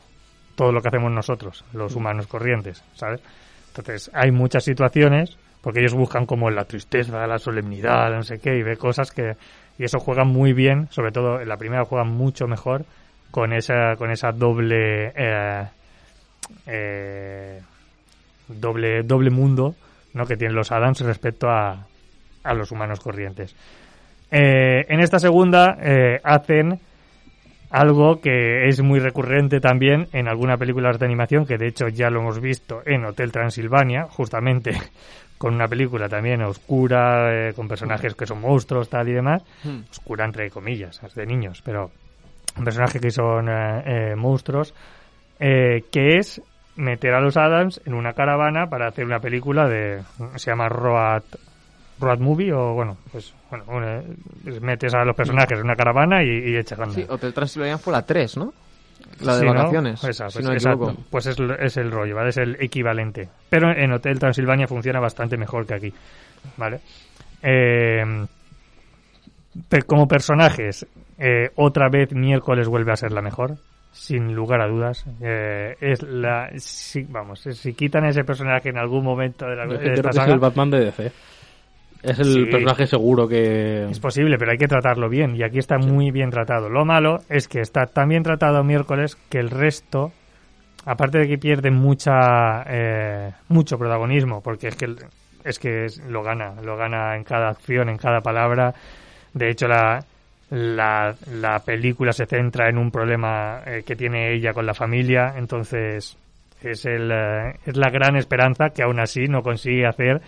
todo 0.55 0.73
lo 0.73 0.81
que 0.81 0.89
hacemos 0.89 1.13
nosotros, 1.13 1.65
los 1.73 1.95
humanos 1.95 2.27
corrientes, 2.27 2.83
¿sabes? 2.95 3.21
Entonces, 3.69 4.11
hay 4.13 4.31
muchas 4.31 4.65
situaciones, 4.65 5.39
porque 5.61 5.81
ellos 5.81 5.95
buscan 5.95 6.27
como 6.27 6.51
la 6.51 6.65
tristeza, 6.65 7.27
la 7.27 7.39
solemnidad, 7.39 8.11
no 8.11 8.23
sé 8.23 8.39
qué, 8.39 8.57
y 8.57 8.63
ve 8.63 8.77
cosas 8.77 9.11
que... 9.11 9.37
Y 9.79 9.85
eso 9.85 9.99
juegan 9.99 10.29
muy 10.29 10.53
bien, 10.53 10.89
sobre 10.91 11.13
todo 11.13 11.41
en 11.41 11.49
la 11.49 11.57
primera 11.57 11.85
juegan 11.85 12.09
mucho 12.09 12.47
mejor 12.47 12.85
con 13.31 13.53
esa, 13.53 13.97
con 13.97 14.11
esa 14.11 14.33
doble... 14.33 15.13
Eh, 15.17 15.67
eh, 16.67 17.61
doble, 18.49 19.03
doble 19.03 19.31
mundo 19.31 19.75
¿no? 20.15 20.27
que 20.27 20.37
tienen 20.37 20.57
los 20.57 20.73
Adams 20.73 21.01
respecto 21.01 21.49
a, 21.49 21.87
a 22.43 22.55
los 22.55 22.71
humanos 22.71 23.01
corrientes. 23.01 23.55
Eh, 24.31 24.87
en 24.89 25.01
esta 25.01 25.19
segunda 25.19 25.77
eh, 25.81 26.19
hacen 26.25 26.81
algo 27.71 28.21
que 28.21 28.67
es 28.69 28.81
muy 28.83 28.99
recurrente 28.99 29.61
también 29.61 30.09
en 30.13 30.29
algunas 30.29 30.59
películas 30.59 30.99
de 30.99 31.07
animación, 31.07 31.47
que 31.47 31.59
de 31.59 31.69
hecho 31.69 31.89
ya 31.89 32.11
lo 32.11 32.21
hemos 32.21 32.41
visto 32.41 32.83
en 32.85 33.05
Hotel 33.05 33.33
Transilvania, 33.33 34.05
justamente 34.05 34.73
con 35.39 35.55
una 35.55 35.69
película 35.69 36.09
también 36.09 36.43
oscura, 36.43 37.49
eh, 37.49 37.53
con 37.55 37.69
personajes 37.69 38.15
que 38.15 38.27
son 38.27 38.41
monstruos, 38.41 38.89
tal 38.89 39.09
y 39.09 39.13
demás. 39.13 39.43
Hmm. 39.65 39.81
Oscura 39.91 40.25
entre 40.25 40.51
comillas, 40.51 41.03
es 41.03 41.15
de 41.15 41.27
niños, 41.27 41.63
pero 41.65 41.91
un 42.57 42.65
personaje 42.65 43.01
que 43.01 43.11
son 43.11 43.47
monstruos, 44.17 44.75
eh, 45.43 45.83
que 45.91 46.19
es 46.19 46.41
meter 46.77 47.13
a 47.15 47.21
los 47.21 47.37
Adams 47.37 47.81
en 47.85 47.95
una 47.95 48.13
caravana 48.13 48.67
para 48.69 48.89
hacer 48.89 49.05
una 49.05 49.19
película 49.19 49.69
de... 49.69 50.03
se 50.37 50.51
llama 50.51 50.69
Road, 50.69 51.23
Road 52.01 52.19
Movie 52.21 52.53
o 52.53 52.73
bueno, 52.75 52.97
pues 53.11 53.35
bueno, 53.51 53.65
una- 53.69 54.03
metes 54.61 54.95
a 54.95 55.05
los 55.05 55.15
personajes 55.17 55.59
en 55.59 55.65
una 55.65 55.75
caravana 55.77 56.23
y, 56.23 56.29
y 56.29 56.57
echas 56.57 56.79
a. 56.81 56.87
Sí, 56.91 57.05
Hotel 57.09 57.35
Transilvania 57.35 57.77
fue 57.79 57.93
la 57.93 58.03
3, 58.07 58.37
¿no? 58.39 58.53
La 59.21 59.35
de 59.35 59.41
Sí, 59.41 59.47
¿no? 59.47 59.55
vacaciones. 59.55 60.05
Esa, 60.05 60.31
si 60.31 60.43
pues, 60.43 60.65
no. 60.65 60.97
Pues 61.11 61.27
es, 61.27 61.37
es 61.61 61.77
el 61.77 61.91
rollo, 61.91 62.15
¿vale? 62.17 62.31
Es 62.31 62.39
el 62.39 62.57
equivalente. 62.61 63.29
Pero 63.51 63.71
en 63.77 63.93
Hotel 63.93 64.19
Transilvania 64.19 64.67
funciona 64.67 65.01
bastante 65.01 65.37
mejor 65.37 65.67
que 65.67 65.75
aquí, 65.75 65.93
¿vale? 66.57 66.81
Eh, 67.43 68.25
como 69.87 70.09
personajes, 70.09 70.87
eh, 71.19 71.51
otra 71.57 71.89
vez 71.91 72.13
miércoles 72.15 72.69
vuelve 72.69 72.93
a 72.93 72.97
ser 72.97 73.13
la 73.13 73.21
mejor, 73.23 73.57
sin 73.93 74.35
lugar 74.35 74.61
a 74.63 74.67
dudas. 74.69 75.05
Eh, 75.21 75.77
es 75.81 76.03
la, 76.03 76.51
si, 76.57 77.03
vamos, 77.05 77.41
si 77.41 77.75
quitan 77.75 78.05
ese 78.07 78.25
personaje 78.25 78.71
en 78.71 78.79
algún 78.79 79.05
momento 79.05 79.47
de 79.47 79.55
la 79.57 79.67
Yo 79.67 79.73
de 79.75 79.79
creo 79.79 79.95
esta 79.95 80.11
que 80.11 80.19
es 80.19 80.29
el 80.29 80.39
Batman 80.41 80.71
de 80.71 80.85
DC. 80.87 81.13
Es 82.03 82.19
el 82.19 82.25
Sí. 82.27 82.45
personaje 82.47 82.87
seguro 82.87 83.29
que... 83.29 83.85
Es 83.85 84.01
posible, 84.01 84.37
pero 84.37 84.51
hay 84.51 84.59
que 84.59 84.67
tratarlo 84.67 85.09
bien 85.09 85.37
y 85.37 85.45
aquí 85.45 85.59
está 85.59 85.79
muy 85.79 86.11
bien 86.11 86.31
tratado. 86.31 86.69
Lo 86.69 86.85
malo 86.85 87.19
es 87.29 87.47
que 87.47 87.61
está 87.61 87.87
tan 87.87 88.09
bien 88.09 88.25
tratado 88.25 88.65
miércoles 88.65 89.15
que 89.29 89.39
el 89.39 89.51
resto, 89.51 90.11
aparte 90.85 91.19
de 91.19 91.29
que 91.29 91.39
pierde 91.39 91.71
mucha 91.71 92.65
eh, 92.67 93.31
mucho 93.49 93.79
protagonismo, 93.79 94.41
porque 94.43 94.69
es 94.69 94.77
que 94.77 94.87
es 95.45 95.59
que 95.61 95.87
lo 96.09 96.23
gana, 96.25 96.55
lo 96.63 96.77
gana 96.77 97.15
en 97.17 97.23
cada 97.25 97.51
acción, 97.51 97.89
en 97.89 97.99
cada 97.99 98.21
palabra. 98.21 98.75
De 99.35 99.51
hecho, 99.51 99.69
la 99.69 100.05
la, 100.53 101.15
la 101.31 101.61
película 101.61 102.13
se 102.13 102.27
centra 102.27 102.69
en 102.69 102.77
un 102.77 102.91
problema 102.91 103.63
eh, 103.65 103.83
que 103.87 103.97
tiene 103.97 104.35
ella 104.35 104.53
con 104.53 104.67
la 104.67 104.75
familia, 104.75 105.33
entonces 105.37 106.17
es 106.63 106.85
el 106.85 107.11
eh, 107.11 107.55
es 107.65 107.77
la 107.77 107.89
gran 107.91 108.17
esperanza 108.17 108.69
que 108.69 108.83
aún 108.83 109.01
así 109.01 109.23
no 109.29 109.43
consigue 109.43 109.87
hacer 109.87 110.21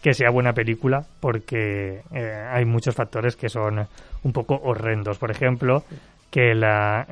que 0.00 0.14
sea 0.14 0.30
buena 0.30 0.52
película 0.52 1.04
porque 1.20 2.00
eh, 2.14 2.46
hay 2.50 2.64
muchos 2.64 2.94
factores 2.94 3.34
que 3.34 3.48
son 3.48 3.86
un 4.22 4.32
poco 4.32 4.54
horrendos. 4.62 5.18
Por 5.18 5.30
ejemplo, 5.32 5.82
que 6.30 6.54
la, 6.54 7.04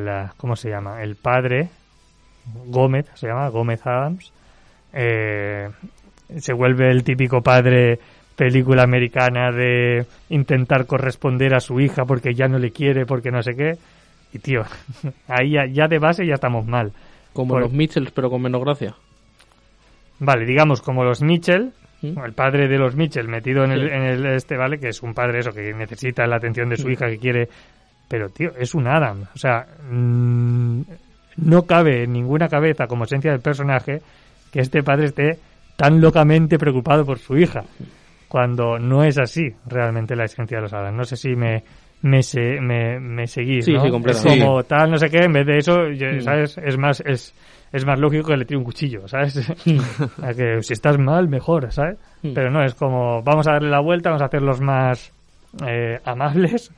la- 0.00 0.32
¿cómo 0.38 0.56
se 0.56 0.70
llama? 0.70 1.02
El 1.02 1.16
padre 1.16 1.68
Gómez, 2.66 3.06
se 3.14 3.26
llama 3.28 3.48
Gómez 3.48 3.86
Adams, 3.86 4.32
se 4.92 6.52
vuelve 6.52 6.90
el 6.90 7.04
típico 7.04 7.40
padre 7.42 7.98
película 8.36 8.82
americana 8.82 9.50
de 9.50 10.06
intentar 10.28 10.86
corresponder 10.86 11.54
a 11.54 11.60
su 11.60 11.80
hija 11.80 12.04
porque 12.04 12.34
ya 12.34 12.46
no 12.48 12.58
le 12.58 12.70
quiere, 12.70 13.06
porque 13.06 13.30
no 13.30 13.42
sé 13.42 13.54
qué. 13.56 13.72
Y 14.32 14.38
tío, 14.38 14.62
ahí 15.28 15.52
ya, 15.52 15.66
ya 15.66 15.88
de 15.88 15.98
base 15.98 16.26
ya 16.26 16.34
estamos 16.34 16.66
mal. 16.66 16.92
Como 17.32 17.54
Por- 17.54 17.62
los 17.62 17.72
Mitchells, 17.72 18.10
pero 18.12 18.30
con 18.30 18.42
menos 18.42 18.60
gracia. 18.62 18.94
Vale, 20.18 20.46
digamos 20.46 20.80
como 20.80 21.04
los 21.04 21.22
Mitchell, 21.22 21.72
¿Mm? 22.02 22.18
el 22.24 22.32
padre 22.32 22.68
de 22.68 22.78
los 22.78 22.94
Mitchell 22.96 23.28
metido 23.28 23.64
en 23.64 23.72
el, 23.72 23.88
en 23.90 24.02
el 24.02 24.26
este, 24.26 24.56
¿vale? 24.56 24.78
Que 24.78 24.88
es 24.88 25.02
un 25.02 25.12
padre 25.14 25.40
eso, 25.40 25.52
que 25.52 25.74
necesita 25.74 26.26
la 26.26 26.36
atención 26.36 26.68
de 26.68 26.76
su 26.76 26.88
hija, 26.90 27.06
que 27.08 27.18
quiere... 27.18 27.48
Pero, 28.08 28.28
tío, 28.30 28.52
es 28.58 28.74
un 28.74 28.86
Adam. 28.86 29.24
O 29.34 29.38
sea, 29.38 29.66
mm, 29.90 30.80
no 31.38 31.62
cabe 31.62 32.04
en 32.04 32.12
ninguna 32.12 32.48
cabeza 32.48 32.86
como 32.86 33.04
esencia 33.04 33.32
del 33.32 33.40
personaje 33.40 34.00
que 34.52 34.60
este 34.60 34.82
padre 34.82 35.06
esté 35.06 35.38
tan 35.76 36.00
locamente 36.00 36.56
preocupado 36.58 37.04
por 37.04 37.18
su 37.18 37.36
hija. 37.36 37.64
Cuando 38.28 38.78
no 38.78 39.04
es 39.04 39.18
así 39.18 39.48
realmente 39.66 40.16
la 40.16 40.24
esencia 40.24 40.58
de 40.58 40.62
los 40.62 40.72
Adam. 40.72 40.96
No 40.96 41.04
sé 41.04 41.16
si 41.16 41.34
me... 41.36 41.62
Me, 42.02 42.22
se- 42.22 42.60
me, 42.60 43.00
me 43.00 43.26
seguís, 43.26 43.64
Sí, 43.64 43.72
¿no? 43.72 43.80
sí, 43.80 43.86
es 43.86 43.92
completamente. 43.92 44.44
como 44.44 44.62
tal, 44.64 44.90
no 44.90 44.98
sé 44.98 45.08
qué, 45.08 45.24
en 45.24 45.32
vez 45.32 45.46
de 45.46 45.56
eso, 45.58 45.88
yo-. 45.90 46.20
¿sabes? 46.20 46.56
Es 46.58 46.76
más, 46.76 47.02
es, 47.04 47.34
es 47.72 47.86
más 47.86 47.98
lógico 47.98 48.28
que 48.28 48.36
le 48.36 48.44
tire 48.44 48.58
un 48.58 48.64
cuchillo, 48.64 49.08
¿sabes? 49.08 49.36
A 50.22 50.34
que 50.34 50.62
si 50.62 50.74
estás 50.74 50.98
mal, 50.98 51.26
mejor, 51.28 51.72
¿sabes? 51.72 51.96
Pero 52.34 52.50
no, 52.50 52.62
es 52.62 52.74
como, 52.74 53.22
vamos 53.22 53.48
a 53.48 53.52
darle 53.52 53.70
la 53.70 53.80
vuelta, 53.80 54.10
vamos 54.10 54.22
a 54.22 54.26
hacerlos 54.26 54.60
más 54.60 55.10
eh, 55.66 55.98
amables, 56.04 56.70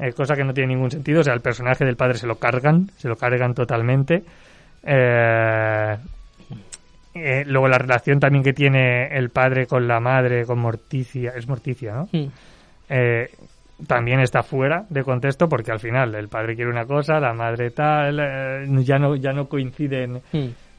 eh, 0.00 0.12
cosa 0.12 0.34
que 0.34 0.44
no 0.44 0.52
tiene 0.52 0.74
ningún 0.74 0.90
sentido. 0.90 1.20
O 1.20 1.22
sea, 1.24 1.32
el 1.34 1.40
personaje 1.40 1.84
del 1.84 1.96
padre 1.96 2.14
se 2.18 2.26
lo 2.26 2.34
cargan, 2.34 2.88
se 2.96 3.08
lo 3.08 3.14
cargan 3.16 3.54
totalmente. 3.54 4.24
Eh, 4.84 5.96
eh, 7.16 7.44
luego 7.46 7.68
la 7.68 7.78
relación 7.78 8.20
también 8.20 8.42
que 8.44 8.52
tiene 8.52 9.06
el 9.16 9.30
padre 9.30 9.66
con 9.66 9.86
la 9.88 10.00
madre, 10.00 10.44
con 10.44 10.58
Morticia, 10.58 11.32
es 11.36 11.48
Morticia, 11.48 11.94
¿no? 11.94 12.08
Mm. 12.12 12.26
eh, 12.88 13.30
también 13.86 14.20
está 14.20 14.42
fuera 14.42 14.86
de 14.88 15.04
contexto 15.04 15.48
porque 15.50 15.70
al 15.70 15.78
final 15.80 16.14
el 16.14 16.28
padre 16.28 16.54
quiere 16.56 16.70
una 16.70 16.86
cosa, 16.86 17.20
la 17.20 17.34
madre 17.34 17.70
tal, 17.72 18.18
eh, 18.20 18.66
ya 18.82 18.98
no 18.98 19.16
ya 19.16 19.32
no 19.34 19.48
coinciden 19.48 20.22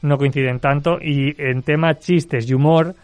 no 0.02 0.18
coinciden 0.18 0.58
tanto 0.58 0.98
y 1.00 1.34
en 1.38 1.62
tema 1.62 1.94
chistes 1.98 2.48
y 2.50 2.54
humor 2.54 2.94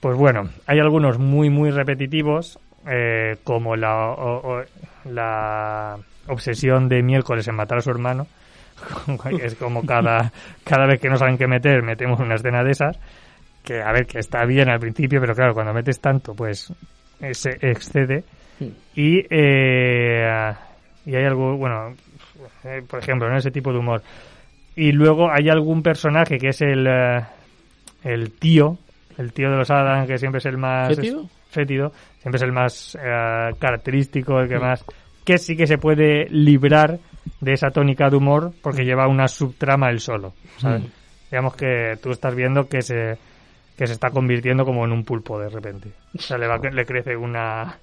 pues 0.00 0.16
bueno 0.16 0.48
hay 0.66 0.78
algunos 0.80 1.18
muy 1.18 1.48
muy 1.50 1.70
repetitivos 1.70 2.58
eh, 2.88 3.36
como 3.44 3.76
la 3.76 4.10
o- 4.10 4.58
o- 4.58 4.64
la 5.10 5.96
obsesión 6.26 6.88
de 6.88 7.02
miércoles 7.02 7.46
en 7.48 7.54
matar 7.54 7.78
a 7.78 7.82
su 7.82 7.90
hermano 7.90 8.26
es 9.40 9.54
como 9.56 9.84
cada 9.84 10.32
cada 10.64 10.86
vez 10.86 11.00
que 11.00 11.08
no 11.08 11.16
saben 11.16 11.36
qué 11.38 11.46
meter 11.46 11.82
metemos 11.82 12.20
una 12.20 12.34
escena 12.36 12.62
de 12.64 12.72
esas 12.72 12.98
que 13.64 13.82
a 13.82 13.92
ver 13.92 14.06
que 14.06 14.18
está 14.18 14.44
bien 14.44 14.68
al 14.68 14.80
principio 14.80 15.20
pero 15.20 15.34
claro 15.34 15.54
cuando 15.54 15.72
metes 15.72 16.00
tanto 16.00 16.34
pues 16.34 16.72
se 17.32 17.50
excede 17.60 18.24
y 18.94 19.24
eh, 19.30 20.52
y 21.06 21.14
hay 21.16 21.24
algo 21.24 21.56
bueno 21.56 21.94
eh, 22.64 22.82
por 22.88 23.00
ejemplo 23.00 23.28
en 23.28 23.36
ese 23.36 23.50
tipo 23.50 23.72
de 23.72 23.78
humor 23.78 24.02
y 24.76 24.92
luego 24.92 25.30
hay 25.30 25.48
algún 25.48 25.82
personaje 25.82 26.38
que 26.38 26.48
es 26.48 26.60
el 26.60 26.86
eh, 26.86 27.20
el 28.04 28.32
tío 28.32 28.78
el 29.16 29.32
tío 29.32 29.50
de 29.50 29.56
los 29.56 29.70
Adam 29.70 30.06
que 30.06 30.18
siempre 30.18 30.38
es 30.38 30.46
el 30.46 30.56
más 30.58 30.94
¿Fétido? 30.94 31.26
fétido 31.50 31.92
siempre 32.20 32.36
es 32.36 32.42
el 32.42 32.52
más 32.52 32.96
eh, 33.00 33.50
característico 33.58 34.40
el 34.40 34.48
que 34.48 34.58
Mm. 34.58 34.62
más 34.62 34.84
que 35.24 35.38
sí 35.38 35.56
que 35.56 35.66
se 35.66 35.76
puede 35.78 36.26
librar 36.30 36.98
de 37.40 37.52
esa 37.52 37.70
tónica 37.70 38.08
de 38.10 38.16
humor 38.16 38.52
porque 38.62 38.84
lleva 38.84 39.06
una 39.08 39.28
subtrama 39.28 39.90
él 39.90 40.00
solo 40.00 40.34
¿sabes? 40.58 40.82
Mm. 40.82 40.86
digamos 41.30 41.56
que 41.56 41.98
tú 42.02 42.10
estás 42.10 42.34
viendo 42.34 42.68
que 42.68 42.82
se 42.82 43.16
que 43.76 43.86
se 43.86 43.92
está 43.92 44.10
convirtiendo 44.10 44.64
como 44.64 44.84
en 44.84 44.92
un 44.92 45.04
pulpo 45.04 45.38
de 45.38 45.48
repente 45.48 45.90
o 46.16 46.20
sea 46.20 46.36
le, 46.38 46.46
va, 46.48 46.58
le 46.58 46.84
crece 46.84 47.16
una 47.16 47.76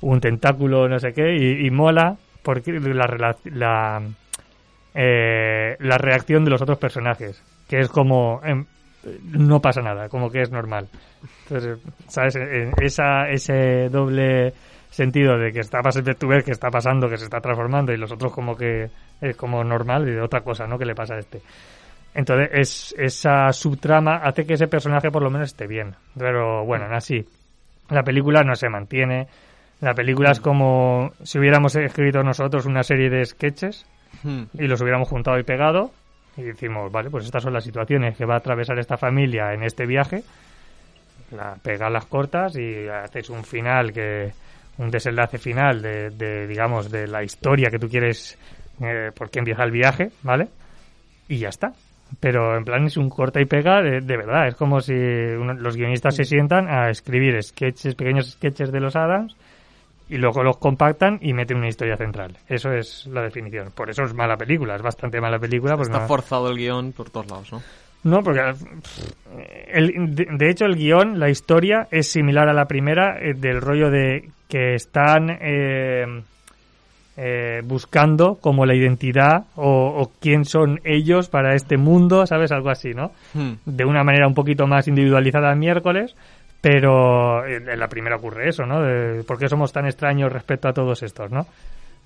un 0.00 0.20
tentáculo 0.20 0.88
no 0.88 0.98
sé 0.98 1.12
qué 1.12 1.34
y, 1.36 1.66
y 1.66 1.70
mola 1.70 2.16
porque 2.42 2.72
la 2.72 3.06
rela- 3.06 3.36
la 3.44 4.02
eh, 4.94 5.76
la 5.80 5.98
reacción 5.98 6.44
de 6.44 6.50
los 6.50 6.62
otros 6.62 6.78
personajes 6.78 7.42
que 7.68 7.78
es 7.80 7.88
como 7.88 8.40
em, 8.44 8.64
no 9.32 9.60
pasa 9.60 9.82
nada 9.82 10.08
como 10.08 10.30
que 10.30 10.42
es 10.42 10.50
normal 10.50 10.88
entonces 11.44 11.78
sabes 12.08 12.36
Eh, 12.36 12.70
esa 12.80 13.28
ese 13.28 13.88
doble 13.88 14.52
sentido 14.90 15.38
de 15.38 15.52
que 15.52 15.60
está 15.60 15.80
pasando 15.80 16.14
tú 16.14 16.28
ves 16.28 16.44
que 16.44 16.52
está 16.52 16.70
pasando 16.70 17.08
que 17.08 17.16
se 17.16 17.24
está 17.24 17.40
transformando 17.40 17.92
y 17.92 17.96
los 17.96 18.10
otros 18.12 18.32
como 18.32 18.56
que 18.56 18.90
es 19.20 19.36
como 19.36 19.62
normal 19.62 20.08
y 20.08 20.12
de 20.12 20.20
otra 20.20 20.40
cosa 20.40 20.66
no 20.66 20.78
que 20.78 20.86
le 20.86 20.94
pasa 20.94 21.14
a 21.14 21.18
este 21.18 21.40
entonces 22.14 22.48
es, 22.52 22.94
esa 22.98 23.52
subtrama 23.52 24.16
hace 24.16 24.46
que 24.46 24.54
ese 24.54 24.68
personaje 24.68 25.10
por 25.10 25.22
lo 25.22 25.30
menos 25.30 25.48
esté 25.48 25.66
bien 25.66 25.94
pero 26.16 26.64
bueno 26.64 26.86
así 26.90 27.26
la 27.90 28.02
película 28.02 28.42
no 28.42 28.54
se 28.54 28.68
mantiene 28.68 29.28
La 29.80 29.92
película 29.92 30.30
es 30.32 30.40
como 30.40 31.12
si 31.22 31.38
hubiéramos 31.38 31.76
escrito 31.76 32.22
nosotros 32.22 32.64
una 32.64 32.82
serie 32.82 33.10
de 33.10 33.24
sketches 33.24 33.86
Hmm. 34.22 34.44
y 34.54 34.66
los 34.66 34.80
hubiéramos 34.80 35.08
juntado 35.08 35.38
y 35.38 35.42
pegado 35.42 35.90
y 36.36 36.42
decimos, 36.42 36.92
vale, 36.92 37.10
pues 37.10 37.24
estas 37.24 37.42
son 37.42 37.52
las 37.52 37.64
situaciones 37.64 38.16
que 38.16 38.26
va 38.26 38.34
a 38.34 38.38
atravesar 38.38 38.78
esta 38.78 38.96
familia 38.96 39.54
en 39.54 39.62
este 39.62 39.86
viaje. 39.86 40.22
La, 41.30 41.56
pegas 41.62 41.90
las 41.90 42.04
cortas 42.06 42.56
y 42.56 42.86
haces 42.88 43.30
un 43.30 43.42
final 43.42 43.92
que 43.92 44.32
un 44.78 44.90
desenlace 44.90 45.38
final 45.38 45.80
de, 45.82 46.10
de, 46.10 46.46
digamos 46.46 46.90
de 46.90 47.06
la 47.06 47.22
historia 47.22 47.70
que 47.70 47.78
tú 47.78 47.88
quieres 47.88 48.38
eh, 48.80 49.10
por 49.14 49.30
qué 49.30 49.38
empieza 49.38 49.62
el 49.64 49.70
viaje, 49.70 50.10
¿vale? 50.22 50.48
Y 51.28 51.38
ya 51.38 51.48
está. 51.48 51.72
Pero 52.20 52.56
en 52.56 52.64
plan 52.64 52.86
es 52.86 52.96
un 52.96 53.08
corta 53.10 53.40
y 53.40 53.46
pega 53.46 53.82
de, 53.82 54.00
de 54.00 54.16
verdad. 54.16 54.46
Es 54.46 54.54
como 54.54 54.80
si 54.80 54.92
uno- 54.92 55.54
los 55.54 55.76
guionistas 55.76 56.14
se 56.14 56.24
sientan 56.24 56.68
a 56.68 56.88
escribir 56.90 57.42
sketches, 57.42 57.94
pequeños 57.96 58.30
sketches 58.32 58.70
de 58.70 58.78
los 58.80 58.94
Adams 58.94 59.34
y 60.08 60.18
luego 60.18 60.44
los 60.44 60.58
compactan 60.58 61.18
y 61.20 61.32
meten 61.32 61.56
una 61.56 61.66
historia 61.68 61.96
central. 61.96 62.36
Eso 62.48 62.70
es 62.72 63.06
la 63.06 63.22
definición. 63.22 63.72
Por 63.74 63.90
eso 63.90 64.04
es 64.04 64.14
mala 64.14 64.36
película, 64.36 64.76
es 64.76 64.82
bastante 64.82 65.20
mala 65.20 65.38
película. 65.40 65.74
Porque 65.76 65.90
Está 65.90 66.02
no, 66.02 66.06
forzado 66.06 66.48
el 66.48 66.58
guion 66.58 66.92
por 66.92 67.10
todos 67.10 67.28
lados, 67.28 67.50
¿no? 67.52 67.62
No, 68.06 68.22
porque 68.22 68.40
el- 69.68 70.14
de, 70.14 70.26
de 70.30 70.50
hecho 70.50 70.64
el 70.64 70.76
guion, 70.76 71.18
la 71.18 71.28
historia 71.28 71.88
es 71.90 72.10
similar 72.10 72.48
a 72.48 72.52
la 72.54 72.66
primera 72.66 73.18
eh, 73.20 73.34
del 73.34 73.60
rollo 73.60 73.90
de 73.90 74.28
que 74.48 74.74
están 74.74 75.28
eh, 75.40 76.22
eh, 77.16 77.62
buscando 77.64 78.36
como 78.36 78.66
la 78.66 78.74
identidad 78.74 79.44
o, 79.56 79.94
o 80.02 80.12
quién 80.20 80.44
son 80.44 80.80
ellos 80.84 81.28
para 81.28 81.54
este 81.54 81.76
mundo, 81.76 82.26
¿sabes? 82.26 82.52
Algo 82.52 82.70
así, 82.70 82.92
¿no? 82.94 83.12
Hmm. 83.34 83.52
de 83.64 83.84
una 83.84 84.04
manera 84.04 84.26
un 84.28 84.34
poquito 84.34 84.66
más 84.66 84.86
individualizada 84.88 85.50
el 85.52 85.58
miércoles, 85.58 86.14
pero 86.60 87.46
en 87.46 87.68
en 87.68 87.78
la 87.78 87.88
primera 87.88 88.16
ocurre 88.16 88.48
eso, 88.48 88.64
¿no? 88.66 88.80
De 88.82 89.22
¿Por 89.24 89.38
qué 89.38 89.48
somos 89.48 89.72
tan 89.72 89.86
extraños 89.86 90.32
respecto 90.32 90.68
a 90.68 90.72
todos 90.72 91.02
estos, 91.02 91.30
¿no? 91.30 91.46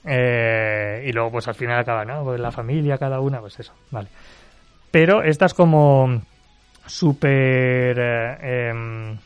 Eh, 0.05 1.05
y 1.07 1.13
luego, 1.13 1.33
pues 1.33 1.47
al 1.49 1.55
final 1.55 1.79
acaba, 1.81 2.05
¿no? 2.05 2.25
Pues 2.25 2.41
la 2.41 2.51
familia, 2.51 2.97
cada 2.97 3.21
una, 3.21 3.41
pues 3.41 3.59
eso, 3.61 3.75
vale. 3.91 4.09
Pero 4.91 5.23
esta 5.23 5.47
es 5.47 5.55
como 5.55 6.21
súper... 6.87 7.97
eh, 7.99 8.69
em, 8.71 9.17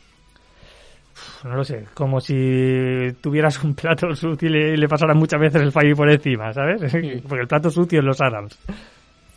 no 1.44 1.56
lo 1.56 1.64
sé, 1.64 1.84
como 1.94 2.20
si 2.20 3.12
tuvieras 3.20 3.62
un 3.62 3.74
plato 3.74 4.14
sucio 4.14 4.48
y 4.48 4.76
le, 4.76 4.88
pasaran 4.88 5.16
muchas 5.16 5.40
veces 5.40 5.62
el 5.62 5.72
fallo 5.72 5.94
por 5.94 6.10
encima, 6.10 6.52
¿sabes? 6.52 6.80
Porque 7.28 7.42
el 7.42 7.48
plato 7.48 7.70
sucio 7.70 8.00
es 8.00 8.04
los 8.04 8.20
Adams. 8.20 8.58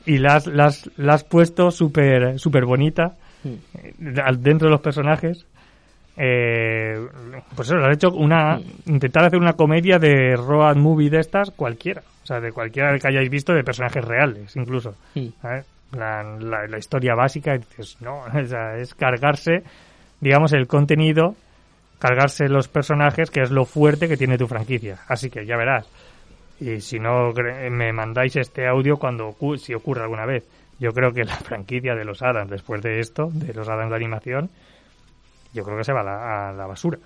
Y 0.05 0.17
la 0.17 0.35
has, 0.35 0.47
la 0.47 0.65
has- 0.67 0.89
la 0.97 1.15
has 1.15 1.23
puesto 1.25 1.69
súper 1.69 2.39
súper 2.39 2.63
bonita 2.65 3.15
eh, 3.43 3.93
dentro 4.37 4.67
de 4.67 4.71
los 4.71 4.81
personajes. 4.81 5.45
Eh, 6.15 6.97
pues 7.55 7.67
eso, 7.67 7.75
lo 7.77 7.85
has 7.87 7.93
hecho 7.95 8.09
una. 8.11 8.59
Intentar 8.85 9.25
hacer 9.25 9.39
una 9.39 9.53
comedia 9.53 9.99
de 9.99 10.35
road 10.35 10.77
movie 10.77 11.09
de 11.09 11.19
estas, 11.19 11.51
cualquiera. 11.51 12.01
O 12.23 12.25
sea, 12.25 12.39
de 12.39 12.51
cualquiera 12.51 12.97
que 12.97 13.07
hayáis 13.07 13.29
visto, 13.29 13.53
de 13.53 13.63
personajes 13.63 14.03
reales, 14.03 14.55
incluso. 14.55 14.95
Mm. 15.15 15.27
¿sabes? 15.41 15.65
La, 15.91 16.21
la- 16.23 16.77
historia 16.77 17.15
básica, 17.15 17.55
y 17.55 17.61
no, 18.01 18.23
es 18.77 18.93
cargarse, 18.93 19.63
digamos, 20.19 20.51
el 20.53 20.67
contenido, 20.67 21.35
cargarse 21.99 22.49
los 22.49 22.67
personajes, 22.67 23.31
que 23.31 23.41
es 23.41 23.51
lo 23.51 23.65
fuerte 23.65 24.07
que 24.07 24.17
tiene 24.17 24.37
tu 24.37 24.47
franquicia. 24.47 24.99
Así 25.07 25.29
que 25.29 25.45
ya 25.45 25.55
verás. 25.57 25.87
Y 26.59 26.81
si 26.81 26.99
no, 26.99 27.31
me 27.71 27.93
mandáis 27.93 28.35
este 28.35 28.67
audio 28.67 28.97
cuando 28.97 29.35
si 29.57 29.73
ocurre 29.73 30.01
alguna 30.03 30.25
vez. 30.25 30.43
Yo 30.79 30.91
creo 30.91 31.11
que 31.11 31.23
la 31.23 31.35
franquicia 31.37 31.95
de 31.95 32.05
los 32.05 32.21
Adams, 32.21 32.51
después 32.51 32.81
de 32.81 32.99
esto, 32.99 33.29
de 33.31 33.53
los 33.53 33.67
Adams 33.69 33.89
de 33.89 33.95
animación, 33.95 34.49
yo 35.53 35.63
creo 35.63 35.77
que 35.77 35.83
se 35.83 35.93
va 35.93 36.01
a 36.01 36.03
la, 36.03 36.49
a 36.49 36.53
la 36.53 36.67
basura. 36.67 36.99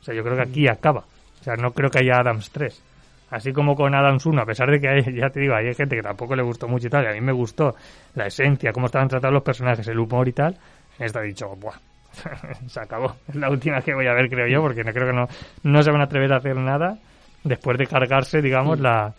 O 0.00 0.02
sea, 0.04 0.14
yo 0.14 0.22
creo 0.22 0.36
que 0.36 0.42
aquí 0.42 0.68
acaba. 0.68 1.04
O 1.40 1.44
sea, 1.44 1.54
no 1.56 1.70
creo 1.72 1.90
que 1.90 2.00
haya 2.00 2.18
Adams 2.18 2.50
3. 2.50 2.82
Así 3.30 3.52
como 3.52 3.74
con 3.74 3.94
Adams 3.94 4.24
1, 4.24 4.40
a 4.40 4.46
pesar 4.46 4.70
de 4.70 4.80
que 4.80 4.88
hay, 4.88 5.02
ya 5.14 5.30
te 5.30 5.40
digo, 5.40 5.54
hay 5.54 5.74
gente 5.74 5.96
que 5.96 6.02
tampoco 6.02 6.34
le 6.34 6.42
gustó 6.42 6.68
mucho 6.68 6.86
y 6.86 6.90
tal, 6.90 7.04
y 7.04 7.08
a 7.08 7.12
mí 7.12 7.20
me 7.20 7.32
gustó 7.32 7.74
la 8.14 8.26
esencia, 8.26 8.72
cómo 8.72 8.86
estaban 8.86 9.08
tratados 9.08 9.34
los 9.34 9.42
personajes, 9.42 9.86
el 9.88 9.98
humor 9.98 10.28
y 10.28 10.32
tal, 10.32 10.56
esta 10.98 11.20
ha 11.20 11.22
dicho, 11.22 11.54
¡buah! 11.56 11.76
se 12.66 12.80
acabó. 12.80 13.16
Es 13.28 13.34
la 13.34 13.50
última 13.50 13.80
que 13.80 13.94
voy 13.94 14.06
a 14.06 14.14
ver, 14.14 14.28
creo 14.28 14.48
yo, 14.48 14.62
porque 14.62 14.82
no 14.82 14.92
creo 14.92 15.06
que 15.06 15.12
no, 15.12 15.26
no 15.62 15.82
se 15.82 15.90
van 15.90 16.00
a 16.00 16.04
atrever 16.04 16.32
a 16.32 16.36
hacer 16.36 16.56
nada 16.56 16.98
después 17.44 17.78
de 17.78 17.86
cargarse, 17.86 18.42
digamos, 18.42 18.80
la, 18.80 19.14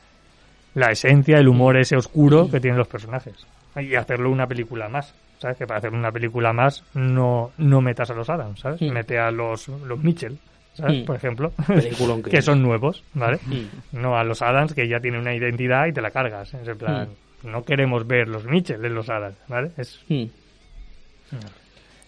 la 0.74 0.92
esencia, 0.92 1.38
el 1.38 1.48
humor 1.48 1.78
ese 1.78 1.96
oscuro 1.96 2.50
que 2.50 2.60
tienen 2.60 2.78
los 2.78 2.88
personajes. 2.88 3.48
Y 3.76 3.96
hacerlo 3.96 4.32
una 4.32 4.48
película 4.48 4.90
más. 4.90 5.14
¿Sabes? 5.40 5.58
Que 5.58 5.66
para 5.66 5.78
hacer 5.78 5.94
una 5.94 6.12
película 6.12 6.52
más 6.52 6.84
no, 6.94 7.52
no 7.58 7.80
metas 7.80 8.10
a 8.12 8.14
los 8.14 8.30
Adams, 8.30 8.60
¿sabes? 8.60 8.82
Mete 8.82 9.18
a 9.18 9.32
los, 9.32 9.70
los 9.70 9.98
Mitchell, 9.98 10.38
¿sabes? 10.80 11.04
Mm. 11.04 11.06
Por 11.06 11.16
ejemplo. 11.16 11.52
Que 12.30 12.42
son 12.42 12.62
nuevos, 12.62 13.04
¿vale? 13.14 13.38
Mm. 13.46 14.00
No 14.02 14.18
a 14.18 14.24
los 14.24 14.42
Adams 14.42 14.74
que 14.74 14.88
ya 14.88 15.00
tienen 15.00 15.22
una 15.22 15.36
identidad 15.36 15.86
y 15.88 15.94
te 15.94 16.02
la 16.02 16.12
cargas. 16.12 16.54
Es 16.54 16.68
en 16.68 16.78
plan, 16.78 17.10
no 17.44 17.64
queremos 17.64 18.08
ver 18.08 18.28
los 18.28 18.46
Mitchell 18.46 18.84
en 18.84 18.96
los 18.96 19.10
Adams, 19.10 19.38
¿vale? 19.48 19.72
Es, 19.78 20.00
Mm. 20.08 20.26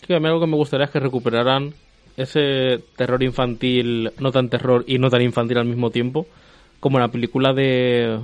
Sí, 0.08 0.14
a 0.16 0.20
mí 0.20 0.26
algo 0.26 0.40
que 0.40 0.48
me 0.48 0.56
gustaría 0.56 0.86
es 0.86 0.92
que 0.92 1.00
recuperaran 1.00 1.74
ese 2.18 2.80
terror 2.96 3.22
infantil, 3.22 4.12
no 4.20 4.32
tan 4.32 4.50
terror 4.50 4.84
y 4.88 4.98
no 4.98 5.10
tan 5.10 5.22
infantil 5.22 5.60
al 5.60 5.66
mismo 5.66 5.92
tiempo, 5.92 6.26
como 6.80 6.98
en 6.98 7.04
la 7.04 7.08
película 7.10 7.54
de 7.54 8.20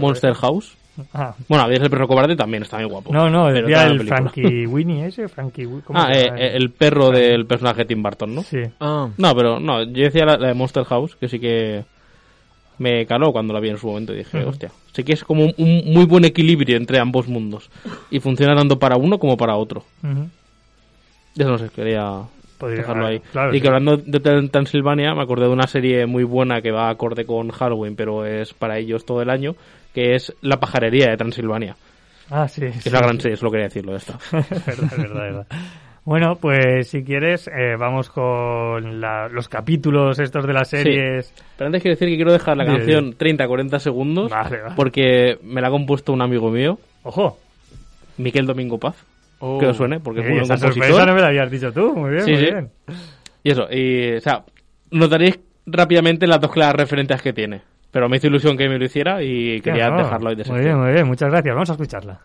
Monster 0.00 0.32
ese. 0.32 0.40
House. 0.40 0.76
Ah, 1.14 1.34
Bueno, 1.48 1.64
habías 1.64 1.80
el 1.82 1.90
perro 1.90 2.06
cobarde 2.08 2.36
también 2.36 2.62
está 2.62 2.76
muy 2.78 2.86
guapo. 2.86 3.12
no, 3.12 3.28
no, 3.30 3.46
Pero 3.46 3.66
decía 3.68 3.86
el. 3.86 4.00
Frankie 4.06 4.66
Winnie 4.66 5.06
ese, 5.06 5.28
Frankie 5.28 5.64
¿cómo 5.84 5.98
Ah, 5.98 6.12
eh, 6.12 6.30
eh, 6.36 6.50
el 6.54 6.70
perro 6.70 7.10
del 7.10 7.46
personaje 7.46 7.78
de 7.80 7.84
Tim 7.86 8.02
Burton, 8.02 8.34
¿no? 8.34 8.42
Sí. 8.42 8.62
Ah, 8.80 9.08
No, 9.16 9.34
pero 9.34 9.60
no, 9.60 9.82
yo 9.82 10.04
decía 10.04 10.24
la, 10.24 10.36
la 10.36 10.48
de 10.48 10.54
Monster 10.54 10.84
House, 10.84 11.16
que 11.16 11.28
sí 11.28 11.38
que 11.38 11.84
me 12.78 13.04
caló 13.06 13.30
cuando 13.32 13.52
la 13.52 13.60
vi 13.60 13.68
en 13.68 13.78
su 13.78 13.86
momento 13.88 14.14
y 14.14 14.18
dije, 14.18 14.38
Ujú. 14.40 14.48
hostia, 14.50 14.70
sí 14.92 15.04
que 15.04 15.12
es 15.12 15.22
como 15.22 15.44
un, 15.44 15.54
un 15.58 15.82
muy 15.92 16.06
buen 16.06 16.24
equilibrio 16.24 16.76
entre 16.78 16.98
ambos 16.98 17.28
mundos 17.28 17.70
y 18.10 18.20
funciona 18.20 18.56
tanto 18.56 18.78
para 18.78 18.96
uno 18.96 19.18
como 19.18 19.36
para 19.36 19.56
otro. 19.56 19.84
Eso 21.36 21.48
no 21.50 21.58
sé, 21.58 21.68
quería 21.68 22.22
Podría- 22.60 22.78
dejarlo 22.82 23.06
ahí. 23.06 23.18
claro, 23.32 23.50
y 23.52 23.56
sí. 23.56 23.60
que 23.62 23.66
hablando 23.68 23.96
de 23.96 24.22
Tran- 24.22 24.50
Transilvania, 24.50 25.14
me 25.14 25.22
acordé 25.22 25.46
de 25.46 25.52
una 25.52 25.66
serie 25.66 26.06
muy 26.06 26.22
buena 26.22 26.60
que 26.62 26.70
va 26.70 26.88
acorde 26.90 27.24
con 27.26 27.50
Halloween, 27.50 27.96
pero 27.96 28.24
es 28.24 28.54
para 28.54 28.78
ellos 28.78 29.04
todo 29.04 29.20
el 29.22 29.30
año, 29.30 29.56
que 29.94 30.14
es 30.14 30.32
La 30.42 30.58
pajarería 30.60 31.10
de 31.10 31.16
Transilvania. 31.16 31.74
Ah, 32.30 32.46
sí. 32.46 32.60
Sí, 32.72 32.88
es 32.88 32.92
la 32.92 33.00
gran 33.00 33.16
sí. 33.16 33.22
serie, 33.22 33.36
solo 33.36 33.50
quería 33.50 33.66
decirlo 33.66 33.90
de 33.92 33.98
esto. 33.98 34.14
Es 34.38 34.66
verdad, 34.66 34.84
es 34.92 34.98
verdad, 34.98 34.98
es 34.98 35.12
verdad. 35.34 35.46
Bueno, 36.04 36.36
pues 36.36 36.88
si 36.88 37.02
quieres, 37.04 37.46
eh, 37.48 37.76
vamos 37.78 38.08
con 38.08 39.00
la- 39.00 39.28
los 39.28 39.48
capítulos 39.48 40.18
estos 40.18 40.46
de 40.46 40.52
las 40.52 40.68
series. 40.68 41.32
Pero 41.58 41.66
antes 41.66 41.82
quiero 41.82 41.94
decir 41.94 42.08
que 42.08 42.16
quiero 42.16 42.32
dejar 42.32 42.56
la 42.56 42.64
canción 42.64 43.14
30-40 43.18 43.78
segundos, 43.80 44.30
Vale, 44.30 44.62
vale. 44.62 44.74
porque 44.76 45.38
me 45.42 45.60
la 45.60 45.68
ha 45.68 45.70
compuesto 45.70 46.12
un 46.12 46.22
amigo 46.22 46.50
mío, 46.50 46.78
Ojo, 47.02 47.38
Miquel 48.16 48.46
Domingo 48.46 48.78
Paz. 48.78 48.96
Oh. 49.40 49.58
que 49.58 49.66
os 49.66 49.76
suene, 49.76 50.00
porque 50.00 50.20
es 50.20 50.26
muy 50.26 50.38
buen 50.38 50.48
compositor. 50.48 51.06
no 51.06 51.14
me 51.14 51.20
la 51.20 51.26
habías 51.28 51.50
dicho 51.50 51.72
tú. 51.72 51.94
Muy 51.94 52.10
bien, 52.12 52.24
Sí, 52.24 52.30
muy 52.32 52.40
sí. 52.40 52.46
bien. 52.46 52.70
Y 53.42 53.50
eso, 53.50 53.66
y, 53.70 54.12
o 54.16 54.20
sea, 54.20 54.44
notaréis 54.90 55.40
rápidamente 55.66 56.26
las 56.26 56.40
dos 56.40 56.52
claras 56.52 56.76
referencias 56.76 57.20
que 57.22 57.32
tiene. 57.32 57.62
Pero 57.90 58.08
me 58.08 58.18
hizo 58.18 58.28
ilusión 58.28 58.56
que 58.56 58.68
me 58.68 58.78
lo 58.78 58.84
hiciera 58.84 59.22
y 59.22 59.60
quería 59.62 59.90
No, 59.90 59.98
dejarlo 59.98 60.28
ahí 60.30 60.36
de 60.36 60.44
Muy 60.44 60.60
bien, 60.60 60.78
muy 60.78 60.92
bien, 60.92 61.06
muchas 61.06 61.28
gracias. 61.30 61.52
Vamos 61.54 61.70
a 61.70 61.72
escucharla. 61.72 62.20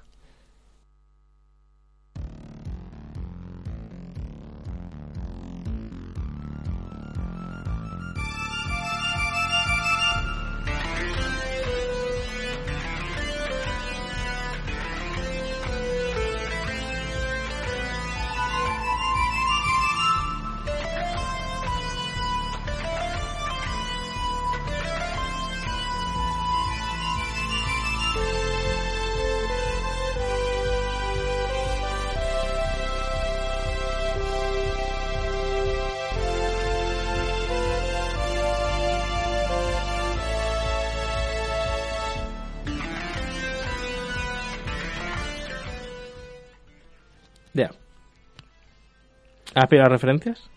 ¿Has 49.66 49.70
pillado 49.70 49.90
referencias? 49.90 50.50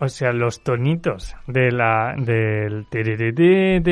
O 0.00 0.08
sea, 0.08 0.32
los 0.32 0.62
tonitos 0.62 1.34
de 1.48 1.72
la 1.72 2.14
del 2.16 2.86
tiririti. 2.88 3.82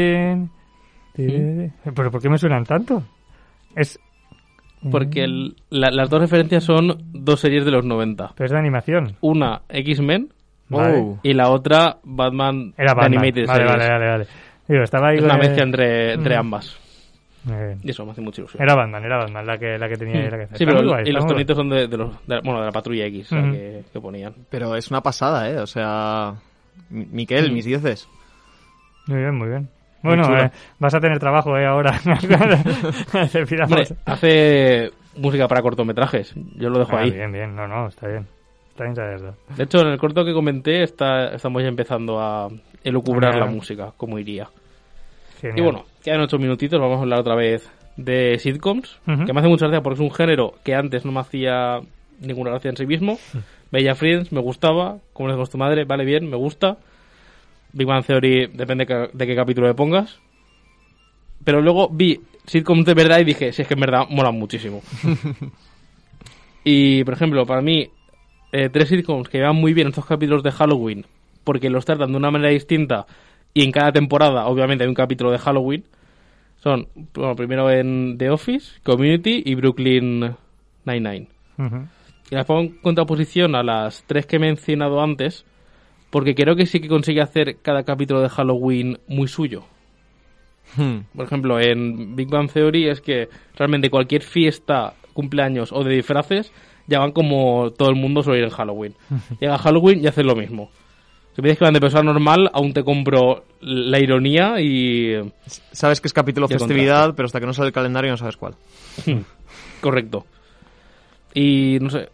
¿Pero 1.15 2.11
por 2.11 2.23
qué 2.23 2.29
me 2.29 2.39
suenan 2.39 2.65
tanto? 2.65 3.03
Es 3.75 3.99
Porque 4.91 5.25
el- 5.25 5.57
la- 5.71 5.91
las 5.91 6.09
dos 6.09 6.21
referencias 6.21 6.63
son 6.63 6.97
dos 7.13 7.41
series 7.41 7.65
de 7.65 7.73
los 7.73 7.85
90. 7.85 8.33
pero 8.37 8.45
es 8.47 8.53
de 8.53 8.59
animación. 8.59 9.17
Una, 9.21 9.63
X-Men, 9.69 10.29
Vale. 10.69 11.17
Y 11.23 11.33
la 11.33 11.49
otra, 11.51 11.99
Batman, 12.05 12.73
Era 12.77 12.93
Batman. 12.95 13.19
Animated 13.19 13.47
Vale, 13.47 13.59
Series. 13.67 13.77
vale, 13.77 13.89
vale, 13.93 14.11
vale. 14.11 14.27
Digo, 14.69 14.83
estaba 14.83 15.09
ahí 15.09 15.17
Es 15.19 15.23
una 15.23 15.37
mezcla 15.39 15.63
entre, 15.63 16.13
entre 16.15 16.37
Mm. 16.37 16.41
ambas. 16.41 16.81
Y 17.83 17.91
eso 17.91 18.05
me 18.05 18.11
hace 18.13 18.21
mucha 18.21 18.41
ilusión. 18.41 18.63
Era 18.63 18.75
Batman, 18.75 19.05
era 19.05 19.19
Batman 19.19 19.47
la 19.47 19.57
que, 19.59 19.79
la 19.79 19.89
que 19.89 19.97
tenía 19.97 20.17
ahí 20.17 20.25
la 20.25 20.31
cabeza. 20.31 20.57
Sí, 20.57 20.67
pero 20.67 20.83
guay, 20.87 21.05
y 21.09 21.13
los 21.13 21.27
tonitos 21.27 21.57
son 21.57 21.69
de, 21.69 21.87
de 21.87 21.97
los, 21.97 22.11
de- 22.27 22.41
bueno, 22.41 22.61
de 22.61 22.67
la 22.67 22.73
patrulla 22.73 23.07
X 23.07 23.27
o 23.27 23.29
sea, 23.37 23.41
Ujú. 23.45 23.53
que, 23.53 23.83
que 23.93 24.01
ponían. 24.01 24.35
Pero 24.51 24.75
es 24.75 24.91
una 24.91 25.01
pasada, 25.01 25.49
¿eh? 25.51 25.59
O 25.61 25.67
sea, 25.67 26.35
Mi- 26.91 27.07
Miquel, 27.13 27.51
Mm. 27.51 27.55
mis 27.55 27.65
dioses. 27.65 28.09
Muy 29.07 29.19
bien, 29.19 29.35
muy 29.37 29.49
bien. 29.49 29.69
Bueno, 30.03 30.37
eh, 30.39 30.51
vas 30.79 30.95
a 30.95 31.01
tener 31.01 31.19
trabajo 31.19 31.57
eh, 31.57 31.67
ahora. 31.67 31.99
Hombre, 33.65 33.85
hace 34.05 34.91
música 35.17 35.49
para 35.49 35.63
cortometrajes. 35.63 36.33
Yo 36.57 36.69
lo 36.71 36.79
dejo 36.81 36.97
Ah, 36.97 37.01
ahí. 37.01 37.11
Bien, 37.11 37.33
bien, 37.33 37.55
no, 37.57 37.67
no, 37.67 37.89
está 37.89 38.09
bien. 38.09 38.27
Está 38.71 38.85
bien 38.85 38.97
saberlo. 38.97 39.35
De 39.57 39.65
hecho, 39.65 39.81
en 39.81 39.89
el 39.89 39.99
corto 39.99 40.25
que 40.25 40.33
comenté 40.35 40.83
está, 40.83 41.35
estamos 41.35 41.63
ya 41.63 41.69
empezando 41.69 42.21
a 42.21 42.49
elucubrar 42.85 43.35
Ah. 43.37 43.41
la 43.41 43.47
música, 43.47 43.93
cómo 43.97 44.19
iría. 44.19 44.49
Genial. 45.41 45.59
Y 45.59 45.63
bueno, 45.63 45.85
quedan 46.07 46.21
ocho 46.21 46.39
minutitos, 46.39 46.81
vamos 46.81 46.99
a 46.99 47.01
hablar 47.01 47.19
otra 47.19 47.35
vez 47.35 47.69
de 47.97 48.39
sitcoms, 48.39 49.01
que 49.05 49.33
me 49.33 49.41
hace 49.41 49.49
mucha 49.49 49.67
gracia 49.67 49.83
porque 49.83 49.95
es 49.95 50.09
un 50.09 50.15
género 50.15 50.55
que 50.63 50.73
antes 50.73 51.05
no 51.05 51.11
me 51.11 51.19
hacía 51.19 51.81
ninguna 52.21 52.51
gracia 52.51 52.71
en 52.71 52.77
sí 52.77 52.87
mismo. 52.87 53.19
Veía 53.73 53.97
Friends, 53.97 54.31
me 54.31 54.41
gustaba, 54.41 54.99
como 55.13 55.29
le 55.29 55.35
dijo 55.35 55.49
tu 55.49 55.59
madre, 55.59 55.85
vale 55.85 56.05
bien, 56.05 56.31
me 56.31 56.37
gusta. 56.37 56.77
Big 57.73 57.89
Bang 57.89 58.05
Theory, 58.05 58.47
depende 58.55 58.87
de 59.13 59.27
qué 59.27 59.35
capítulo 59.35 59.67
le 59.67 59.75
pongas. 59.75 60.21
Pero 61.43 61.61
luego 61.61 61.89
vi 61.89 62.21
sitcoms 62.47 62.87
de 62.87 62.95
verdad 62.95 63.19
y 63.19 63.25
dije, 63.25 63.53
si 63.53 63.63
es 63.63 63.69
que 63.69 63.75
en 63.75 63.81
verdad 63.81 64.07
molan 64.09 64.39
muchísimo. 64.39 64.83
y, 66.65 67.03
por 67.03 67.15
ejemplo, 67.15 67.45
para 67.47 67.63
mí, 67.63 67.89
eh, 68.53 68.69
tres 68.69 68.91
sitcoms 68.91 69.29
que 69.29 69.39
llevan 69.39 69.57
muy 69.57 69.75
bien 69.75 69.89
estos 69.89 70.07
capítulos 70.07 70.45
de 70.45 70.53
Halloween, 70.53 71.05
porque 71.43 71.69
los 71.69 71.85
tratan 71.85 72.13
de 72.13 72.17
una 72.17 72.31
manera 72.31 72.51
distinta 72.51 73.07
y 73.57 73.63
en 73.63 73.73
cada 73.73 73.91
temporada, 73.91 74.49
obviamente, 74.49 74.85
hay 74.85 74.89
un 74.89 74.95
capítulo 74.95 75.31
de 75.31 75.39
Halloween. 75.39 75.83
Son, 76.59 76.89
bueno, 77.15 77.35
primero 77.37 77.71
en 77.71 78.19
The 78.19 78.29
Office, 78.29 78.83
Community 78.83 79.43
y 79.47 79.55
Brooklyn 79.55 80.37
Nine-Nine. 80.85 81.29
Y 82.31 82.35
las 82.35 82.45
pongo 82.45 82.61
en 82.61 82.69
contraposición 82.83 83.55
a 83.55 83.63
las 83.63 84.05
tres 84.07 84.27
que 84.27 84.37
he 84.37 84.39
mencionado 84.39 85.01
antes, 85.01 85.47
porque 86.11 86.35
creo 86.35 86.55
que 86.55 86.67
sí 86.67 86.81
que 86.81 86.89
consigue 86.89 87.23
hacer 87.23 87.57
cada 87.63 87.85
capítulo 87.85 88.21
de 88.21 88.29
Halloween 88.29 88.99
muy 89.09 89.27
suyo. 89.27 89.65
Hmm. 90.77 91.07
Por 91.17 91.25
ejemplo, 91.25 91.59
en 91.59 92.15
Big 92.15 92.29
Bang 92.29 92.53
Theory 92.53 92.91
es 92.91 93.01
que 93.01 93.31
realmente 93.57 93.89
cualquier 93.89 94.21
fiesta, 94.21 94.93
cumpleaños 95.15 95.73
o 95.73 95.83
de 95.83 95.95
disfraces 95.95 96.53
ya 96.87 96.99
van 96.99 97.13
como 97.13 97.71
todo 97.71 97.89
el 97.89 97.97
mundo 97.97 98.23
suele 98.23 98.41
ir 98.41 98.45
en 98.45 98.51
Halloween. 98.51 98.95
Llega 99.41 99.57
Halloween 99.57 100.05
y 100.05 100.09
hacen 100.09 100.27
lo 100.27 100.37
mismo. 100.37 100.69
Si 101.37 101.43
me 101.43 101.49
dices 101.49 101.59
que 101.59 101.65
van 101.67 101.75
de 101.75 101.83
persona 101.83 102.03
normal, 102.03 102.51
aún 102.55 102.73
te 102.73 102.83
compro 102.83 103.45
la 103.61 104.01
ironía 104.01 104.59
y... 104.59 105.17
Sabes 105.71 106.01
que 106.01 106.09
es 106.09 106.15
capítulo 106.15 106.49
festividad, 106.49 107.13
pero 107.15 107.27
hasta 107.27 107.41
que 107.41 107.45
no 107.45 107.53
sale 107.53 107.69
el 107.69 107.75
calendario 107.75 108.11
no 108.11 108.17
sabes 108.17 108.39
cuál. 108.39 108.55
Correcto. 109.83 110.25
Y 111.35 111.77
no 111.83 111.91
sé, 111.91 112.09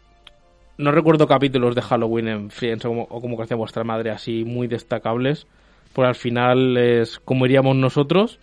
no 0.76 0.90
recuerdo 0.90 1.28
capítulos 1.28 1.76
de 1.76 1.82
Halloween 1.82 2.26
en 2.26 2.50
Friends 2.50 2.84
o 2.84 2.88
como, 2.88 3.02
o 3.02 3.20
como 3.20 3.36
que 3.36 3.44
hacía 3.44 3.56
vuestra 3.56 3.84
madre 3.84 4.10
así 4.10 4.42
muy 4.44 4.66
destacables, 4.66 5.46
porque 5.92 6.08
al 6.08 6.16
final 6.16 6.76
es 6.76 7.20
como 7.20 7.46
iríamos 7.46 7.76
nosotros, 7.76 8.40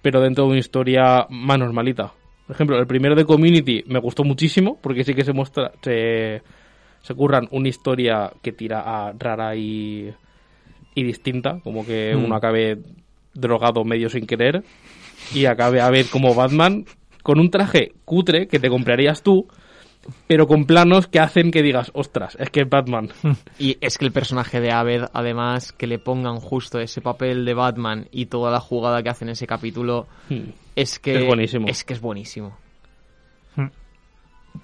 pero 0.00 0.20
dentro 0.20 0.44
de 0.44 0.50
una 0.50 0.60
historia 0.60 1.26
más 1.28 1.58
normalita. 1.58 2.12
Por 2.46 2.54
ejemplo, 2.54 2.78
el 2.78 2.86
primero 2.86 3.16
de 3.16 3.24
Community 3.24 3.82
me 3.88 3.98
gustó 3.98 4.22
muchísimo, 4.22 4.78
porque 4.80 5.02
sí 5.02 5.12
que 5.12 5.24
se 5.24 5.32
muestra, 5.32 5.72
se, 5.82 6.40
se 7.04 7.14
curran 7.14 7.46
una 7.50 7.68
historia 7.68 8.32
que 8.42 8.52
tira 8.52 8.80
a 8.80 9.12
rara 9.12 9.54
y, 9.54 10.10
y 10.94 11.02
distinta, 11.04 11.60
como 11.62 11.84
que 11.84 12.14
Mm. 12.16 12.24
uno 12.24 12.34
acabe 12.34 12.78
drogado 13.34 13.84
medio 13.84 14.08
sin 14.08 14.26
querer 14.26 14.64
y 15.34 15.44
acabe 15.44 15.80
a 15.82 15.90
ver 15.90 16.06
como 16.10 16.34
Batman 16.34 16.86
con 17.22 17.38
un 17.38 17.50
traje 17.50 17.92
cutre 18.06 18.46
que 18.48 18.58
te 18.58 18.70
comprarías 18.70 19.22
tú, 19.22 19.46
pero 20.26 20.46
con 20.46 20.64
planos 20.66 21.06
que 21.06 21.18
hacen 21.20 21.50
que 21.50 21.62
digas, 21.62 21.90
ostras, 21.94 22.36
es 22.40 22.48
que 22.50 22.60
es 22.62 22.68
Batman. 22.70 23.08
Y 23.58 23.76
es 23.80 23.98
que 23.98 24.04
el 24.06 24.12
personaje 24.12 24.60
de 24.60 24.70
Abed, 24.72 25.04
además, 25.12 25.72
que 25.72 25.86
le 25.86 25.98
pongan 25.98 26.40
justo 26.40 26.78
ese 26.80 27.00
papel 27.02 27.44
de 27.44 27.54
Batman 27.54 28.08
y 28.12 28.26
toda 28.26 28.50
la 28.50 28.60
jugada 28.60 29.02
que 29.02 29.10
hace 29.10 29.24
en 29.24 29.30
ese 29.30 29.46
capítulo, 29.46 30.06
Hmm. 30.30 30.50
es 30.76 30.98
que 30.98 31.16
Es 31.18 31.26
buenísimo. 31.26 31.66
Es 31.68 31.84
que 31.84 31.92
es 31.94 32.00
buenísimo. 32.00 32.56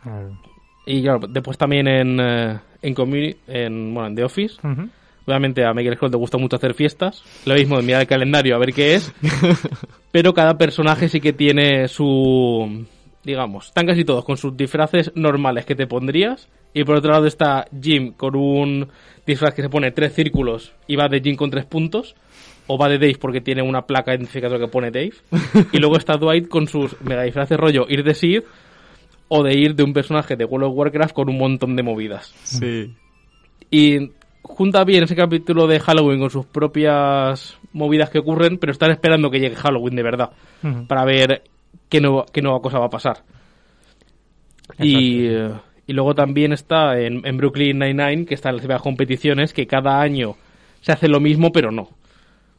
Claro. 0.02 0.38
Y 0.86 1.02
claro, 1.02 1.20
después 1.28 1.58
también 1.58 1.86
en, 1.88 2.20
eh, 2.20 2.58
en, 2.82 2.94
en, 3.46 3.94
bueno, 3.94 4.08
en 4.08 4.14
The 4.14 4.24
Office, 4.24 4.56
obviamente 5.26 5.64
a 5.64 5.72
Michael 5.72 5.96
Scott 5.96 6.12
le 6.12 6.18
gusta 6.18 6.38
mucho 6.38 6.56
hacer 6.56 6.74
fiestas, 6.74 7.22
lo 7.44 7.54
mismo 7.54 7.76
de 7.76 7.82
mirar 7.82 8.00
el 8.02 8.06
calendario 8.06 8.54
a 8.54 8.58
ver 8.58 8.72
qué 8.72 8.94
es, 8.94 9.12
pero 10.12 10.32
cada 10.32 10.56
personaje 10.58 11.08
sí 11.08 11.20
que 11.20 11.32
tiene 11.32 11.88
su, 11.88 12.86
digamos, 13.24 13.68
están 13.68 13.86
casi 13.86 14.04
todos 14.04 14.24
con 14.24 14.36
sus 14.36 14.56
disfraces 14.56 15.12
normales 15.14 15.66
que 15.66 15.74
te 15.74 15.86
pondrías, 15.86 16.48
y 16.72 16.84
por 16.84 16.96
otro 16.96 17.12
lado 17.12 17.26
está 17.26 17.66
Jim 17.80 18.12
con 18.12 18.36
un 18.36 18.88
disfraz 19.26 19.54
que 19.54 19.62
se 19.62 19.68
pone 19.68 19.90
tres 19.90 20.14
círculos 20.14 20.72
y 20.86 20.96
va 20.96 21.08
de 21.08 21.20
Jim 21.20 21.36
con 21.36 21.50
tres 21.50 21.66
puntos, 21.66 22.14
o 22.66 22.78
va 22.78 22.88
de 22.88 22.98
Dave 22.98 23.18
porque 23.20 23.40
tiene 23.40 23.62
una 23.62 23.82
placa 23.82 24.12
identificadora 24.12 24.60
que 24.60 24.70
pone 24.70 24.90
Dave, 24.90 25.12
y 25.72 25.78
luego 25.78 25.96
está 25.96 26.16
Dwight 26.16 26.48
con 26.48 26.66
sus 26.66 27.00
mega 27.02 27.22
disfraces 27.22 27.58
rollo 27.58 27.86
ir 27.88 28.02
de 28.04 28.14
Sid, 28.14 28.42
o 29.32 29.42
de 29.44 29.56
ir 29.56 29.74
de 29.76 29.84
un 29.84 29.92
personaje 29.92 30.34
de 30.36 30.44
World 30.44 30.66
of 30.68 30.76
Warcraft 30.76 31.14
con 31.14 31.28
un 31.30 31.38
montón 31.38 31.76
de 31.76 31.82
movidas. 31.82 32.34
Sí. 32.42 32.94
Y 33.70 34.10
junta 34.42 34.82
bien 34.84 35.04
ese 35.04 35.14
capítulo 35.14 35.66
de 35.68 35.78
Halloween 35.80 36.18
con 36.18 36.30
sus 36.30 36.44
propias 36.46 37.56
movidas 37.72 38.10
que 38.10 38.18
ocurren, 38.18 38.58
pero 38.58 38.72
están 38.72 38.90
esperando 38.90 39.30
que 39.30 39.38
llegue 39.38 39.54
Halloween 39.54 39.94
de 39.94 40.02
verdad, 40.02 40.30
para 40.88 41.04
ver 41.04 41.42
qué, 41.88 42.00
nueva- 42.00 42.26
qué 42.32 42.42
nueva 42.42 42.60
cosa 42.60 42.78
va 42.80 42.86
a 42.86 42.90
pasar. 42.90 43.22
Y, 44.78 45.26
eh, 45.26 45.50
y 45.86 45.92
luego 45.92 46.14
también 46.14 46.52
está 46.52 46.98
en, 47.00 47.24
en 47.26 47.36
Brooklyn 47.36 47.78
Nine-Nine, 47.78 48.24
que 48.26 48.34
están 48.34 48.56
las 48.56 48.82
competiciones, 48.82 49.52
que 49.52 49.66
cada 49.66 50.00
año 50.00 50.36
se 50.80 50.92
hace 50.92 51.08
lo 51.08 51.20
mismo, 51.20 51.52
pero 51.52 51.70
no. 51.70 51.88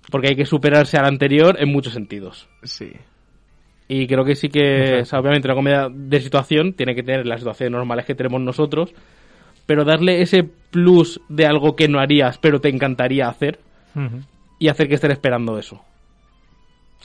Porque 0.10 0.30
hay 0.30 0.36
que 0.36 0.46
superarse 0.46 0.98
al 0.98 1.06
anterior 1.06 1.58
en 1.60 1.70
muchos 1.72 1.94
sentidos. 1.94 2.48
Sí. 2.64 2.92
Y 3.94 4.08
creo 4.08 4.24
que 4.24 4.36
sí 4.36 4.48
que, 4.48 5.00
o 5.02 5.06
sea, 5.06 5.20
obviamente, 5.20 5.50
una 5.50 5.56
comedia 5.56 5.90
de 5.92 6.22
situación 6.22 6.72
tiene 6.74 6.96
que 6.96 7.04
tener 7.04 7.26
las 7.28 7.42
situaciones 7.42 7.74
normales 7.74 8.06
que 8.06 8.16
tenemos 8.16 8.40
nosotros, 8.40 8.94
pero 9.66 9.84
darle 9.84 10.22
ese 10.22 10.44
plus 10.44 11.20
de 11.28 11.46
algo 11.46 11.76
que 11.76 11.90
no 11.90 12.00
harías, 12.00 12.38
pero 12.38 12.62
te 12.62 12.70
encantaría 12.70 13.28
hacer, 13.28 13.60
y 14.60 14.70
hacer 14.70 14.88
que 14.88 14.96
estén 14.96 15.12
esperando 15.12 15.58
eso. 15.60 15.82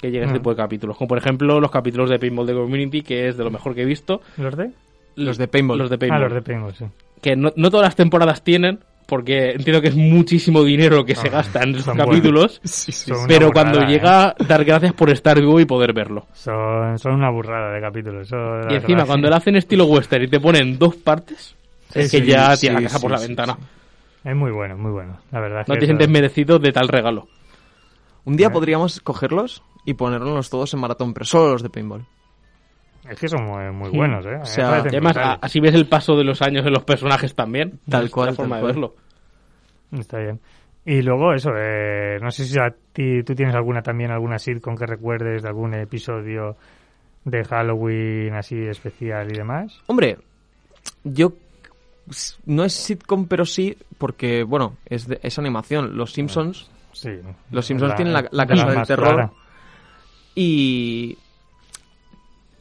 Que 0.01 0.13
llegue 0.13 0.27
ese 0.27 0.35
Mm. 0.35 0.37
tipo 0.37 0.51
de 0.51 0.57
capítulos. 0.57 0.97
Como 0.97 1.09
por 1.09 1.19
ejemplo 1.19 1.59
los 1.59 1.71
capítulos 1.73 2.09
de 2.09 2.19
Paintball 2.21 2.47
de 2.47 2.55
Community, 2.55 3.03
que 3.03 3.27
es 3.29 3.37
de 3.37 3.43
lo 3.45 3.51
mejor 3.51 3.75
que 3.75 3.83
he 3.83 3.87
visto. 3.87 4.21
¿Los 4.37 4.57
de? 4.57 4.71
Los 5.17 5.39
de 5.39 5.49
Paintball. 5.49 5.79
Los 5.79 5.91
de 5.91 5.97
Ah, 5.97 5.99
Paintball. 5.99 6.23
los 6.23 6.35
de 6.35 6.43
Penguin, 6.43 6.75
sí. 6.75 6.85
Que 7.21 7.35
no, 7.35 7.53
no 7.57 7.71
todas 7.71 7.87
las 7.87 7.97
temporadas 7.97 8.45
tienen, 8.45 8.79
porque 9.07 9.53
entiendo 9.53 9.81
que 9.81 9.89
es 9.89 9.97
muchísimo 9.97 10.63
dinero 10.65 10.97
lo 10.97 11.05
que 11.05 11.15
se 11.15 11.29
Ah, 11.29 11.33
gasta 11.33 11.63
en 11.63 11.77
esos 11.77 11.97
capítulos. 11.97 12.61
Sí, 12.65 12.93
sí. 12.93 13.13
Pero 13.29 13.47
burrada, 13.49 13.53
cuando 13.71 13.83
¿eh? 13.83 13.87
llega, 13.87 14.35
dar 14.49 14.65
gracias 14.65 14.93
por 14.93 15.11
estar 15.11 15.39
vivo 15.41 15.59
y 15.61 15.65
poder 15.65 15.93
verlo. 15.93 16.27
Son, 16.35 16.99
son 16.99 17.15
una 17.15 17.31
burrada 17.31 17.73
de 17.73 17.81
capítulos. 17.81 18.29
Y 18.31 18.75
encima, 18.75 18.99
verdad. 18.99 19.07
cuando 19.07 19.31
lo 19.31 19.37
hacen 19.37 19.57
estilo 19.57 19.85
western 19.87 20.25
y 20.25 20.29
te 20.29 20.41
ponen 20.41 20.79
dos 20.79 20.97
partes, 20.97 21.55
Sí, 21.93 22.01
es 22.01 22.11
que 22.11 22.19
sí, 22.19 22.27
ya 22.27 22.57
sí, 22.57 22.67
tira 22.67 22.75
la 22.81 22.83
casa 22.83 22.99
sí, 22.99 23.03
por 23.03 23.11
la 23.13 23.19
sí, 23.19 23.27
ventana. 23.29 23.55
sí. 23.55 24.29
Es 24.29 24.35
muy 24.35 24.51
bueno, 24.51 24.77
muy 24.77 24.91
bueno. 24.91 25.19
La 25.31 25.39
verdad 25.41 25.65
No 25.69 25.75
que 25.75 25.81
te 25.81 25.87
sientes 25.87 26.09
merecido 26.09 26.59
de 26.59 26.73
tal 26.73 26.89
regalo. 26.89 27.29
Un 28.25 28.37
día 28.37 28.49
Eh. 28.49 28.51
podríamos 28.51 28.99
cogerlos 29.01 29.63
y 29.85 29.95
ponerlos 29.95 30.51
todos 30.51 30.75
en 30.75 30.81
maratón, 30.81 31.15
pero 31.15 31.25
solo 31.27 31.53
los 31.53 31.63
de 31.63 31.71
paintball. 31.71 32.05
Es 33.11 33.19
que 33.21 33.29
son 33.29 33.45
muy, 33.45 33.71
muy 33.73 33.91
buenos, 33.91 34.25
¿eh? 34.27 34.39
Me 34.39 34.45
sea, 34.47 34.75
además, 34.81 35.17
así 35.41 35.61
ves 35.61 35.75
el 35.75 35.87
paso 35.89 36.17
de 36.17 36.25
los 36.25 36.43
años 36.43 36.67
en 36.67 36.73
los 36.73 36.85
personajes 36.85 37.35
también. 37.35 37.79
Tal 37.89 38.07
Es 38.07 38.11
cual, 38.11 38.29
La 38.29 38.35
forma 38.35 38.57
tal 38.57 38.67
de 38.67 38.73
cual. 38.75 38.91
verlo. 38.93 38.97
Está 40.01 40.19
bien. 40.19 40.41
Y 40.85 41.03
luego 41.03 41.33
eso, 41.35 41.51
eh, 41.57 42.19
no 42.21 42.31
sé 42.31 42.45
si 42.45 42.59
a 42.59 42.73
ti 42.93 43.23
tú 43.25 43.35
tienes 43.35 43.55
alguna 43.55 43.83
también, 43.83 44.11
alguna 44.11 44.39
sitcom 44.39 44.77
que 44.77 44.87
recuerdes 44.87 45.43
de 45.43 45.49
algún 45.49 45.75
episodio 45.75 46.57
de 47.25 47.45
Halloween 47.45 48.35
así 48.35 48.57
especial 48.57 49.31
y 49.33 49.37
demás. 49.37 49.81
Hombre, 49.87 50.19
yo 51.03 51.33
no 52.47 52.65
es 52.65 52.73
sitcom, 52.73 53.27
pero 53.27 53.45
sí, 53.45 53.77
porque, 53.99 54.45
bueno, 54.45 54.77
es, 54.87 55.09
de- 55.09 55.19
es 55.23 55.39
animación. 55.39 55.97
Los 55.97 56.13
Simpsons 56.13 56.71
Sí. 56.93 57.11
Los 57.51 57.67
Simpsons 57.67 57.95
tienen 57.97 58.15
la- 58.15 58.27
la 58.31 58.47
de 58.47 58.55
casa 58.55 58.71
del 58.71 58.87
terror. 58.87 59.15
clara. 59.15 59.33
y. 60.35 61.19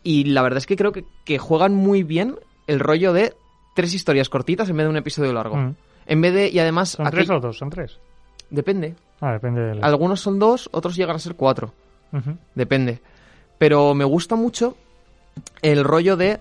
Y 0.05 0.23
la 0.25 0.41
verdad 0.43 0.59
es 0.59 0.67
que 0.67 0.77
creo 0.77 0.93
que, 0.93 1.03
que 1.25 1.37
juegan 1.39 1.75
muy 1.75 2.03
bien 2.03 2.37
el 2.67 2.79
rollo 2.79 3.11
de 3.11 3.33
tres 3.75 3.93
historias 3.93 4.29
cortitas 4.29 4.69
en 4.69 4.77
vez 4.77 4.85
de 4.85 4.89
un 4.91 4.97
episodio 4.97 5.33
largo. 5.33 5.57
Mm. 5.57 5.75
En 6.05 6.21
vez 6.21 6.33
de. 6.33 6.47
Y 6.49 6.59
además. 6.59 6.89
¿Son 6.91 7.05
aquí- 7.07 7.17
tres 7.17 7.29
o 7.31 7.39
dos? 7.41 7.57
Son 7.57 7.69
tres. 7.69 7.99
Depende. 8.49 8.95
Ah, 9.19 9.31
depende 9.33 9.61
del... 9.61 9.83
Algunos 9.83 10.21
son 10.21 10.37
dos, 10.39 10.69
otros 10.71 10.95
llegan 10.95 11.15
a 11.15 11.19
ser 11.19 11.35
cuatro. 11.35 11.73
Depende. 12.53 12.99
Pero 13.57 13.93
me 13.95 14.05
gusta 14.05 14.35
mucho 14.35 14.77
el 15.61 15.83
rollo 15.83 16.15
de. 16.15 16.39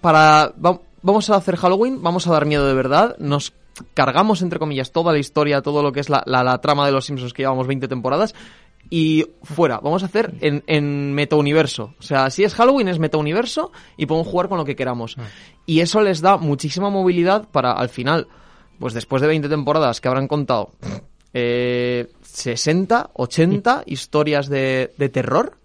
para, 0.00 0.52
vam- 0.56 0.80
vamos 1.02 1.30
a 1.30 1.36
hacer 1.36 1.56
Halloween, 1.56 2.02
vamos 2.02 2.26
a 2.26 2.32
dar 2.32 2.46
miedo 2.46 2.66
de 2.66 2.74
verdad. 2.74 3.16
Nos, 3.18 3.52
cargamos, 3.94 4.42
entre 4.42 4.58
comillas, 4.58 4.90
toda 4.92 5.12
la 5.12 5.18
historia, 5.18 5.62
todo 5.62 5.82
lo 5.82 5.92
que 5.92 6.00
es 6.00 6.08
la, 6.08 6.22
la, 6.26 6.42
la 6.42 6.58
trama 6.60 6.86
de 6.86 6.92
los 6.92 7.04
Simpsons 7.04 7.32
que 7.32 7.42
llevamos 7.42 7.66
20 7.66 7.86
temporadas 7.88 8.34
y 8.90 9.24
fuera. 9.44 9.78
Vamos 9.78 10.02
a 10.02 10.06
hacer 10.06 10.34
en, 10.40 10.64
en 10.66 11.14
metauniverso. 11.14 11.94
O 11.98 12.02
sea, 12.02 12.28
si 12.30 12.42
es 12.44 12.54
Halloween 12.54 12.88
es 12.88 12.98
metauniverso 12.98 13.70
y 13.96 14.06
podemos 14.06 14.26
jugar 14.28 14.48
con 14.48 14.58
lo 14.58 14.64
que 14.64 14.74
queramos. 14.76 15.14
Ah. 15.18 15.22
Y 15.64 15.80
eso 15.80 16.00
les 16.02 16.20
da 16.20 16.36
muchísima 16.36 16.90
movilidad 16.90 17.48
para 17.48 17.72
al 17.72 17.88
final, 17.88 18.26
pues 18.80 18.92
después 18.92 19.22
de 19.22 19.28
20 19.28 19.48
temporadas 19.48 20.00
que 20.00 20.08
habrán 20.08 20.26
contado 20.26 20.72
eh, 21.32 22.10
60, 22.22 23.10
80 23.14 23.84
historias 23.86 24.48
de, 24.48 24.92
de 24.98 25.08
terror 25.08 25.56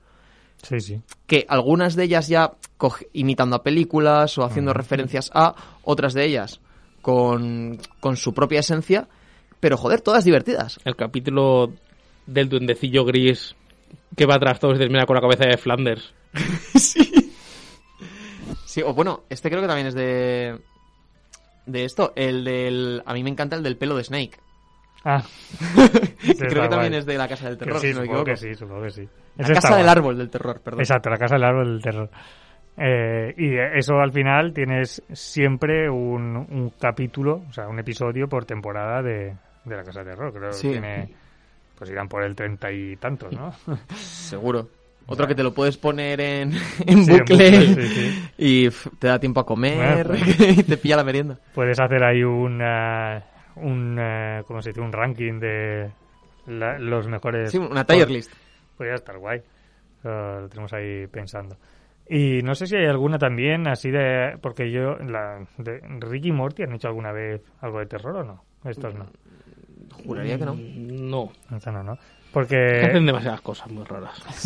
Sí, 0.61 0.79
sí. 0.79 1.01
que 1.27 1.45
algunas 1.49 1.95
de 1.95 2.03
ellas 2.03 2.27
ya 2.27 2.53
coge- 2.77 3.07
imitando 3.13 3.55
a 3.55 3.63
películas 3.63 4.37
o 4.37 4.43
haciendo 4.43 4.73
referencias 4.73 5.31
a, 5.33 5.55
otras 5.83 6.13
de 6.13 6.25
ellas 6.25 6.59
con, 7.01 7.79
con 7.99 8.17
su 8.17 8.33
propia 8.33 8.59
esencia, 8.61 9.07
pero 9.59 9.77
joder, 9.77 10.01
todas 10.01 10.23
divertidas. 10.25 10.79
El 10.85 10.95
capítulo 10.95 11.71
del 12.25 12.49
duendecillo 12.49 13.05
gris 13.05 13.55
que 14.15 14.25
va 14.25 14.39
tras 14.39 14.59
todos 14.59 14.75
y 14.75 14.79
termina 14.79 15.05
con 15.05 15.15
la 15.15 15.21
cabeza 15.21 15.45
de 15.45 15.57
Flanders. 15.57 16.13
Sí, 18.65 18.81
o 18.81 18.93
bueno, 18.93 19.23
este 19.29 19.49
creo 19.49 19.61
que 19.61 19.67
también 19.67 19.87
es 19.87 19.93
de. 19.95 20.59
De 21.65 21.85
esto, 21.85 22.11
el 22.15 22.43
del. 22.43 23.01
A 23.05 23.13
mí 23.13 23.23
me 23.23 23.29
encanta 23.29 23.55
el 23.55 23.63
del 23.63 23.77
pelo 23.77 23.95
de 23.95 24.03
Snake. 24.03 24.37
Ah, 25.05 25.23
que 26.21 26.35
creo 26.35 26.63
que 26.63 26.69
también 26.69 26.91
guay. 26.91 26.99
es 26.99 27.05
de 27.05 27.17
la 27.17 27.27
Casa 27.27 27.47
del 27.49 27.57
que 27.57 27.65
Terror, 27.65 27.79
sí, 27.79 27.87
si 27.87 27.93
no 27.93 27.99
me 28.01 28.05
supongo 28.07 28.23
que 28.25 28.35
sí, 28.35 28.55
supongo 28.55 28.81
que 28.83 28.89
sí. 28.89 29.07
La 29.37 29.47
Casa 29.47 29.69
del 29.75 29.83
guay. 29.85 29.91
Árbol 29.91 30.17
del 30.17 30.29
Terror, 30.29 30.61
perdón. 30.61 30.81
Exacto, 30.81 31.09
la 31.09 31.17
casa 31.17 31.35
del 31.35 31.43
árbol 31.43 31.67
del 31.73 31.81
terror. 31.81 32.09
Eh, 32.77 33.33
y 33.37 33.79
eso 33.79 33.95
al 33.99 34.11
final 34.11 34.53
tienes 34.53 35.01
siempre 35.13 35.89
un, 35.89 36.35
un 36.35 36.73
capítulo, 36.79 37.43
o 37.49 37.53
sea, 37.53 37.67
un 37.67 37.79
episodio 37.79 38.27
por 38.27 38.45
temporada 38.45 39.01
de, 39.01 39.35
de 39.63 39.75
la 39.75 39.83
casa 39.83 39.99
del 40.03 40.09
terror. 40.09 40.33
Creo 40.33 40.51
Sí. 40.51 40.67
que 40.67 40.73
tiene, 40.73 41.09
pues 41.77 41.89
irán 41.89 42.07
por 42.07 42.23
el 42.23 42.35
treinta 42.35 42.71
y 42.71 42.95
tantos, 42.97 43.33
¿no? 43.33 43.53
Seguro. 43.95 44.67
Otro 45.07 45.27
que 45.27 45.35
te 45.35 45.43
lo 45.43 45.53
puedes 45.53 45.77
poner 45.77 46.19
en, 46.19 46.53
en 46.87 47.05
Sí, 47.05 47.11
en 47.11 47.19
bucle 47.19 47.51
bucle, 47.51 47.75
sí, 47.75 47.87
sí. 47.87 48.29
y 48.39 48.69
te 48.97 49.07
da 49.07 49.19
tiempo 49.19 49.39
a 49.41 49.45
comer 49.45 50.07
Bueno, 50.07 50.23
y 50.49 50.63
te 50.63 50.77
pilla 50.77 50.95
la 50.95 51.03
merienda. 51.03 51.37
Puedes 51.53 51.79
hacer 51.79 52.03
ahí 52.03 52.23
un, 52.23 52.59
eh, 52.63 53.21
un 53.57 53.97
eh, 53.99 54.41
¿cómo 54.47 54.63
se 54.63 54.71
dice? 54.71 54.81
Un 54.81 54.91
ranking 54.91 55.39
de 55.39 55.91
la- 56.47 56.79
los 56.79 57.07
mejores. 57.07 57.51
Sí, 57.51 57.59
una 57.59 57.85
tier 57.85 58.09
list. 58.09 58.33
Podría 58.77 58.95
estar 58.95 59.17
guay. 59.19 59.41
Lo 60.03 60.47
tenemos 60.49 60.73
ahí 60.73 61.05
pensando. 61.07 61.55
Y 62.09 62.41
no 62.43 62.53
sé 62.55 62.65
si 62.67 62.75
hay 62.75 62.85
alguna 62.85 63.17
también 63.19 63.67
así 63.67 63.89
de... 63.91 64.37
Porque 64.41 64.71
yo... 64.71 64.95
La, 64.97 65.39
de, 65.57 65.81
¿Ricky 65.99 66.29
y 66.29 66.31
Morty 66.31 66.63
han 66.63 66.73
hecho 66.73 66.87
alguna 66.87 67.11
vez 67.11 67.41
algo 67.61 67.79
de 67.79 67.85
terror 67.87 68.17
o 68.17 68.23
no? 68.23 68.43
Estos 68.63 68.93
no. 68.95 69.05
Juraría 70.05 70.37
que 70.37 70.45
no. 70.45 70.55
No. 70.55 71.31
Esta 71.55 71.71
no, 71.71 71.83
¿no? 71.83 71.95
Que 71.95 72.01
Porque 72.33 72.81
hacen 72.83 73.05
demasiadas 73.05 73.41
cosas 73.41 73.69
muy 73.71 73.83
raras. 73.85 74.19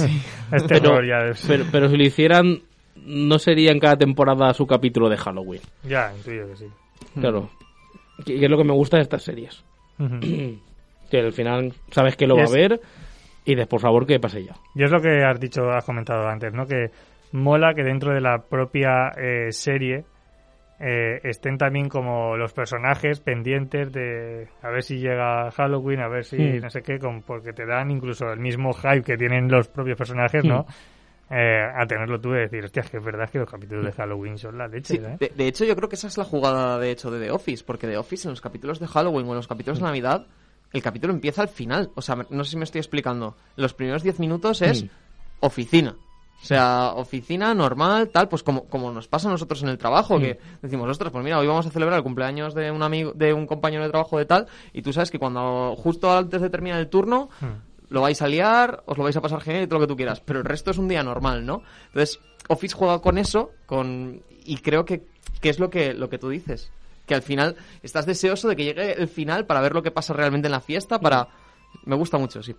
ya. 0.52 1.18
es- 1.32 1.46
Pero, 1.48 1.66
pero 1.72 1.90
si 1.90 1.98
lo 1.98 2.04
hicieran, 2.04 2.60
no 3.06 3.40
sería 3.40 3.72
en 3.72 3.80
cada 3.80 3.98
temporada 3.98 4.54
su 4.54 4.68
capítulo 4.68 5.10
de 5.10 5.18
Halloween. 5.18 5.62
Ya, 5.84 6.14
intuyo 6.16 6.48
que 6.50 6.56
sí. 6.58 6.66
Claro. 7.20 7.50
Que 8.26 8.38
que 8.38 8.46
es 8.46 8.52
lo 8.52 8.58
que 8.58 8.64
me 8.64 8.74
gusta 8.74 8.98
de 8.98 9.04
estas 9.04 9.24
series. 9.24 9.64
Que 11.10 11.22
al 11.22 11.34
final 11.34 11.74
sabes 11.90 12.16
que 12.16 12.28
lo 12.28 12.36
Y 12.36 12.38
va 12.38 12.44
es- 12.44 12.52
a 12.52 12.54
ver 12.56 12.82
y 13.46 13.56
después, 13.56 13.82
por 13.82 13.82
favor, 13.82 14.06
que 14.06 14.20
pase 14.20 14.44
ya. 14.44 14.54
Y 14.76 14.84
es 14.84 14.92
lo 14.92 15.02
que 15.02 15.24
has 15.24 15.40
dicho, 15.40 15.68
has 15.72 15.84
comentado 15.84 16.28
antes, 16.28 16.54
¿no? 16.54 16.68
Que 16.68 16.92
mola 17.32 17.74
que 17.74 17.82
dentro 17.84 18.14
de 18.14 18.22
la 18.22 18.38
propia 18.48 19.10
eh, 19.18 19.52
serie 19.52 20.04
eh, 20.80 21.20
estén 21.24 21.58
también 21.58 21.90
como 21.90 22.38
los 22.38 22.54
personajes 22.54 23.20
pendientes 23.20 23.92
de 23.92 24.48
a 24.62 24.70
ver 24.70 24.82
si 24.84 24.98
llega 25.00 25.52
Halloween, 25.52 26.00
a 26.00 26.08
ver 26.08 26.24
si 26.26 26.38
Hmm. 26.38 26.62
no 26.62 26.70
sé 26.70 26.82
qué, 26.82 26.98
con- 27.00 27.22
porque 27.24 27.52
te 27.54 27.66
dan 27.66 27.92
incluso 27.92 28.32
el 28.32 28.40
mismo 28.40 28.74
hype 28.74 29.04
que 29.04 29.18
tienen 29.18 29.50
los 29.50 29.68
propios 29.68 29.98
personajes, 29.98 30.44
¿no? 30.46 30.66
Eh, 31.32 31.62
a 31.76 31.86
tenerlo 31.86 32.20
tú 32.20 32.32
de 32.32 32.42
decir, 32.42 32.64
hostia, 32.64 32.82
es 32.82 32.90
que 32.90 32.98
es 32.98 33.04
verdad 33.04 33.30
que 33.30 33.38
los 33.40 33.50
capítulos 33.52 33.86
de 33.86 33.92
Halloween 33.92 34.38
son 34.40 34.58
la 34.58 34.68
leche, 34.68 34.96
Sí, 34.96 35.02
¿eh? 35.04 35.18
de, 35.20 35.32
de 35.36 35.48
hecho, 35.48 35.64
yo 35.64 35.76
creo 35.76 35.88
que 35.88 35.96
esa 35.96 36.08
es 36.08 36.18
la 36.18 36.24
jugada 36.24 36.80
de 36.80 36.90
hecho 36.90 37.12
de 37.12 37.20
The 37.24 37.32
Office, 37.32 37.64
porque 37.64 37.86
The 37.86 37.98
Office 37.98 38.28
en 38.28 38.32
los 38.32 38.42
capítulos 38.42 38.80
de 38.80 38.88
Halloween 38.88 39.28
o 39.28 39.30
en 39.32 39.36
los 39.36 39.48
capítulos 39.48 39.78
de 39.80 39.86
Navidad, 39.86 40.26
el 40.74 40.82
capítulo 40.82 41.14
empieza 41.14 41.44
al 41.44 41.50
final. 41.50 41.92
O 41.96 42.02
sea, 42.02 42.16
no 42.32 42.44
sé 42.44 42.52
si 42.52 42.58
me 42.58 42.64
estoy 42.64 42.80
explicando. 42.80 43.36
Los 43.58 43.74
primeros 43.76 44.02
10 44.02 44.20
minutos 44.20 44.62
es 44.64 44.86
Mm. 44.86 44.88
oficina. 45.42 45.96
O 46.42 46.46
sea, 46.46 46.94
oficina 46.96 47.54
normal, 47.54 48.10
tal, 48.10 48.30
pues 48.30 48.44
como, 48.44 48.64
como 48.66 48.92
nos 48.92 49.08
pasa 49.08 49.28
a 49.28 49.32
nosotros 49.32 49.62
en 49.64 49.70
el 49.70 49.78
trabajo, 49.78 50.18
Mm. 50.18 50.22
que 50.22 50.40
decimos, 50.62 50.90
ostras, 50.90 51.12
pues 51.12 51.24
mira, 51.24 51.38
hoy 51.38 51.48
vamos 51.48 51.66
a 51.66 51.70
celebrar 51.70 51.98
el 51.98 52.04
cumpleaños 52.04 52.54
de 52.54 52.72
un 52.72 52.82
amigo, 52.82 53.12
de 53.14 53.34
un 53.34 53.46
compañero 53.46 53.84
de 53.84 53.90
trabajo 53.90 54.18
de 54.18 54.26
tal, 54.26 54.48
y 54.74 54.82
tú 54.82 54.94
sabes 54.94 55.12
que 55.12 55.20
cuando 55.20 55.76
justo 55.78 56.10
antes 56.16 56.42
de 56.42 56.50
terminar 56.50 56.80
el 56.80 56.88
turno, 56.90 57.30
Hmm. 57.42 57.62
lo 57.90 58.02
vais 58.02 58.22
a 58.22 58.28
liar, 58.28 58.84
os 58.86 58.98
lo 58.98 59.04
vais 59.04 59.18
a 59.18 59.22
pasar 59.22 59.42
genial 59.42 59.64
y 59.64 59.68
todo 59.68 59.80
lo 59.80 59.86
que 59.86 59.92
tú 59.92 59.98
quieras, 59.98 60.22
pero 60.22 60.40
el 60.40 60.46
resto 60.46 60.72
es 60.72 60.78
un 60.78 60.88
día 60.88 61.04
normal, 61.04 61.46
¿no? 61.46 61.62
Entonces, 61.88 62.20
Office 62.48 62.76
juega 62.76 63.00
con 63.00 63.18
eso, 63.18 63.52
con 63.66 64.22
y 64.46 64.58
creo 64.58 64.86
que, 64.86 65.04
que 65.42 65.50
es 65.50 65.60
lo 65.60 65.70
que, 65.70 65.94
lo 65.94 66.10
que 66.10 66.18
tú 66.18 66.30
dices, 66.30 66.72
que 67.06 67.16
al 67.16 67.22
final 67.22 67.56
estás 67.84 68.06
deseoso 68.06 68.48
de 68.48 68.56
que 68.56 68.64
llegue 68.64 68.94
el 68.94 69.08
final 69.08 69.46
para 69.46 69.60
ver 69.62 69.74
lo 69.74 69.84
que 69.84 69.92
pasa 69.92 70.14
realmente 70.14 70.48
en 70.48 70.52
la 70.54 70.62
fiesta, 70.62 71.00
para... 71.00 71.28
Me 71.86 71.96
gusta 71.96 72.18
mucho, 72.18 72.42
sí. 72.42 72.56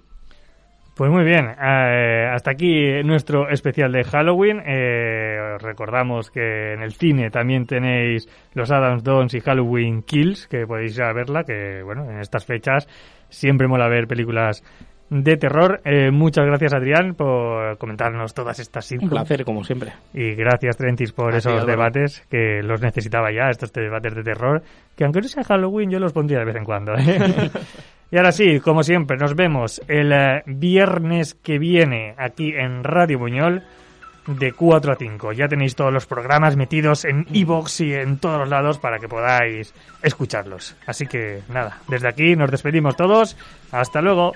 Pues 0.95 1.11
muy 1.11 1.24
bien, 1.24 1.47
eh, 1.47 2.28
hasta 2.30 2.51
aquí 2.51 3.03
nuestro 3.05 3.49
especial 3.49 3.91
de 3.93 4.05
Halloween. 4.05 4.61
Eh, 4.66 5.55
os 5.57 5.62
recordamos 5.62 6.30
que 6.30 6.74
en 6.74 6.82
el 6.82 6.93
cine 6.93 7.30
también 7.30 7.64
tenéis 7.64 8.28
los 8.53 8.70
Adams 8.70 9.03
Dons 9.03 9.32
y 9.32 9.41
Halloween 9.41 10.03
Kills, 10.03 10.47
que 10.47 10.66
podéis 10.66 10.97
ir 10.99 11.05
a 11.05 11.12
verla, 11.14 11.45
que 11.45 11.82
bueno, 11.82 12.05
en 12.11 12.18
estas 12.18 12.45
fechas 12.45 12.86
siempre 13.30 13.66
mola 13.66 13.88
ver 13.88 14.07
películas 14.07 14.62
de 15.09 15.36
terror. 15.36 15.80
Eh, 15.84 16.11
muchas 16.11 16.45
gracias 16.47 16.72
Adrián 16.72 17.14
por 17.14 17.78
comentarnos 17.78 18.32
todas 18.34 18.59
estas 18.61 18.84
Un 18.84 18.88
sitcoms. 19.01 19.11
placer, 19.11 19.45
como 19.45 19.64
siempre. 19.64 19.93
Y 20.12 20.34
gracias 20.34 20.76
Trentis 20.76 21.12
por 21.12 21.34
esos 21.34 21.66
debates 21.66 22.26
que 22.30 22.62
los 22.62 22.80
necesitaba 22.82 23.32
ya, 23.32 23.49
estos 23.51 23.72
debates 23.72 24.14
de 24.14 24.22
terror, 24.22 24.62
que 24.97 25.05
aunque 25.05 25.20
no 25.20 25.28
sea 25.28 25.45
Halloween 25.45 25.91
yo 25.91 25.99
los 25.99 26.12
pondría 26.12 26.41
de 26.41 26.45
vez 26.45 26.57
en 26.57 26.64
cuando. 26.64 26.93
¿eh? 26.95 27.51
y 28.11 28.17
ahora 28.17 28.33
sí, 28.33 28.61
como 28.61 28.83
siempre, 28.83 29.17
nos 29.17 29.35
vemos 29.35 29.81
el 29.89 30.13
eh, 30.13 30.43
viernes 30.47 31.35
que 31.35 31.59
viene 31.59 32.15
aquí 32.19 32.53
en 32.55 32.83
Radio 32.83 33.19
Buñol 33.19 33.63
de 34.27 34.53
4 34.53 34.93
a 34.93 34.97
5. 34.97 35.33
Ya 35.33 35.49
tenéis 35.49 35.75
todos 35.75 35.93
los 35.93 36.07
programas 36.07 36.57
metidos 36.57 37.05
en 37.05 37.27
iBox 37.31 37.81
y 37.81 37.95
en 37.95 38.19
todos 38.19 38.41
los 38.41 38.49
lados 38.49 38.79
para 38.79 38.99
que 38.99 39.09
podáis 39.09 39.75
escucharlos. 40.03 40.77
Así 40.87 41.07
que 41.07 41.43
nada, 41.49 41.79
desde 41.89 42.09
aquí 42.09 42.37
nos 42.37 42.51
despedimos 42.51 42.97
todos. 42.97 43.37
Hasta 43.71 44.01
luego. 44.01 44.33